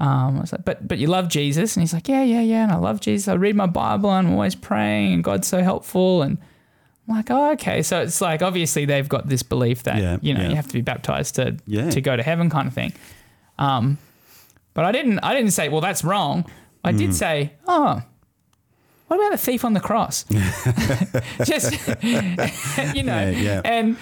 Um, 0.00 0.38
I 0.38 0.40
was 0.40 0.52
like, 0.52 0.64
but 0.64 0.86
but 0.88 0.98
you 0.98 1.06
love 1.06 1.28
Jesus, 1.28 1.76
and 1.76 1.82
he's 1.82 1.92
like, 1.92 2.08
yeah, 2.08 2.22
yeah, 2.24 2.40
yeah, 2.40 2.64
and 2.64 2.72
I 2.72 2.76
love 2.76 3.00
Jesus. 3.00 3.28
I 3.28 3.34
read 3.34 3.54
my 3.54 3.66
Bible, 3.66 4.10
and 4.10 4.26
I'm 4.26 4.32
always 4.34 4.54
praying, 4.56 5.12
and 5.14 5.22
God's 5.24 5.46
so 5.46 5.62
helpful, 5.62 6.22
and 6.22 6.38
I'm 7.08 7.16
like, 7.16 7.30
oh, 7.30 7.52
okay. 7.52 7.82
So 7.82 8.00
it's 8.02 8.20
like 8.20 8.42
obviously 8.42 8.84
they've 8.84 9.08
got 9.08 9.28
this 9.28 9.44
belief 9.44 9.84
that 9.84 9.98
Yeah, 10.02 10.16
you 10.20 10.34
know 10.34 10.42
yeah. 10.42 10.48
you 10.50 10.56
have 10.56 10.66
to 10.66 10.72
be 10.72 10.80
baptized 10.80 11.36
to 11.36 11.56
Yeah. 11.66 11.88
to 11.90 12.00
go 12.00 12.16
to 12.16 12.22
heaven, 12.22 12.50
kind 12.50 12.66
of 12.66 12.74
thing. 12.74 12.92
Um, 13.58 13.98
but 14.74 14.84
I 14.84 14.90
didn't 14.90 15.20
I 15.20 15.34
didn't 15.34 15.52
say, 15.52 15.68
well, 15.68 15.80
that's 15.80 16.02
wrong. 16.02 16.46
I 16.82 16.92
Mm. 16.92 16.98
did 16.98 17.14
say, 17.14 17.52
oh, 17.68 18.02
what 19.06 19.16
about 19.20 19.30
the 19.30 19.38
thief 19.38 19.64
on 19.64 19.72
the 19.72 19.80
cross? 19.80 20.24
Just 21.44 21.72
you 22.02 23.02
know, 23.04 23.28
Yeah, 23.28 23.30
yeah. 23.30 23.60
and 23.64 23.96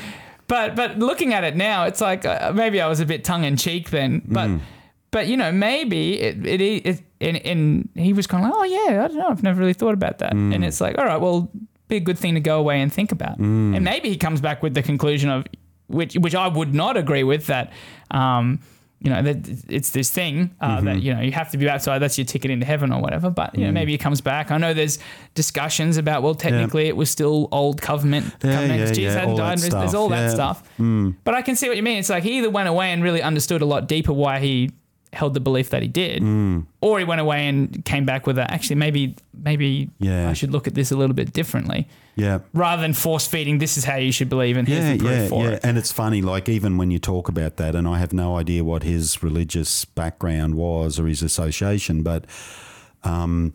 but 0.50 0.76
but 0.76 0.98
looking 0.98 1.32
at 1.32 1.44
it 1.44 1.54
now, 1.56 1.84
it's 1.88 2.00
like 2.02 2.26
uh, 2.26 2.52
maybe 2.54 2.78
I 2.80 2.88
was 2.88 3.00
a 3.00 3.06
bit 3.06 3.24
tongue 3.24 3.44
in 3.44 3.56
cheek 3.56 3.88
then, 3.90 4.20
but 4.26 4.48
Mm. 4.48 4.60
but 5.10 5.26
you 5.30 5.36
know 5.36 5.50
maybe 5.52 6.20
it 6.20 6.44
it, 6.46 6.60
it 6.60 7.02
and, 7.20 7.36
and 7.50 7.88
he 7.94 8.12
was 8.12 8.26
kind 8.26 8.44
of 8.44 8.50
like, 8.50 8.58
oh 8.60 8.64
yeah, 8.64 9.04
I 9.04 9.08
don't 9.08 9.16
know, 9.18 9.28
I've 9.28 9.42
never 9.42 9.58
really 9.60 9.74
thought 9.82 9.94
about 9.94 10.18
that, 10.18 10.32
Mm. 10.34 10.54
and 10.54 10.64
it's 10.64 10.80
like, 10.80 10.98
all 10.98 11.04
right, 11.06 11.20
well, 11.20 11.50
be 11.88 11.96
a 11.96 12.00
good 12.08 12.18
thing 12.18 12.34
to 12.34 12.40
go 12.40 12.58
away 12.58 12.80
and 12.82 12.92
think 12.92 13.10
about, 13.12 13.38
Mm. 13.38 13.74
and 13.76 13.82
maybe 13.84 14.08
he 14.10 14.16
comes 14.16 14.40
back 14.40 14.62
with 14.62 14.74
the 14.74 14.82
conclusion 14.82 15.30
of 15.30 15.46
which 15.88 16.14
which 16.24 16.34
I 16.34 16.48
would 16.48 16.74
not 16.74 16.96
agree 16.96 17.24
with 17.24 17.46
that. 17.46 17.72
Um, 18.10 18.60
you 19.02 19.08
know 19.10 19.22
that 19.22 19.38
it's 19.68 19.90
this 19.90 20.10
thing 20.10 20.54
uh, 20.60 20.76
Mm-hmm. 20.76 20.84
that 20.86 21.02
you 21.02 21.14
know 21.14 21.20
you 21.22 21.32
have 21.32 21.50
to 21.52 21.58
be 21.58 21.64
baptized. 21.66 22.02
That's 22.02 22.18
your 22.18 22.26
ticket 22.26 22.50
into 22.50 22.66
heaven 22.66 22.92
or 22.92 23.00
whatever. 23.00 23.30
But 23.30 23.54
Mm. 23.54 23.58
you 23.58 23.64
know 23.66 23.72
maybe 23.72 23.92
he 23.92 23.98
comes 23.98 24.20
back. 24.20 24.50
I 24.50 24.58
know 24.58 24.74
there's 24.74 24.98
discussions 25.34 25.96
about 25.96 26.22
well 26.22 26.34
technically 26.34 26.86
it 26.86 26.96
was 26.96 27.10
still 27.10 27.48
old 27.52 27.80
covenant. 27.80 28.26
Yeah, 28.44 28.54
covenant 28.56 28.80
yeah, 28.80 28.92
Jesus 28.92 29.14
hadn't 29.14 29.36
died. 29.36 29.58
There's 29.58 29.66
stuff, 29.72 29.94
all 29.94 30.08
that 30.10 30.22
yeah. 30.22 30.28
Mm. 30.30 31.14
stuff. 31.14 31.24
But 31.24 31.34
I 31.34 31.42
can 31.42 31.56
see 31.56 31.68
what 31.68 31.76
you 31.76 31.82
mean. 31.82 31.98
It's 31.98 32.10
like 32.10 32.22
he 32.24 32.38
either 32.38 32.50
went 32.50 32.68
away 32.68 32.92
and 32.92 33.02
really 33.02 33.22
understood 33.22 33.62
a 33.62 33.66
lot 33.66 33.88
deeper 33.88 34.12
why 34.12 34.38
he 34.40 34.70
held 35.12 35.34
the 35.34 35.40
belief 35.40 35.70
that 35.70 35.82
he 35.82 35.88
did, 35.88 36.22
Mm. 36.22 36.66
or 36.80 36.98
he 37.00 37.04
went 37.04 37.20
away 37.20 37.48
and 37.48 37.84
came 37.84 38.04
back 38.04 38.26
with 38.28 38.38
a 38.38 38.48
actually 38.50 38.76
maybe 38.76 39.16
maybe 39.42 39.90
Yeah. 39.98 40.30
I 40.30 40.34
should 40.34 40.52
look 40.52 40.66
at 40.68 40.74
this 40.74 40.92
a 40.92 40.96
little 40.96 41.14
bit 41.14 41.32
differently 41.32 41.88
Yeah. 42.14 42.40
rather 42.52 42.82
than 42.82 42.92
force 42.92 43.26
feeding 43.26 43.58
this 43.58 43.76
is 43.76 43.84
how 43.84 43.96
you 43.96 44.12
should 44.12 44.28
believe 44.28 44.56
and 44.56 44.68
here's 44.68 44.84
Yeah, 44.84 44.92
the 44.92 44.98
proof 44.98 45.10
yeah, 45.18 45.28
for 45.28 45.44
yeah. 45.44 45.50
it. 45.52 45.60
And 45.64 45.76
it's 45.78 45.90
funny, 45.90 46.22
like 46.22 46.48
even 46.48 46.76
when 46.76 46.90
you 46.92 46.98
talk 47.00 47.28
about 47.28 47.56
that, 47.56 47.74
and 47.74 47.88
I 47.88 47.98
have 47.98 48.12
no 48.12 48.36
idea 48.36 48.62
what 48.62 48.82
his 48.84 49.22
religious 49.22 49.84
background 49.84 50.54
was 50.54 51.00
or 51.00 51.06
his 51.08 51.22
association, 51.22 52.02
but 52.02 52.24
um, 53.02 53.54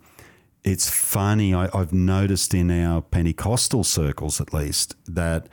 it's 0.63 0.89
funny. 0.89 1.53
I, 1.53 1.69
I've 1.73 1.93
noticed 1.93 2.53
in 2.53 2.71
our 2.71 3.01
Pentecostal 3.01 3.83
circles, 3.83 4.41
at 4.41 4.53
least, 4.53 4.95
that 5.07 5.47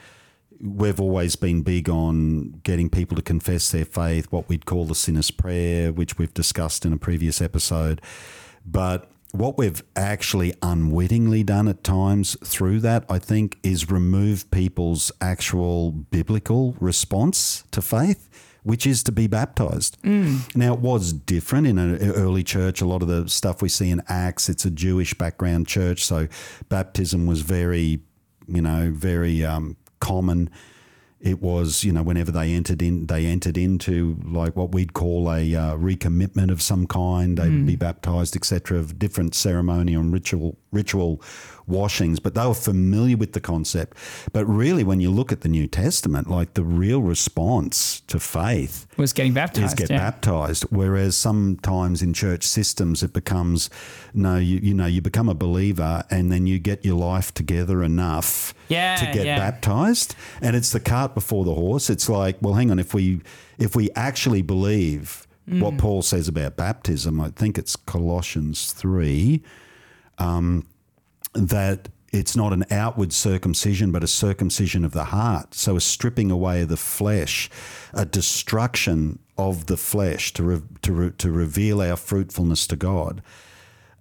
we've 0.62 1.00
always 1.00 1.34
been 1.36 1.62
big 1.62 1.90
on 1.90 2.60
getting 2.62 2.88
people 2.88 3.16
to 3.16 3.22
confess 3.22 3.70
their 3.70 3.84
faith, 3.84 4.30
what 4.30 4.48
we'd 4.48 4.64
call 4.64 4.84
the 4.86 4.94
sinner's 4.94 5.30
prayer, 5.30 5.92
which 5.92 6.18
we've 6.18 6.32
discussed 6.32 6.86
in 6.86 6.92
a 6.92 6.96
previous 6.96 7.42
episode. 7.42 8.00
But 8.64 9.10
what 9.32 9.58
we've 9.58 9.82
actually 9.96 10.54
unwittingly 10.62 11.42
done 11.42 11.66
at 11.66 11.82
times 11.82 12.36
through 12.44 12.80
that, 12.80 13.04
I 13.08 13.18
think, 13.18 13.58
is 13.62 13.90
remove 13.90 14.48
people's 14.50 15.10
actual 15.20 15.90
biblical 15.90 16.76
response 16.78 17.64
to 17.72 17.82
faith. 17.82 18.28
Which 18.64 18.86
is 18.86 19.02
to 19.02 19.10
be 19.10 19.26
baptized. 19.26 19.98
Now, 20.56 20.74
it 20.74 20.78
was 20.78 21.12
different 21.12 21.66
in 21.66 21.78
an 21.78 21.98
early 22.12 22.44
church. 22.44 22.80
A 22.80 22.86
lot 22.86 23.02
of 23.02 23.08
the 23.08 23.28
stuff 23.28 23.60
we 23.60 23.68
see 23.68 23.90
in 23.90 24.00
Acts, 24.06 24.48
it's 24.48 24.64
a 24.64 24.70
Jewish 24.70 25.14
background 25.14 25.66
church. 25.66 26.04
So 26.04 26.28
baptism 26.68 27.26
was 27.26 27.42
very, 27.42 28.02
you 28.46 28.62
know, 28.62 28.92
very 28.94 29.44
um, 29.44 29.76
common. 30.02 30.50
It 31.32 31.38
was, 31.40 31.84
you 31.84 31.92
know, 31.92 32.02
whenever 32.02 32.32
they 32.32 32.52
entered 32.52 32.82
in, 32.82 33.06
they 33.06 33.26
entered 33.26 33.56
into 33.56 34.18
like 34.24 34.56
what 34.56 34.72
we'd 34.74 34.92
call 34.92 35.30
a 35.30 35.54
uh, 35.54 35.76
recommitment 35.76 36.50
of 36.50 36.60
some 36.60 36.84
kind. 36.88 37.38
They'd 37.38 37.60
Hmm. 37.60 37.66
be 37.66 37.76
baptized, 37.76 38.34
etc., 38.34 38.78
of 38.82 38.98
different 38.98 39.32
ceremonial 39.36 40.02
and 40.02 40.12
ritual 40.12 40.56
ritual 40.72 41.22
washings. 41.66 42.20
But 42.20 42.34
they 42.34 42.46
were 42.46 42.54
familiar 42.54 43.16
with 43.16 43.32
the 43.32 43.40
concept. 43.40 43.96
But 44.32 44.44
really, 44.46 44.84
when 44.84 45.00
you 45.00 45.10
look 45.10 45.32
at 45.32 45.40
the 45.42 45.48
New 45.48 45.66
Testament, 45.66 46.28
like 46.30 46.54
the 46.54 46.62
real 46.64 47.02
response 47.02 48.00
to 48.08 48.18
faith 48.20 48.86
Was 48.96 49.12
getting 49.12 49.32
baptized. 49.34 49.66
is 49.66 49.74
get 49.74 49.90
yeah. 49.90 49.98
baptized. 49.98 50.64
Whereas 50.70 51.16
sometimes 51.16 52.02
in 52.02 52.12
church 52.12 52.44
systems, 52.44 53.02
it 53.02 53.12
becomes 53.12 53.70
no, 54.14 54.36
you 54.36 54.58
you 54.62 54.74
know, 54.74 54.86
you 54.86 55.00
become 55.02 55.28
a 55.28 55.34
believer 55.34 56.04
and 56.10 56.30
then 56.30 56.46
you 56.46 56.58
get 56.58 56.84
your 56.84 56.96
life 56.96 57.32
together 57.34 57.82
enough 57.82 58.54
Yeah, 58.68 58.96
to 58.96 59.06
get 59.12 59.26
yeah. 59.26 59.38
baptized, 59.38 60.14
and 60.40 60.54
it's 60.56 60.70
the 60.72 60.80
cart 60.80 61.14
before 61.14 61.44
the 61.44 61.54
horse. 61.54 61.88
It's 61.90 62.08
like, 62.08 62.36
well, 62.40 62.54
hang 62.54 62.70
on, 62.70 62.78
if 62.78 62.92
we 62.94 63.20
if 63.58 63.74
we 63.76 63.90
actually 63.96 64.42
believe 64.42 65.26
Mm. 65.50 65.60
what 65.60 65.76
Paul 65.76 66.02
says 66.02 66.28
about 66.28 66.54
baptism, 66.56 67.20
I 67.20 67.30
think 67.30 67.58
it's 67.58 67.74
Colossians 67.74 68.70
three, 68.72 69.42
um, 70.18 70.64
that. 71.34 71.88
It's 72.12 72.36
not 72.36 72.52
an 72.52 72.66
outward 72.70 73.10
circumcision, 73.10 73.90
but 73.90 74.04
a 74.04 74.06
circumcision 74.06 74.84
of 74.84 74.92
the 74.92 75.04
heart. 75.04 75.54
So, 75.54 75.76
a 75.76 75.80
stripping 75.80 76.30
away 76.30 76.60
of 76.60 76.68
the 76.68 76.76
flesh, 76.76 77.48
a 77.94 78.04
destruction 78.04 79.18
of 79.38 79.64
the 79.64 79.78
flesh 79.78 80.34
to 80.34 80.42
re- 80.42 80.62
to 80.82 80.92
re- 80.92 81.12
to 81.16 81.32
reveal 81.32 81.80
our 81.80 81.96
fruitfulness 81.96 82.66
to 82.66 82.76
God. 82.76 83.22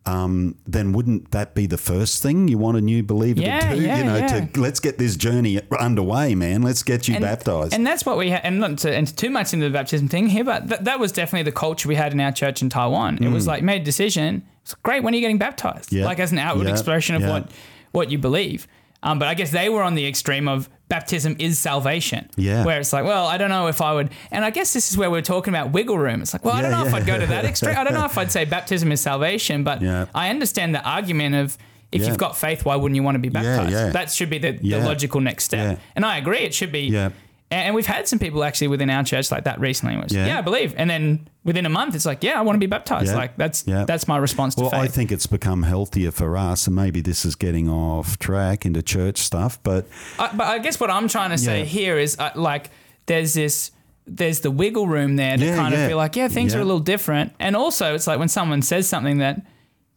Um, 0.04 0.56
then 0.66 0.94
wouldn't 0.94 1.30
that 1.30 1.54
be 1.54 1.68
the 1.68 1.78
first 1.78 2.24
thing 2.24 2.48
you 2.48 2.58
want 2.58 2.76
a 2.76 2.82
new 2.82 3.04
believer 3.04 3.40
Yeah, 3.40 3.70
to 3.70 3.76
do? 3.76 3.82
yeah, 3.84 3.98
you 4.00 4.04
know, 4.04 4.16
yeah. 4.16 4.46
to 4.48 4.60
let's 4.60 4.80
get 4.80 4.98
this 4.98 5.16
journey 5.16 5.62
underway, 5.80 6.34
man. 6.34 6.64
Let's 6.64 6.82
get 6.82 7.08
you 7.08 7.16
and, 7.16 7.24
baptized. 7.24 7.74
And 7.74 7.86
that's 7.86 8.04
what 8.04 8.18
we 8.18 8.32
had, 8.32 8.42
and 8.44 8.60
not 8.60 8.80
to 8.80 8.92
enter 8.96 9.14
too 9.14 9.30
much 9.30 9.54
into 9.54 9.68
the 9.68 9.72
baptism 9.72 10.08
thing 10.08 10.28
here, 10.28 10.44
but 10.44 10.68
th- 10.68 10.82
that 10.82 11.00
was 11.00 11.12
definitely 11.12 11.44
the 11.44 11.56
culture 11.56 11.88
we 11.88 11.94
had 11.94 12.14
in 12.14 12.20
our 12.20 12.32
church 12.32 12.64
in 12.64 12.70
Taiwan. 12.70 13.24
It 13.24 13.30
was 13.30 13.46
like, 13.46 13.62
made 13.62 13.84
a 13.84 13.86
decision. 13.86 14.44
It's 14.64 14.74
great 14.74 15.04
when 15.04 15.14
are 15.14 15.18
you 15.18 15.22
getting 15.22 15.38
baptized? 15.38 15.92
Mm. 15.92 16.00
Yeah. 16.00 16.06
Like 16.06 16.20
as 16.20 16.32
an 16.32 16.40
outward 16.40 16.68
expression 16.68 17.16
of 17.16 17.22
what, 17.24 17.52
what 17.92 18.10
you 18.10 18.18
believe. 18.18 18.68
Um, 19.04 19.18
but 19.20 19.28
I 19.28 19.34
guess 19.34 19.50
they 19.52 19.68
were 19.70 19.82
on 19.82 19.96
the 19.96 20.06
extreme 20.08 20.48
of 20.48 20.70
baptism 20.88 21.36
is 21.40 21.58
salvation. 21.58 22.30
Yeah. 22.36 22.64
Where 22.66 22.80
it's 22.80 22.94
like, 22.94 23.04
well, 23.06 23.26
I 23.26 23.38
don't 23.38 23.50
know 23.50 23.68
if 23.68 23.82
I 23.82 23.94
would. 23.94 24.12
And 24.30 24.46
I 24.46 24.50
guess 24.52 24.74
this 24.74 24.92
is 24.92 24.98
where 24.98 25.10
we're 25.10 25.22
talking 25.22 25.52
about 25.54 25.72
wiggle 25.72 25.98
room. 25.98 26.22
It's 26.22 26.34
like, 26.34 26.46
well, 26.46 26.54
I 26.54 26.62
don't 26.62 26.72
Yeah, 26.72 26.82
know 26.84 26.88
if. 26.88 26.94
I'd 26.94 27.06
go 27.08 27.20
to 27.20 27.26
that 27.28 27.46
extreme. 27.46 27.76
I 27.78 27.84
don't 27.84 27.94
know 27.94 28.06
if 28.06 28.18
I'd 28.18 28.32
say 28.32 28.46
baptism 28.46 28.92
is 28.92 29.02
salvation, 29.02 29.64
but 29.64 29.82
Yeah. 29.82 30.06
I 30.14 30.30
understand 30.30 30.76
the 30.76 30.84
argument 30.88 31.36
of 31.36 31.58
if 31.92 32.02
Yeah. 32.02 32.08
you've 32.10 32.18
got 32.18 32.38
faith, 32.38 32.64
why 32.64 32.76
wouldn't 32.76 32.96
you 32.96 33.04
want 33.04 33.16
to 33.16 33.20
be 33.20 33.30
baptized? 33.30 33.72
yeah. 33.72 33.90
That 33.90 34.12
should 34.12 34.30
be 34.30 34.38
the, 34.38 34.60
Yeah. 34.62 34.80
the 34.80 34.86
logical 34.86 35.20
next 35.20 35.46
step. 35.46 35.78
Yeah. 35.78 35.84
And 35.96 36.06
I 36.06 36.18
agree, 36.18 36.40
it 36.40 36.54
should 36.54 36.72
be. 36.72 36.82
Yeah. 36.82 37.10
And 37.50 37.74
we've 37.76 37.86
had 37.88 38.08
some 38.08 38.20
people 38.20 38.44
actually 38.44 38.68
within 38.70 38.90
our 38.90 39.04
church 39.04 39.32
like 39.32 39.44
that 39.46 39.60
recently. 39.60 39.98
Was, 39.98 40.14
Yeah. 40.14 40.28
yeah. 40.28 40.38
I 40.38 40.42
believe. 40.42 40.74
And 40.78 40.90
then 40.90 41.28
within 41.44 41.66
a 41.66 41.70
month, 41.70 41.96
it's 41.96 42.06
like, 42.06 42.24
yeah, 42.24 42.38
I 42.38 42.42
want 42.42 42.56
to 42.56 42.60
be 42.60 42.68
baptized. 42.68 43.08
Yeah. 43.12 43.16
Like 43.18 43.38
that's 43.38 43.64
Yeah. 43.68 43.86
that's 43.86 44.08
my 44.08 44.18
response 44.18 44.56
to 44.56 44.62
well, 44.64 44.76
I 44.76 44.88
think 44.88 45.12
it's 45.12 45.28
become 45.28 45.64
healthier 45.64 46.12
for 46.12 46.38
us, 46.38 46.68
and 46.68 46.76
maybe 46.76 47.02
this 47.02 47.26
is 47.26 47.36
getting 47.36 47.68
off 47.70 48.18
track 48.20 48.66
into 48.66 48.82
church 48.82 49.18
stuff, 49.18 49.60
but 49.64 49.88
I, 50.20 50.30
but 50.36 50.48
I 50.48 50.60
guess 50.60 50.80
what 50.80 50.90
I'm 50.92 51.08
trying 51.08 51.32
to 51.32 51.38
say 51.38 51.60
Yeah. 51.60 51.66
here 51.66 51.98
is 51.98 52.18
uh, 52.20 52.32
like 52.36 52.70
there's 53.08 53.34
this 53.34 53.72
there's 54.08 54.40
the 54.42 54.52
wiggle 54.52 54.88
room 54.88 55.16
there 55.16 55.38
to 55.38 55.56
kind 55.56 55.74
of 55.74 55.88
be 55.88 55.94
like, 55.94 56.16
yeah, 56.16 56.28
things 56.28 56.54
are 56.56 56.60
a 56.60 56.66
little 56.66 56.80
different. 56.80 57.34
And 57.40 57.56
also, 57.56 57.94
it's 57.96 58.08
like 58.08 58.20
when 58.20 58.28
someone 58.30 58.62
says 58.64 58.88
something 58.88 59.20
that, 59.20 59.42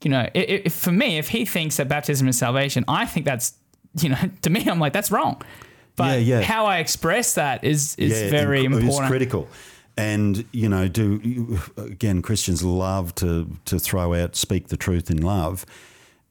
you 0.02 0.10
know, 0.10 0.20
i 0.20 0.30
i- 0.34 0.62
if 0.66 0.74
for 0.74 0.92
me, 0.92 1.18
if 1.18 1.28
he 1.28 1.44
thinks 1.46 1.76
that 1.78 1.88
baptism 1.88 2.28
is 2.28 2.38
salvation, 2.38 2.84
I 2.86 3.06
think 3.06 3.24
that's, 3.26 3.54
you 4.00 4.10
know, 4.10 4.18
to 4.42 4.50
me, 4.50 4.68
I'm 4.68 4.78
like 4.78 4.92
that's 4.92 5.10
wrong. 5.10 5.42
But 5.96 6.20
Yeah, 6.20 6.38
yeah. 6.40 6.42
how 6.42 6.66
I 6.66 6.78
express 6.78 7.34
that 7.34 7.64
is 7.64 7.96
is 7.96 8.12
yeah, 8.20 8.30
very 8.30 8.60
inc- 8.60 8.66
important. 8.66 8.90
It's 8.90 9.08
critical. 9.08 9.48
And 9.96 10.44
you 10.52 10.68
know, 10.68 10.88
do 10.88 11.60
again, 11.76 12.20
Christians 12.22 12.62
love 12.64 13.14
to 13.16 13.48
to 13.66 13.78
throw 13.78 14.14
out 14.14 14.34
"speak 14.34 14.68
the 14.68 14.76
truth 14.76 15.10
in 15.10 15.22
love." 15.22 15.64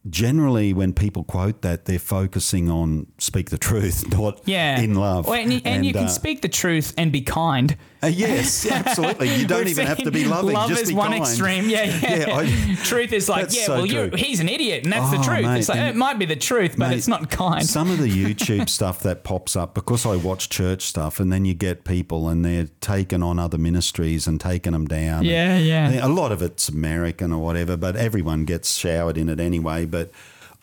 Generally, 0.10 0.74
when 0.74 0.92
people 0.92 1.24
quote 1.24 1.62
that, 1.62 1.86
they're 1.86 1.98
focusing 1.98 2.70
on 2.70 3.08
"speak 3.20 3.52
the 3.52 3.58
truth," 3.58 4.06
not 4.12 4.42
Yeah. 4.46 4.82
in 4.82 4.96
love. 4.96 5.28
Well, 5.28 5.36
and 5.40 5.54
you, 5.54 5.62
and 5.64 5.86
you 5.86 5.94
can 5.94 6.06
uh, 6.06 6.10
speak 6.10 6.42
the 6.42 6.50
truth 6.50 6.94
and 6.98 7.10
be 7.12 7.22
kind. 7.22 7.78
Uh, 8.04 8.08
yes, 8.08 8.66
absolutely. 8.72 9.34
You 9.36 9.48
don't 9.48 9.68
even 9.68 9.88
have 9.88 9.98
to 10.00 10.12
be 10.12 10.26
loving. 10.26 10.54
Love 10.54 10.70
just 10.70 10.84
is 10.84 10.90
be 10.90 10.96
one 10.96 11.12
kind. 11.12 11.22
extreme. 11.24 11.70
Yeah, 11.70 11.84
yeah. 12.02 12.16
Yeah, 12.28 12.38
I- 12.38 12.76
truth 12.84 13.14
is 13.14 13.30
like, 13.30 13.48
yeah, 13.54 13.66
so 13.66 13.74
well, 13.76 13.86
you're, 13.86 14.16
he's 14.18 14.40
an 14.40 14.50
idiot, 14.50 14.84
and 14.84 14.92
that's 14.92 15.10
the 15.12 15.18
Oh, 15.20 15.24
truth. 15.24 15.46
mate, 15.46 15.60
it's 15.60 15.70
like, 15.70 15.80
it 15.80 15.96
might 15.96 16.20
be 16.20 16.26
the 16.26 16.36
truth, 16.36 16.76
but 16.78 16.90
Mate, 16.90 16.98
it's 16.98 17.08
not 17.08 17.30
kind. 17.32 17.66
Some 17.66 17.90
of 17.90 17.98
the 18.00 18.08
YouTube 18.10 18.70
stuff 18.70 19.00
that 19.04 19.24
pops 19.24 19.56
up 19.56 19.74
because 19.74 20.06
I 20.06 20.16
watch 20.18 20.50
church 20.50 20.82
stuff, 20.84 21.20
and 21.20 21.32
then 21.32 21.46
you 21.46 21.54
get 21.54 21.86
people 21.86 22.28
and 22.30 22.44
they're 22.44 22.68
taking 22.82 23.24
on 23.24 23.40
other 23.40 23.58
ministries 23.58 24.28
and 24.28 24.40
taking 24.40 24.74
them 24.74 24.86
down. 24.86 25.24
Yeah, 25.24 25.58
yeah. 25.58 26.06
A 26.06 26.10
lot 26.10 26.32
of 26.32 26.42
it's 26.42 26.68
American 26.70 27.32
or 27.32 27.42
whatever, 27.42 27.78
but 27.78 27.96
everyone 27.96 28.46
gets 28.46 28.76
showered 28.76 29.18
in 29.18 29.30
it 29.30 29.40
anyway. 29.40 29.86
But 29.86 30.12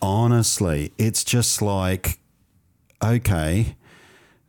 honestly, 0.01 0.93
it's 0.97 1.23
just 1.23 1.61
like, 1.61 2.19
okay. 3.03 3.75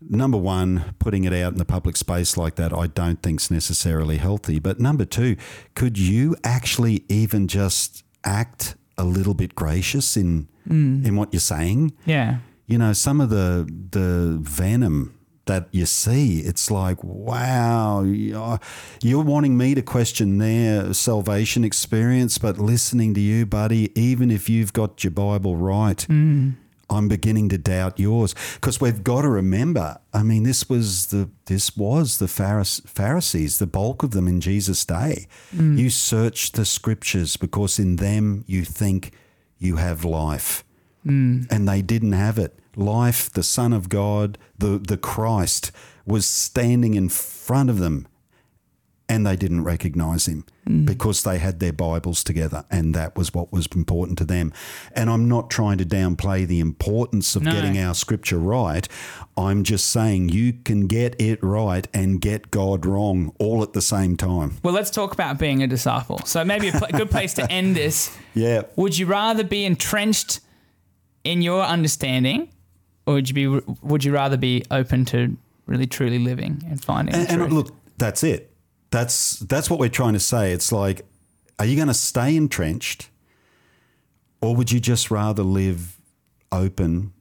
Number 0.09 0.39
one, 0.39 0.95
putting 0.99 1.25
it 1.25 1.33
out 1.33 1.53
in 1.53 1.59
the 1.59 1.65
public 1.65 1.97
space 1.97 2.37
like 2.37 2.57
that, 2.57 2.73
I 2.73 2.87
don't 2.87 3.23
think's 3.23 3.51
necessarily 3.51 4.19
healthy. 4.19 4.59
But 4.59 4.81
number 4.81 5.05
two, 5.05 5.37
could 5.75 5.99
you 5.99 6.37
actually 6.45 7.05
even 7.09 7.49
just 7.49 8.05
act 8.25 8.77
a 8.99 9.05
little 9.05 9.35
bit 9.35 9.55
gracious 9.55 10.17
in 10.17 10.49
in 11.05 11.17
what 11.17 11.33
you're 11.33 11.41
saying? 11.41 11.93
yeah. 12.07 12.39
you 12.67 12.79
know, 12.79 12.93
some 12.93 13.21
of 13.21 13.31
the 13.31 13.69
the 13.91 14.39
venom 14.41 15.19
that 15.47 15.69
you 15.73 15.87
see. 15.87 16.41
It's 16.41 16.71
like, 16.71 17.03
wow, 17.03 18.03
you're 18.03 19.25
wanting 19.25 19.57
me 19.57 19.75
to 19.75 19.83
question 19.83 20.39
their 20.39 20.95
salvation 20.95 21.65
experience, 21.65 22.39
but 22.39 22.59
listening 22.59 23.15
to 23.15 23.21
you, 23.21 23.47
buddy, 23.47 23.91
even 24.01 24.31
if 24.31 24.49
you've 24.49 24.73
got 24.73 25.03
your 25.03 25.11
Bible 25.11 25.57
right, 25.57 25.99
mm. 26.09 26.55
I'm 26.93 27.09
beginning 27.09 27.49
to 27.51 27.59
doubt 27.59 27.99
yours. 27.99 28.35
Because 28.55 28.81
we've 28.81 29.03
got 29.03 29.23
to 29.23 29.29
remember, 29.29 29.99
I 30.13 30.23
mean, 30.23 30.43
this 30.43 30.69
was 30.69 31.07
the 31.07 31.31
this 31.47 31.77
was 31.77 32.19
the 32.19 32.29
Pharisees, 32.29 33.59
the 33.59 33.67
bulk 33.67 34.03
of 34.03 34.13
them 34.13 34.29
in 34.29 34.41
Jesus' 34.41 34.85
day. 34.85 35.27
Mm. 35.55 35.79
You 35.79 35.91
search 35.91 36.53
the 36.53 36.65
scriptures 36.65 37.37
because 37.37 37.79
in 37.79 37.97
them 37.97 38.45
you 38.47 38.65
think 38.65 39.13
you 39.59 39.77
have 39.77 40.05
life. 40.05 40.65
Mm. 41.07 41.51
And 41.51 41.69
they 41.69 41.83
didn't 41.83 42.13
have 42.13 42.39
it 42.39 42.59
life, 42.77 43.31
the 43.31 43.43
Son 43.43 43.73
of 43.73 43.89
God, 43.89 44.39
the, 44.59 44.79
the 44.79 44.97
Christ, 44.97 45.73
was 46.07 46.27
standing 46.27 46.95
in 46.95 47.09
front 47.09 47.71
of 47.71 47.79
them 47.79 48.07
and 49.09 49.27
they 49.27 49.37
didn't 49.37 49.65
recognize 49.65 50.27
him 50.27 50.45
mm. 50.69 50.85
because 50.85 51.23
they 51.23 51.39
had 51.39 51.61
their 51.61 51.73
Bibles 51.73 52.25
together 52.25 52.65
and 52.71 52.95
that 52.95 53.17
was 53.17 53.35
what 53.35 53.53
was 53.53 53.67
important 53.75 54.19
to 54.19 54.25
them. 54.25 54.53
And 54.93 55.11
I'm 55.11 55.29
not 55.29 55.51
trying 55.51 55.79
to 55.79 55.85
downplay 55.85 56.47
the 56.47 56.61
importance 56.61 57.37
of 57.37 57.43
no. 57.43 57.53
getting 57.53 57.79
our 57.79 57.95
scripture 57.95 58.39
right. 58.39 58.89
I'm 59.37 59.65
just 59.65 59.89
saying 59.89 60.31
you 60.31 60.53
can 60.53 60.87
get 60.87 61.21
it 61.21 61.43
right 61.43 61.87
and 61.93 62.21
get 62.21 62.51
God 62.51 62.87
wrong 62.87 63.35
all 63.39 63.63
at 63.63 63.73
the 63.73 63.83
same 63.83 64.17
time. 64.17 64.59
Well, 64.63 64.75
let's 64.75 64.91
talk 64.91 65.13
about 65.13 65.39
being 65.39 65.63
a 65.63 65.67
disciple. 65.67 66.19
So 66.25 66.45
maybe 66.45 66.69
a 66.69 66.73
pl- 66.73 66.89
good 66.93 67.11
place 67.11 67.35
to 67.35 67.51
end 67.51 67.77
this. 67.77 68.17
Yeah. 68.35 68.63
Would 68.77 68.97
you 68.97 69.05
rather 69.05 69.45
be 69.45 69.67
entrenched 69.67 70.41
in 71.23 71.43
your 71.43 71.63
understanding 71.63 72.49
or 73.07 73.15
would 73.15 73.29
you 73.29 73.35
be 73.35 73.75
would 73.83 74.05
you 74.05 74.13
rather 74.13 74.37
be 74.37 74.65
open 74.71 75.05
to 75.07 75.37
really 75.67 75.87
truly 75.87 76.19
living 76.19 76.63
and 76.69 76.83
finding 76.83 77.15
and, 77.15 77.43
and 77.43 77.53
look 77.53 77.75
that's 77.99 78.23
it 78.23 78.52
that's 78.93 79.41
that's 79.41 79.69
what 79.69 79.81
we're 79.81 79.89
trying 79.89 80.13
to 80.13 80.21
say 80.21 80.53
it's 80.53 80.71
like 80.71 81.05
are 81.59 81.65
you 81.65 81.75
going 81.75 81.89
to 81.89 81.95
stay 81.95 82.37
entrenched 82.37 83.09
or 84.41 84.55
would 84.55 84.71
you 84.71 84.79
just 84.79 85.11
rather 85.11 85.43
live 85.43 85.97
open 86.53 87.13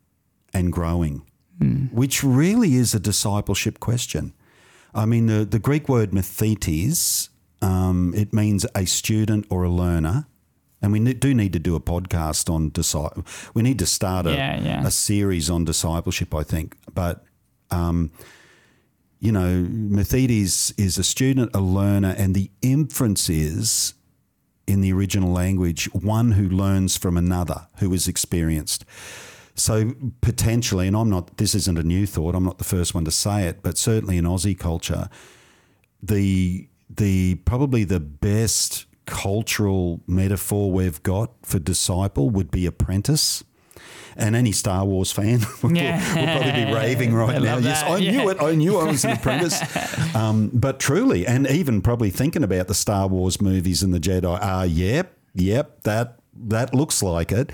and 0.53 0.72
growing 0.72 1.24
mm. 1.59 1.91
which 1.91 2.24
really 2.24 2.76
is 2.76 2.93
a 2.93 2.99
discipleship 2.99 3.80
question 3.80 4.34
i 4.93 5.05
mean 5.05 5.26
the, 5.26 5.45
the 5.45 5.59
greek 5.59 5.89
word 5.89 6.11
mathetes 6.11 7.30
um, 7.63 8.11
it 8.15 8.34
means 8.34 8.65
a 8.74 8.86
student 8.86 9.45
or 9.49 9.63
a 9.63 9.69
learner 9.69 10.26
and 10.82 10.91
we 10.91 10.99
do 11.13 11.34
need 11.34 11.53
to 11.53 11.59
do 11.59 11.76
a 11.76 11.80
podcast 11.80 12.51
on 12.51 12.72
disciple. 12.72 13.24
We 13.53 13.61
need 13.61 13.78
to 13.80 13.86
start 13.86 14.26
a, 14.26 14.32
yeah, 14.32 14.59
yeah. 14.59 14.86
a 14.86 14.89
series 14.89 15.49
on 15.49 15.63
discipleship, 15.63 16.34
I 16.34 16.41
think. 16.41 16.76
But, 16.93 17.24
um, 17.69 18.11
you 19.22 19.32
know, 19.32 19.65
Mathetes 19.69 20.74
is 20.80 20.97
a 20.97 21.03
student, 21.03 21.51
a 21.53 21.61
learner, 21.61 22.15
and 22.17 22.34
the 22.34 22.49
inference 22.63 23.30
is 23.30 23.93
in 24.65 24.82
the 24.82 24.91
original 24.91 25.32
language 25.32 25.86
one 25.93 26.32
who 26.32 26.49
learns 26.49 26.97
from 26.97 27.17
another 27.17 27.67
who 27.78 27.93
is 27.93 28.07
experienced. 28.07 28.84
So 29.53 29.93
potentially, 30.22 30.88
and 30.88 30.97
I'm 30.97 31.09
not, 31.09 31.38
this 31.38 31.53
isn't 31.53 31.78
a 31.78 31.84
new 31.84 32.07
thought, 32.07 32.34
I'm 32.34 32.45
not 32.45 32.57
the 32.57 32.63
first 32.63 32.95
one 32.95 33.05
to 33.05 33.11
say 33.11 33.45
it, 33.45 33.61
but 33.61 33.78
certainly 33.78 34.17
in 34.17 34.26
Aussie 34.26 34.57
culture, 34.57 35.07
the 36.01 36.67
the 36.89 37.36
probably 37.45 37.84
the 37.84 37.99
best 37.99 38.86
cultural 39.05 40.01
metaphor 40.07 40.72
we've 40.72 41.01
got 41.03 41.32
for 41.43 41.59
disciple 41.59 42.30
would 42.32 42.49
be 42.49 42.65
apprentice. 42.65 43.43
And 44.16 44.36
any 44.36 44.51
Star 44.51 44.86
Wars 44.86 45.12
fan 45.12 45.39
will, 45.64 45.76
yeah. 45.76 45.97
will 46.16 46.26
probably 46.26 46.66
be 46.66 46.74
raving 46.74 47.14
right 47.14 47.36
I 47.36 47.39
now. 47.39 47.57
Yes, 47.57 47.84
I 47.84 47.97
yeah. 47.97 48.12
knew 48.12 48.30
it. 48.30 48.41
I 48.41 48.55
knew 48.55 48.78
I 48.78 48.86
was 48.86 49.05
an 49.05 49.12
apprentice. 49.18 50.16
Um, 50.16 50.49
but 50.53 50.80
truly, 50.80 51.26
and 51.26 51.47
even 51.47 51.82
probably 51.82 52.09
thinking 52.09 52.43
about 52.43 52.68
the 52.68 52.74
Star 52.74 53.07
Wars 53.07 53.41
movies 53.41 53.84
and 53.84 53.93
the 53.93 53.99
Jedi, 53.99 54.38
ah, 54.41 54.59
uh, 54.59 54.64
yep, 54.64 55.18
yep, 55.34 55.84
that 55.84 56.20
that 56.34 56.74
looks 56.74 57.01
like 57.01 57.32
it. 57.32 57.51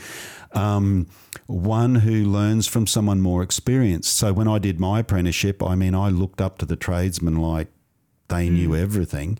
Um, 0.53 1.07
one 1.45 1.95
who 1.95 2.25
learns 2.25 2.67
from 2.67 2.87
someone 2.87 3.21
more 3.21 3.43
experienced. 3.43 4.15
So 4.17 4.33
when 4.33 4.47
I 4.47 4.59
did 4.59 4.79
my 4.79 4.99
apprenticeship, 4.99 5.61
I 5.63 5.75
mean, 5.75 5.95
I 5.95 6.09
looked 6.09 6.41
up 6.41 6.57
to 6.59 6.65
the 6.65 6.75
tradesmen 6.75 7.37
like 7.37 7.67
they 8.27 8.49
knew 8.49 8.69
mm. 8.69 8.81
everything 8.81 9.39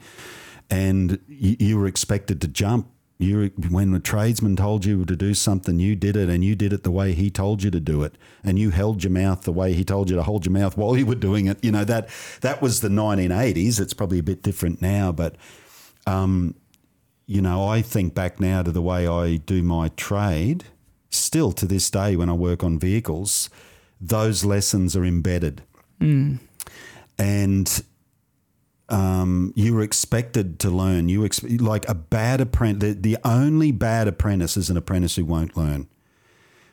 and 0.70 1.20
you, 1.28 1.56
you 1.60 1.78
were 1.78 1.88
expected 1.88 2.42
to 2.42 2.48
jump. 2.48 2.90
You 3.20 3.52
when 3.70 3.94
a 3.96 4.00
tradesman 4.00 4.56
told 4.56 4.86
you 4.86 5.04
to 5.04 5.16
do 5.16 5.34
something, 5.34 5.80
you 5.80 5.96
did 5.96 6.16
it, 6.16 6.30
and 6.30 6.44
you 6.44 6.56
did 6.56 6.72
it 6.72 6.84
the 6.84 6.92
way 6.92 7.14
he 7.14 7.32
told 7.32 7.64
you 7.64 7.72
to 7.72 7.80
do 7.80 8.04
it, 8.04 8.16
and 8.44 8.60
you 8.60 8.70
held 8.70 9.04
your 9.04 9.12
mouth 9.12 9.42
the 9.42 9.52
way 9.52 9.74
he 9.74 9.84
told 9.84 10.10
you 10.10 10.16
to 10.16 10.24
hold 10.24 10.46
your 10.46 10.54
mouth 10.54 10.78
while 10.78 10.96
you 10.96 11.06
were 11.06 11.16
doing 11.16 11.48
it. 11.48 11.64
You 11.64 11.72
know 11.72 11.84
that 11.84 12.10
that 12.42 12.62
was 12.62 12.82
the 12.82 12.90
1980s. 12.90 13.80
It's 13.80 13.94
probably 13.94 14.20
a 14.20 14.24
bit 14.24 14.44
different 14.44 14.84
now, 14.84 15.12
but 15.12 15.36
um, 16.06 16.54
you 17.28 17.42
know, 17.42 17.68
I 17.68 17.82
think 17.82 18.16
back 18.16 18.40
now 18.40 18.64
to 18.64 18.72
the 18.72 18.82
way 18.82 19.08
I 19.08 19.36
do 19.36 19.62
my 19.62 19.90
trade. 19.90 20.66
Still 21.10 21.52
to 21.54 21.66
this 21.66 21.90
day, 21.90 22.16
when 22.16 22.30
I 22.30 22.34
work 22.34 22.64
on 22.64 22.80
vehicles, 22.80 23.50
those 24.00 24.46
lessons 24.46 24.96
are 24.96 25.06
embedded. 25.06 25.64
Mm. 26.00 26.40
And 27.18 27.84
um, 28.90 29.54
you 29.56 29.74
were 29.74 29.82
expected 29.82 30.60
to 30.60 30.70
learn. 30.70 31.10
You 31.10 31.26
ex- 31.26 31.44
like 31.44 31.88
a 31.90 31.94
bad 31.96 32.42
apprentice. 32.42 32.96
The, 32.96 33.00
the 33.00 33.18
only 33.24 33.72
bad 33.72 34.08
apprentice 34.08 34.58
is 34.58 34.70
an 34.70 34.78
apprentice 34.78 35.16
who 35.16 35.26
won't 35.26 35.58
learn, 35.58 35.88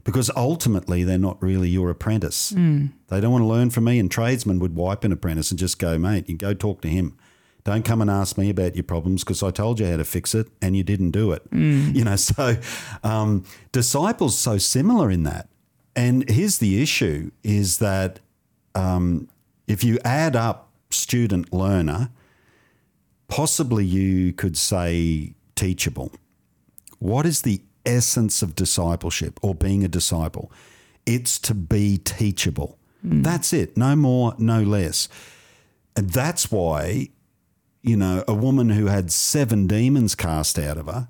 because 0.05 0.31
ultimately 0.37 1.03
they're 1.03 1.19
not 1.19 1.43
really 1.43 1.69
your 1.69 1.91
apprentice. 1.91 2.53
Mm. 2.53 2.93
They 3.09 3.21
don't 3.21 3.33
want 3.33 3.43
to 3.43 3.49
learn 3.49 3.71
from 3.71 3.85
me. 3.85 3.99
And 3.99 4.11
tradesmen 4.11 4.59
would 4.61 4.77
wipe 4.77 5.05
an 5.05 5.13
apprentice 5.13 5.51
and 5.51 5.59
just 5.59 5.79
go, 5.79 5.99
mate, 5.99 6.29
you 6.29 6.37
go 6.37 6.55
talk 6.55 6.81
to 6.83 6.89
him. 6.89 7.17
Don't 7.65 7.85
come 7.85 8.03
and 8.03 8.11
ask 8.11 8.37
me 8.37 8.51
about 8.51 8.77
your 8.77 8.85
problems 8.85 9.25
because 9.25 9.43
I 9.43 9.51
told 9.51 9.81
you 9.81 9.87
how 9.87 9.97
to 9.97 10.05
fix 10.05 10.35
it 10.35 10.49
and 10.61 10.77
you 10.77 10.83
didn't 10.83 11.13
do 11.13 11.33
it. 11.33 11.51
Mm. 11.51 11.95
You 11.95 12.05
know, 12.05 12.17
so 12.17 12.57
um, 13.03 13.45
disciples 13.73 14.37
so 14.37 14.59
similar 14.59 15.11
in 15.11 15.23
that. 15.23 15.49
And 15.97 16.29
here's 16.29 16.59
the 16.59 16.83
issue: 16.83 17.31
is 17.43 17.79
that 17.79 18.21
um, 18.75 19.29
if 19.67 19.85
you 19.85 19.99
add 20.05 20.37
up 20.37 20.64
student 20.95 21.53
learner, 21.53 22.11
possibly 23.29 23.85
you 23.85 24.33
could 24.33 24.57
say 24.57 25.35
teachable. 25.55 26.13
What 26.99 27.27
is 27.27 27.43
the 27.43 27.63
essence 27.85 28.43
of 28.43 28.55
discipleship 28.55 29.39
or 29.43 29.55
being 29.55 29.85
a 29.85 29.89
disciple? 29.89 30.51
It's 31.07 31.39
to 31.41 31.55
be 31.55 31.99
teachable. 31.99 32.79
Mm. 33.07 33.23
That's 33.23 33.53
it. 33.53 33.77
No 33.77 33.95
more, 33.95 34.35
no 34.39 34.63
less. 34.63 35.09
And 35.97 36.11
that's 36.11 36.51
why, 36.51 37.11
you 37.83 37.97
know, 37.97 38.25
a 38.27 38.35
woman 38.35 38.71
who 38.71 38.87
had 38.87 39.13
seven 39.13 39.67
demons 39.67 40.15
cast 40.15 40.59
out 40.59 40.79
of 40.79 40.87
her 40.87 41.09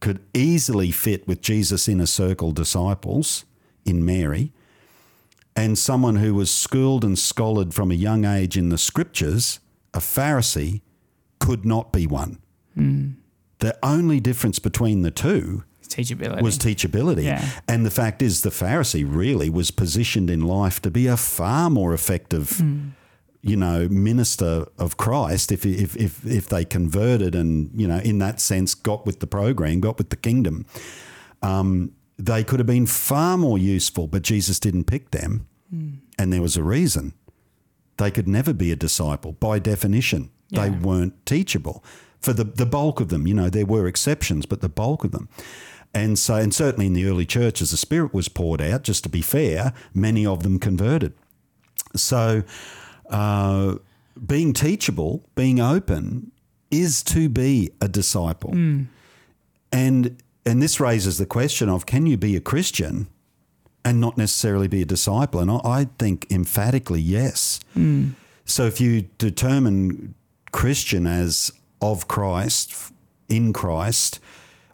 could 0.00 0.20
easily 0.34 0.90
fit 0.90 1.26
with 1.28 1.40
Jesus' 1.40 1.86
inner 1.86 2.06
circle 2.06 2.50
disciples 2.50 3.44
in 3.84 4.04
Mary 4.04 4.52
and 5.54 5.76
someone 5.76 6.16
who 6.16 6.34
was 6.34 6.50
schooled 6.50 7.04
and 7.04 7.18
scholared 7.18 7.74
from 7.74 7.90
a 7.90 7.94
young 7.94 8.24
age 8.24 8.56
in 8.56 8.70
the 8.70 8.78
scriptures, 8.78 9.60
a 9.92 9.98
Pharisee, 9.98 10.80
could 11.38 11.64
not 11.64 11.92
be 11.92 12.06
one. 12.06 12.38
Mm. 12.76 13.16
The 13.58 13.76
only 13.82 14.20
difference 14.20 14.58
between 14.58 15.02
the 15.02 15.10
two 15.10 15.64
teachability. 15.82 16.42
was 16.42 16.58
teachability. 16.58 17.24
Yeah. 17.24 17.48
And 17.68 17.84
the 17.84 17.90
fact 17.90 18.22
is, 18.22 18.42
the 18.42 18.50
Pharisee 18.50 19.04
really 19.06 19.50
was 19.50 19.70
positioned 19.70 20.30
in 20.30 20.40
life 20.40 20.80
to 20.82 20.90
be 20.90 21.06
a 21.06 21.16
far 21.16 21.70
more 21.70 21.92
effective. 21.92 22.48
Mm. 22.50 22.92
You 23.44 23.56
know, 23.56 23.88
minister 23.88 24.66
of 24.78 24.96
Christ, 24.96 25.50
if, 25.50 25.66
if 25.66 25.96
if 25.96 26.24
if 26.24 26.48
they 26.48 26.64
converted 26.64 27.34
and 27.34 27.70
you 27.74 27.88
know, 27.88 27.98
in 27.98 28.20
that 28.20 28.40
sense, 28.40 28.72
got 28.72 29.04
with 29.04 29.18
the 29.18 29.26
program, 29.26 29.80
got 29.80 29.98
with 29.98 30.10
the 30.10 30.16
kingdom, 30.16 30.64
um, 31.42 31.90
they 32.22 32.44
could 32.44 32.60
have 32.60 32.66
been 32.66 32.86
far 32.86 33.36
more 33.36 33.58
useful, 33.58 34.06
but 34.06 34.22
Jesus 34.22 34.60
didn't 34.60 34.84
pick 34.84 35.10
them. 35.10 35.46
Mm. 35.74 35.98
And 36.18 36.32
there 36.32 36.42
was 36.42 36.56
a 36.56 36.62
reason. 36.62 37.14
They 37.96 38.10
could 38.10 38.28
never 38.28 38.52
be 38.52 38.70
a 38.70 38.76
disciple 38.76 39.32
by 39.32 39.58
definition. 39.58 40.30
Yeah. 40.48 40.62
They 40.62 40.70
weren't 40.70 41.26
teachable. 41.26 41.82
For 42.20 42.32
the, 42.32 42.44
the 42.44 42.66
bulk 42.66 43.00
of 43.00 43.08
them, 43.08 43.26
you 43.26 43.34
know, 43.34 43.50
there 43.50 43.66
were 43.66 43.88
exceptions, 43.88 44.46
but 44.46 44.60
the 44.60 44.68
bulk 44.68 45.02
of 45.02 45.10
them. 45.10 45.28
And 45.92 46.16
so, 46.18 46.36
and 46.36 46.54
certainly 46.54 46.86
in 46.86 46.92
the 46.92 47.06
early 47.06 47.26
churches, 47.26 47.72
the 47.72 47.76
Spirit 47.76 48.14
was 48.14 48.28
poured 48.28 48.62
out, 48.62 48.84
just 48.84 49.02
to 49.02 49.08
be 49.08 49.20
fair, 49.20 49.72
many 49.92 50.24
of 50.24 50.44
them 50.44 50.60
converted. 50.60 51.14
So, 51.96 52.44
uh, 53.10 53.76
being 54.24 54.52
teachable, 54.52 55.24
being 55.34 55.60
open, 55.60 56.30
is 56.70 57.02
to 57.02 57.28
be 57.28 57.72
a 57.80 57.88
disciple. 57.88 58.52
Mm. 58.52 58.86
And 59.72 60.21
and 60.44 60.62
this 60.62 60.80
raises 60.80 61.18
the 61.18 61.26
question 61.26 61.68
of 61.68 61.86
can 61.86 62.06
you 62.06 62.16
be 62.16 62.36
a 62.36 62.40
Christian 62.40 63.06
and 63.84 64.00
not 64.00 64.16
necessarily 64.18 64.68
be 64.68 64.82
a 64.82 64.86
disciple? 64.86 65.40
And 65.40 65.50
I 65.50 65.88
think 65.98 66.26
emphatically 66.30 67.00
yes. 67.00 67.60
Mm. 67.76 68.12
So 68.44 68.66
if 68.66 68.80
you 68.80 69.02
determine 69.18 70.14
Christian 70.52 71.06
as 71.06 71.52
of 71.80 72.08
Christ, 72.08 72.92
in 73.28 73.52
Christ, 73.52 74.20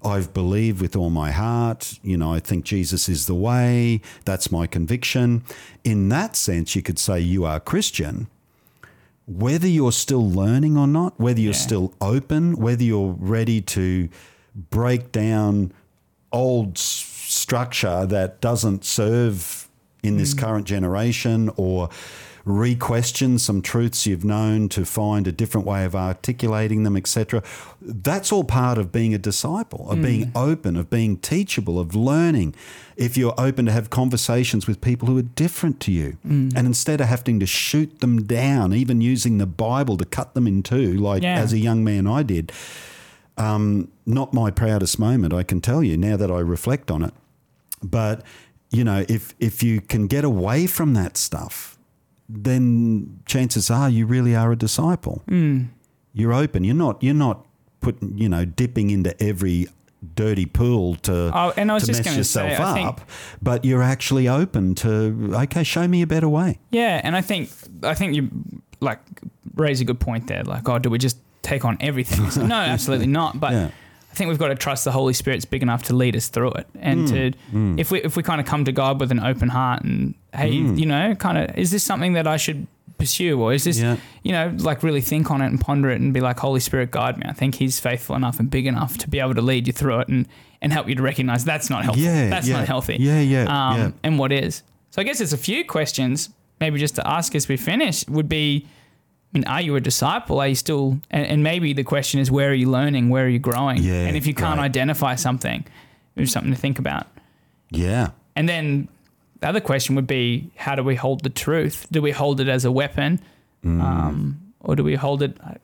I've 0.05 0.33
believed 0.33 0.81
with 0.81 0.95
all 0.97 1.11
my 1.11 1.31
heart. 1.31 1.99
You 2.03 2.17
know, 2.17 2.33
I 2.33 2.41
think 2.41 2.65
Jesus 2.65 3.09
is 3.09 3.27
the 3.27 3.35
way. 3.35 4.01
That's 4.25 4.51
my 4.53 4.67
conviction. 4.67 5.43
In 5.85 6.09
that 6.11 6.37
sense, 6.37 6.75
you 6.77 6.83
could 6.83 6.99
say 6.99 7.21
you 7.21 7.45
are 7.45 7.61
Christian. 7.61 8.29
Whether 9.27 9.69
you're 9.69 9.93
still 9.93 10.29
learning 10.31 10.77
or 10.79 10.87
not, 10.87 11.19
whether 11.21 11.41
you're 11.41 11.53
Yeah. 11.53 11.59
still 11.59 11.95
open, 12.01 12.57
whether 12.57 12.83
you're 12.83 13.15
ready 13.19 13.61
to 13.61 14.09
break 14.71 15.13
down 15.13 15.73
old 16.33 16.77
s- 16.77 16.85
structure 17.29 18.07
that 18.07 18.41
doesn't 18.41 18.85
serve 18.85 19.69
in 20.03 20.17
this 20.17 20.33
hmm. 20.33 20.41
current 20.41 20.67
generation 20.67 21.51
or 21.57 21.89
re-question 22.45 23.39
some 23.39 23.61
truths 23.61 24.07
you've 24.07 24.25
known 24.25 24.71
to 24.71 24.83
find 24.87 25.27
a 25.27 25.33
different 25.33 25.67
way 25.67 25.85
of 25.85 25.95
articulating 25.95 26.83
them 26.83 26.97
etc 26.97 27.43
that's 27.83 28.33
all 28.33 28.43
part 28.43 28.79
of 28.79 28.91
being 28.91 29.13
a 29.13 29.19
disciple 29.19 29.91
of 29.91 30.01
being 30.01 30.29
hmm. 30.29 30.37
open 30.37 30.77
of 30.77 30.89
being 30.89 31.17
teachable 31.19 31.79
of 31.79 31.95
learning. 31.95 32.55
If 32.97 33.17
you're 33.17 33.35
open 33.39 33.67
to 33.67 33.73
have 33.73 33.91
conversations 33.91 34.67
with 34.67 34.81
people 34.81 35.07
who 35.09 35.19
are 35.19 35.23
different 35.23 35.79
to 35.81 35.93
you 35.93 36.13
hmm. 36.23 36.49
and 36.57 36.67
instead 36.67 37.01
of 37.03 37.09
having 37.09 37.39
to 37.41 37.47
shoot 37.47 38.01
them 38.01 38.23
down 38.25 38.73
even 38.73 39.01
using 39.03 39.37
the 39.39 39.47
bible 39.47 39.97
to 39.99 40.05
cut 40.07 40.35
them 40.35 40.47
in 40.47 40.63
two 40.63 40.95
like 40.95 41.23
Yeah. 41.23 41.39
as 41.39 41.53
a 41.53 41.59
young 41.59 41.85
man 41.85 42.07
I 42.07 42.23
did 42.23 42.51
um, 43.39 43.89
not 44.07 44.33
my 44.35 44.51
proudest 44.51 44.99
moment, 44.99 45.33
I 45.33 45.43
can 45.43 45.61
tell 45.61 45.83
you 45.83 45.97
now 45.97 46.17
that 46.17 46.31
I 46.31 46.41
reflect 46.41 46.91
on 46.91 47.03
it. 47.03 47.15
But 47.83 48.23
you 48.71 48.85
know, 48.85 49.05
if 49.09 49.35
if 49.39 49.63
you 49.63 49.81
can 49.81 50.07
get 50.07 50.25
away 50.25 50.67
from 50.67 50.95
that 50.95 51.17
stuff, 51.17 51.79
then 52.29 53.21
chances 53.27 53.71
are 53.71 53.89
you 53.89 54.07
really 54.07 54.35
are 54.37 54.53
a 54.53 54.57
disciple. 54.57 55.23
You're 56.13 56.33
open. 56.35 56.65
You're 56.65 56.75
not. 56.75 57.03
You're 57.03 57.15
not 57.15 57.47
putting. 57.81 58.19
You 58.19 58.29
know, 58.29 58.45
dipping 58.45 58.91
into 58.91 59.21
every 59.23 59.69
dirty 60.15 60.47
pool 60.47 60.95
to, 60.95 61.31
Oh, 61.35 61.53
and 61.57 61.71
I 61.73 61.75
was 61.75 61.83
to 61.83 61.89
just 61.89 62.01
mess 62.05 62.07
gonna 62.15 62.25
say, 62.25 62.49
yourself 62.49 62.69
I 62.69 62.75
think- 62.75 62.89
up. 62.89 63.01
But 63.43 63.65
you're 63.65 63.83
actually 63.83 64.29
open 64.29 64.75
to 64.77 65.31
okay, 65.35 65.65
show 65.65 65.89
me 65.89 66.03
a 66.03 66.07
better 66.07 66.29
way. 66.29 66.59
Yeah, 66.71 67.01
and 67.05 67.17
I 67.17 67.21
think 67.21 67.51
I 67.83 67.95
think 67.95 68.15
you 68.15 68.31
like 68.81 69.01
raise 69.55 69.81
a 69.81 69.85
good 69.85 70.01
point 70.01 70.27
there. 70.27 70.43
Like, 70.45 70.69
oh, 70.69 70.79
do 70.79 70.91
we 70.91 70.99
just 70.99 71.17
take 71.49 71.65
on 71.65 71.77
everything? 71.81 72.31
So, 72.31 72.47
no, 72.47 72.55
absolutely 72.75 73.07
not. 73.07 73.39
But 73.39 73.53
Yeah. 73.53 73.71
I 74.11 74.15
think 74.15 74.29
we've 74.29 74.39
got 74.39 74.49
to 74.49 74.55
trust 74.55 74.85
the 74.85 74.91
Holy 74.91 75.13
Spirit's 75.13 75.45
big 75.45 75.63
enough 75.63 75.85
to 75.85 75.95
lead 75.95 76.17
us 76.17 76.29
through 76.29 76.53
it, 76.53 76.67
and 76.81 77.01
hmm. 77.01 77.15
to 77.15 77.31
hmm. 77.51 77.79
if 77.79 77.91
we 77.91 78.03
if 78.03 78.17
we 78.17 78.23
kind 78.23 78.41
of 78.41 78.47
come 78.47 78.65
to 78.65 78.73
God 78.73 78.99
with 79.01 79.13
an 79.13 79.21
open 79.21 79.49
heart 79.49 79.85
and 79.85 80.15
hey, 80.35 80.59
hmm. 80.59 80.77
you 80.77 80.87
know, 80.87 81.15
kind 81.15 81.39
of 81.39 81.57
is 81.59 81.71
this 81.71 81.85
something 81.85 82.15
that 82.15 82.27
I 82.27 82.37
should 82.37 82.67
pursue, 82.99 83.41
or 83.41 83.53
is 83.53 83.65
this 83.65 83.79
Yeah. 83.79 83.97
you 84.23 84.33
know 84.33 84.55
like 84.59 84.83
really 84.83 85.03
think 85.03 85.31
on 85.31 85.41
it 85.43 85.47
and 85.47 85.61
ponder 85.61 85.91
it 85.91 86.01
and 86.01 86.13
be 86.13 86.21
like 86.21 86.39
Holy 86.39 86.59
Spirit 86.61 86.91
guide 86.91 87.19
me. 87.19 87.25
I 87.29 87.33
think 87.33 87.57
He's 87.57 87.79
faithful 87.79 88.17
enough 88.17 88.41
and 88.41 88.51
big 88.51 88.67
enough 88.67 88.99
to 88.99 89.11
be 89.11 89.21
able 89.21 89.35
to 89.35 89.43
lead 89.43 89.67
you 89.67 89.73
through 89.73 90.01
it 90.01 90.09
and 90.09 90.27
and 90.61 90.73
help 90.73 90.89
you 90.89 90.95
to 90.95 91.03
recognize 91.03 91.45
that's 91.45 91.71
not 91.71 91.85
healthy 91.85 92.01
Yeah, 92.01 92.29
that's 92.31 92.49
yeah. 92.49 92.57
not 92.57 92.67
healthy 92.67 92.97
Yeah, 92.99 93.21
yeah, 93.21 93.43
um, 93.45 93.79
yeah. 93.79 93.91
and 94.03 94.19
what 94.19 94.33
is. 94.33 94.63
So 94.91 95.01
I 95.03 95.05
guess 95.05 95.21
it's 95.21 95.33
a 95.33 95.39
few 95.39 95.65
questions, 95.65 96.31
maybe 96.61 96.79
just 96.79 96.97
to 96.97 97.07
ask 97.07 97.35
as 97.35 97.47
we 97.47 97.57
finish, 97.57 98.09
would 98.09 98.29
be, 98.29 98.67
I 99.33 99.39
mean, 99.39 99.45
are 99.45 99.61
you 99.61 99.77
a 99.77 99.81
disciple? 99.81 100.41
Are 100.41 100.49
you 100.49 100.55
still, 100.55 101.01
and, 101.11 101.27
and 101.27 101.43
maybe 101.43 101.75
the 101.75 101.85
question 101.85 102.19
is, 102.19 102.31
where 102.31 102.51
are 102.51 102.55
you 102.55 102.71
learning? 102.71 103.11
Where 103.11 103.27
are 103.27 103.29
you 103.29 103.39
growing? 103.39 103.83
Yeah, 103.83 104.07
and 104.07 104.17
if 104.17 104.27
you 104.27 104.35
can't 104.35 104.59
right. 104.59 104.65
identify 104.65 105.17
something, 105.17 105.67
there's 106.15 106.33
something 106.33 106.53
to 106.53 106.59
think 106.59 106.79
about. 106.79 107.07
Yeah. 107.71 108.11
And 108.35 108.49
then 108.49 108.89
the 109.41 109.49
other 109.49 109.61
question 109.61 109.95
would 109.97 110.07
be, 110.07 110.51
how 110.57 110.75
do 110.75 110.83
we 110.83 110.95
hold 110.95 111.23
the 111.25 111.31
truth? 111.31 111.87
Do 111.91 112.01
we 112.01 112.11
hold 112.11 112.41
it 112.41 112.49
as 112.49 112.65
a 112.65 112.73
weapon? 112.73 113.21
Mm. 113.65 113.83
Um, 113.83 114.41
or 114.61 114.77
do 114.77 114.83
we 114.83 114.95
hold 114.95 115.23
it 115.23 115.37
uh, 115.45 115.55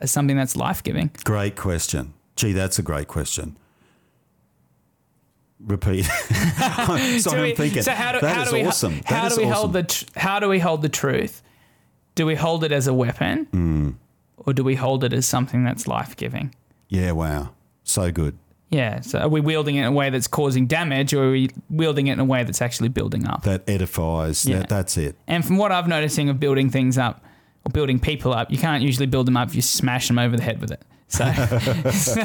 as 0.00 0.10
something 0.10 0.36
that's 0.36 0.54
life 0.54 0.82
giving? 0.82 1.10
Great 1.24 1.56
question. 1.56 2.14
Gee, 2.36 2.52
that's 2.52 2.78
a 2.78 2.82
great 2.82 3.08
question. 3.08 3.56
Repeat. 5.58 6.04
so 7.20 7.32
I'm 7.32 7.56
thinking. 7.56 7.82
so 7.82 7.92
how 7.92 8.12
do, 8.12 8.20
that 8.20 8.36
how 8.36 8.42
is 8.42 8.48
do 8.50 8.54
we, 8.54 8.64
awesome. 8.64 9.00
How 9.04 9.28
do 9.28 9.36
we 9.36 9.42
awesome. 9.42 9.52
hold 9.52 9.72
the 9.72 9.82
tr- 9.82 10.04
How 10.16 10.38
do 10.38 10.48
we 10.48 10.60
hold 10.60 10.82
the 10.82 10.88
truth? 10.88 11.42
Do 12.18 12.26
we 12.26 12.34
hold 12.34 12.64
it 12.64 12.72
as 12.72 12.88
a 12.88 12.92
weapon, 12.92 13.46
Hmm. 13.52 13.90
or 14.38 14.52
do 14.52 14.64
we 14.64 14.74
hold 14.74 15.04
it 15.04 15.12
as 15.12 15.24
something 15.24 15.62
that's 15.62 15.86
life 15.86 16.16
giving? 16.16 16.52
Yeah, 16.88 17.12
wow. 17.12 17.50
So 17.84 18.10
good. 18.10 18.36
Yeah. 18.70 19.02
So 19.02 19.20
are 19.20 19.28
we 19.28 19.40
wielding 19.40 19.76
it 19.76 19.82
in 19.82 19.84
a 19.86 19.92
way 19.92 20.10
that's 20.10 20.26
causing 20.26 20.66
damage, 20.66 21.14
or 21.14 21.28
are 21.28 21.30
we 21.30 21.50
wielding 21.70 22.08
it 22.08 22.14
in 22.14 22.18
a 22.18 22.24
way 22.24 22.42
that's 22.42 22.60
actually 22.60 22.88
building 22.88 23.24
up? 23.24 23.44
That 23.44 23.62
edifies. 23.68 24.44
Yeah. 24.44 24.58
That, 24.58 24.68
that's 24.68 24.96
it. 24.96 25.14
And 25.28 25.44
from 25.44 25.58
what 25.58 25.70
I've 25.70 25.86
noticing 25.86 26.28
of 26.28 26.40
building 26.40 26.70
things 26.70 26.98
up 26.98 27.24
or 27.64 27.70
building 27.70 28.00
people 28.00 28.34
up, 28.34 28.50
you 28.50 28.58
can't 28.58 28.82
usually 28.82 29.06
build 29.06 29.26
them 29.26 29.36
up 29.36 29.50
if 29.50 29.54
you 29.54 29.62
smash 29.62 30.08
them 30.08 30.18
over 30.18 30.36
the 30.36 30.42
head 30.42 30.60
with 30.60 30.72
it. 30.72 30.82
So, 31.10 31.24
so 31.90 32.20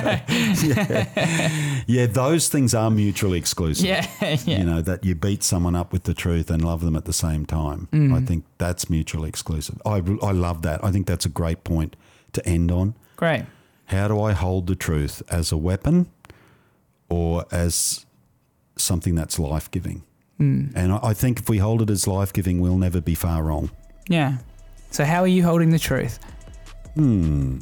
Yeah, 1.87 2.05
those 2.07 2.49
things 2.49 2.73
are 2.73 2.91
mutually 2.91 3.37
exclusive. 3.37 3.85
yeah, 3.85 4.05
yeah. 4.21 4.57
You 4.59 4.63
know, 4.63 4.81
that 4.81 5.03
you 5.03 5.15
beat 5.15 5.41
someone 5.43 5.75
up 5.75 5.93
with 5.93 6.03
the 6.03 6.13
truth 6.13 6.49
and 6.51 6.63
love 6.63 6.81
them 6.81 6.95
at 6.95 7.05
the 7.05 7.13
same 7.13 7.45
time. 7.45 7.87
Mm. 7.91 8.13
I 8.13 8.21
think 8.25 8.45
that's 8.57 8.89
mutually 8.89 9.29
exclusive. 9.29 9.81
I, 9.85 10.01
I 10.21 10.31
love 10.31 10.61
that. 10.63 10.83
I 10.83 10.91
think 10.91 11.07
that's 11.07 11.25
a 11.25 11.29
great 11.29 11.63
point 11.63 11.95
to 12.33 12.45
end 12.47 12.71
on. 12.71 12.95
Great. 13.15 13.45
How 13.85 14.07
do 14.07 14.21
I 14.21 14.33
hold 14.33 14.67
the 14.67 14.75
truth 14.75 15.21
as 15.29 15.51
a 15.51 15.57
weapon 15.57 16.07
or 17.09 17.45
as 17.51 18.05
something 18.75 19.15
that's 19.15 19.39
life 19.39 19.69
giving? 19.71 20.03
Mm. 20.39 20.73
And 20.75 20.93
I, 20.93 20.99
I 21.03 21.13
think 21.13 21.39
if 21.39 21.47
we 21.49 21.59
hold 21.59 21.81
it 21.81 21.89
as 21.89 22.07
life 22.07 22.33
giving, 22.33 22.59
we'll 22.59 22.77
never 22.77 22.99
be 23.01 23.15
far 23.15 23.43
wrong. 23.43 23.71
Yeah. 24.09 24.37
So 24.91 25.05
how 25.05 25.21
are 25.21 25.27
you 25.27 25.43
holding 25.43 25.69
the 25.69 25.79
truth? 25.79 26.19
Hmm. 26.95 27.59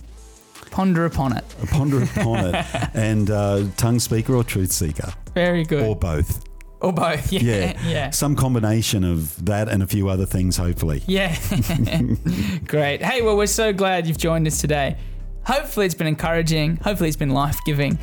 Ponder 0.72 1.06
upon 1.06 1.36
it. 1.38 1.44
Ponder 1.70 2.04
upon 2.04 2.46
it. 2.56 2.66
And 2.94 3.30
uh, 3.30 3.66
tongue 3.78 4.00
speaker 4.00 4.34
or 4.36 4.44
truth 4.44 4.72
seeker, 4.72 5.14
Very 5.34 5.64
good. 5.66 5.84
or 5.84 5.96
both. 5.96 6.44
Or, 6.82 6.92
both. 6.92 7.24
both. 7.24 7.34
Yeah. 7.34 7.42
Yeah. 7.42 7.82
Yeah. 7.88 8.10
Some 8.12 8.36
combination 8.36 9.04
of 9.04 9.46
that 9.46 9.70
and 9.70 9.84
a 9.84 9.88
few 9.88 10.10
other 10.10 10.26
things, 10.26 10.58
hopefully. 10.58 11.04
Yeah. 11.08 11.36
Great. 12.68 13.02
Hey, 13.04 13.22
well, 13.22 13.38
we're 13.38 13.46
so 13.48 13.72
glad 13.74 14.08
you've 14.08 14.18
joined 14.18 14.48
us 14.48 14.60
today. 14.60 14.98
Hopefully, 15.44 15.86
it's 15.86 15.96
been 15.96 16.08
encouraging. 16.08 16.78
Hopefully, 16.78 17.10
it's 17.10 17.18
been 17.18 17.32
life 17.32 17.58
giving. 17.66 17.98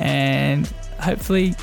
And 0.00 0.66
hopefully, 1.00 1.54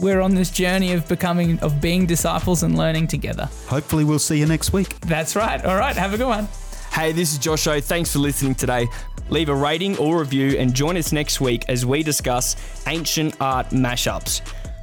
we're 0.00 0.20
on 0.20 0.34
this 0.34 0.50
journey 0.50 0.92
of 0.92 1.08
becoming, 1.08 1.58
of 1.60 1.80
being 1.80 2.06
disciples 2.06 2.62
and 2.62 2.76
learning 2.78 3.08
together. 3.08 3.48
Hopefully, 3.66 4.04
we'll 4.04 4.18
see 4.18 4.38
you 4.38 4.46
next 4.46 4.72
week. 4.72 5.00
That's 5.00 5.34
right. 5.34 5.64
All 5.64 5.76
right. 5.76 5.96
Have 5.96 6.14
a 6.14 6.16
good 6.18 6.28
one. 6.28 6.46
Hey, 6.92 7.12
this 7.12 7.32
is 7.32 7.38
Josho. 7.38 7.82
Thanks 7.82 8.12
for 8.12 8.18
listening 8.18 8.54
today. 8.56 8.88
Leave 9.30 9.48
a 9.48 9.54
rating 9.54 9.96
or 9.98 10.18
review 10.18 10.58
and 10.58 10.74
join 10.74 10.96
us 10.96 11.12
next 11.12 11.40
week 11.40 11.64
as 11.68 11.86
we 11.86 12.02
discuss 12.02 12.56
ancient 12.86 13.36
art 13.40 13.68
mashups. 13.68 14.40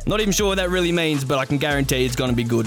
Not 0.08 0.22
even 0.22 0.32
sure 0.32 0.48
what 0.48 0.56
that 0.56 0.70
really 0.70 0.91
means, 0.91 1.26
but 1.26 1.38
I 1.38 1.45
can 1.45 1.58
guarantee 1.58 2.06
it's 2.06 2.16
going 2.16 2.32
to 2.32 2.36
be 2.36 2.45
good. 2.45 2.66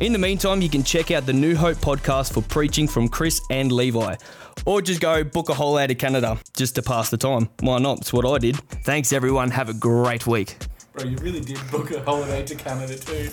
In 0.00 0.12
the 0.12 0.18
meantime, 0.18 0.60
you 0.60 0.68
can 0.68 0.82
check 0.82 1.10
out 1.10 1.26
the 1.26 1.32
New 1.32 1.54
Hope 1.54 1.76
podcast 1.76 2.32
for 2.32 2.42
preaching 2.42 2.88
from 2.88 3.08
Chris 3.08 3.40
and 3.50 3.70
Levi. 3.70 4.16
Or 4.66 4.82
just 4.82 5.00
go 5.00 5.22
book 5.22 5.48
a 5.50 5.54
holiday 5.54 5.86
to 5.86 5.94
Canada 5.94 6.38
just 6.56 6.74
to 6.74 6.82
pass 6.82 7.10
the 7.10 7.16
time. 7.16 7.48
Why 7.60 7.78
not? 7.78 7.98
It's 7.98 8.12
what 8.12 8.26
I 8.26 8.38
did. 8.38 8.56
Thanks, 8.84 9.12
everyone. 9.12 9.50
Have 9.50 9.68
a 9.68 9.74
great 9.74 10.26
week. 10.26 10.56
Bro, 10.94 11.04
you 11.04 11.16
really 11.18 11.40
did 11.40 11.58
book 11.70 11.90
a 11.92 12.02
holiday 12.02 12.44
to 12.44 12.54
Canada 12.56 12.96
too. 12.98 13.30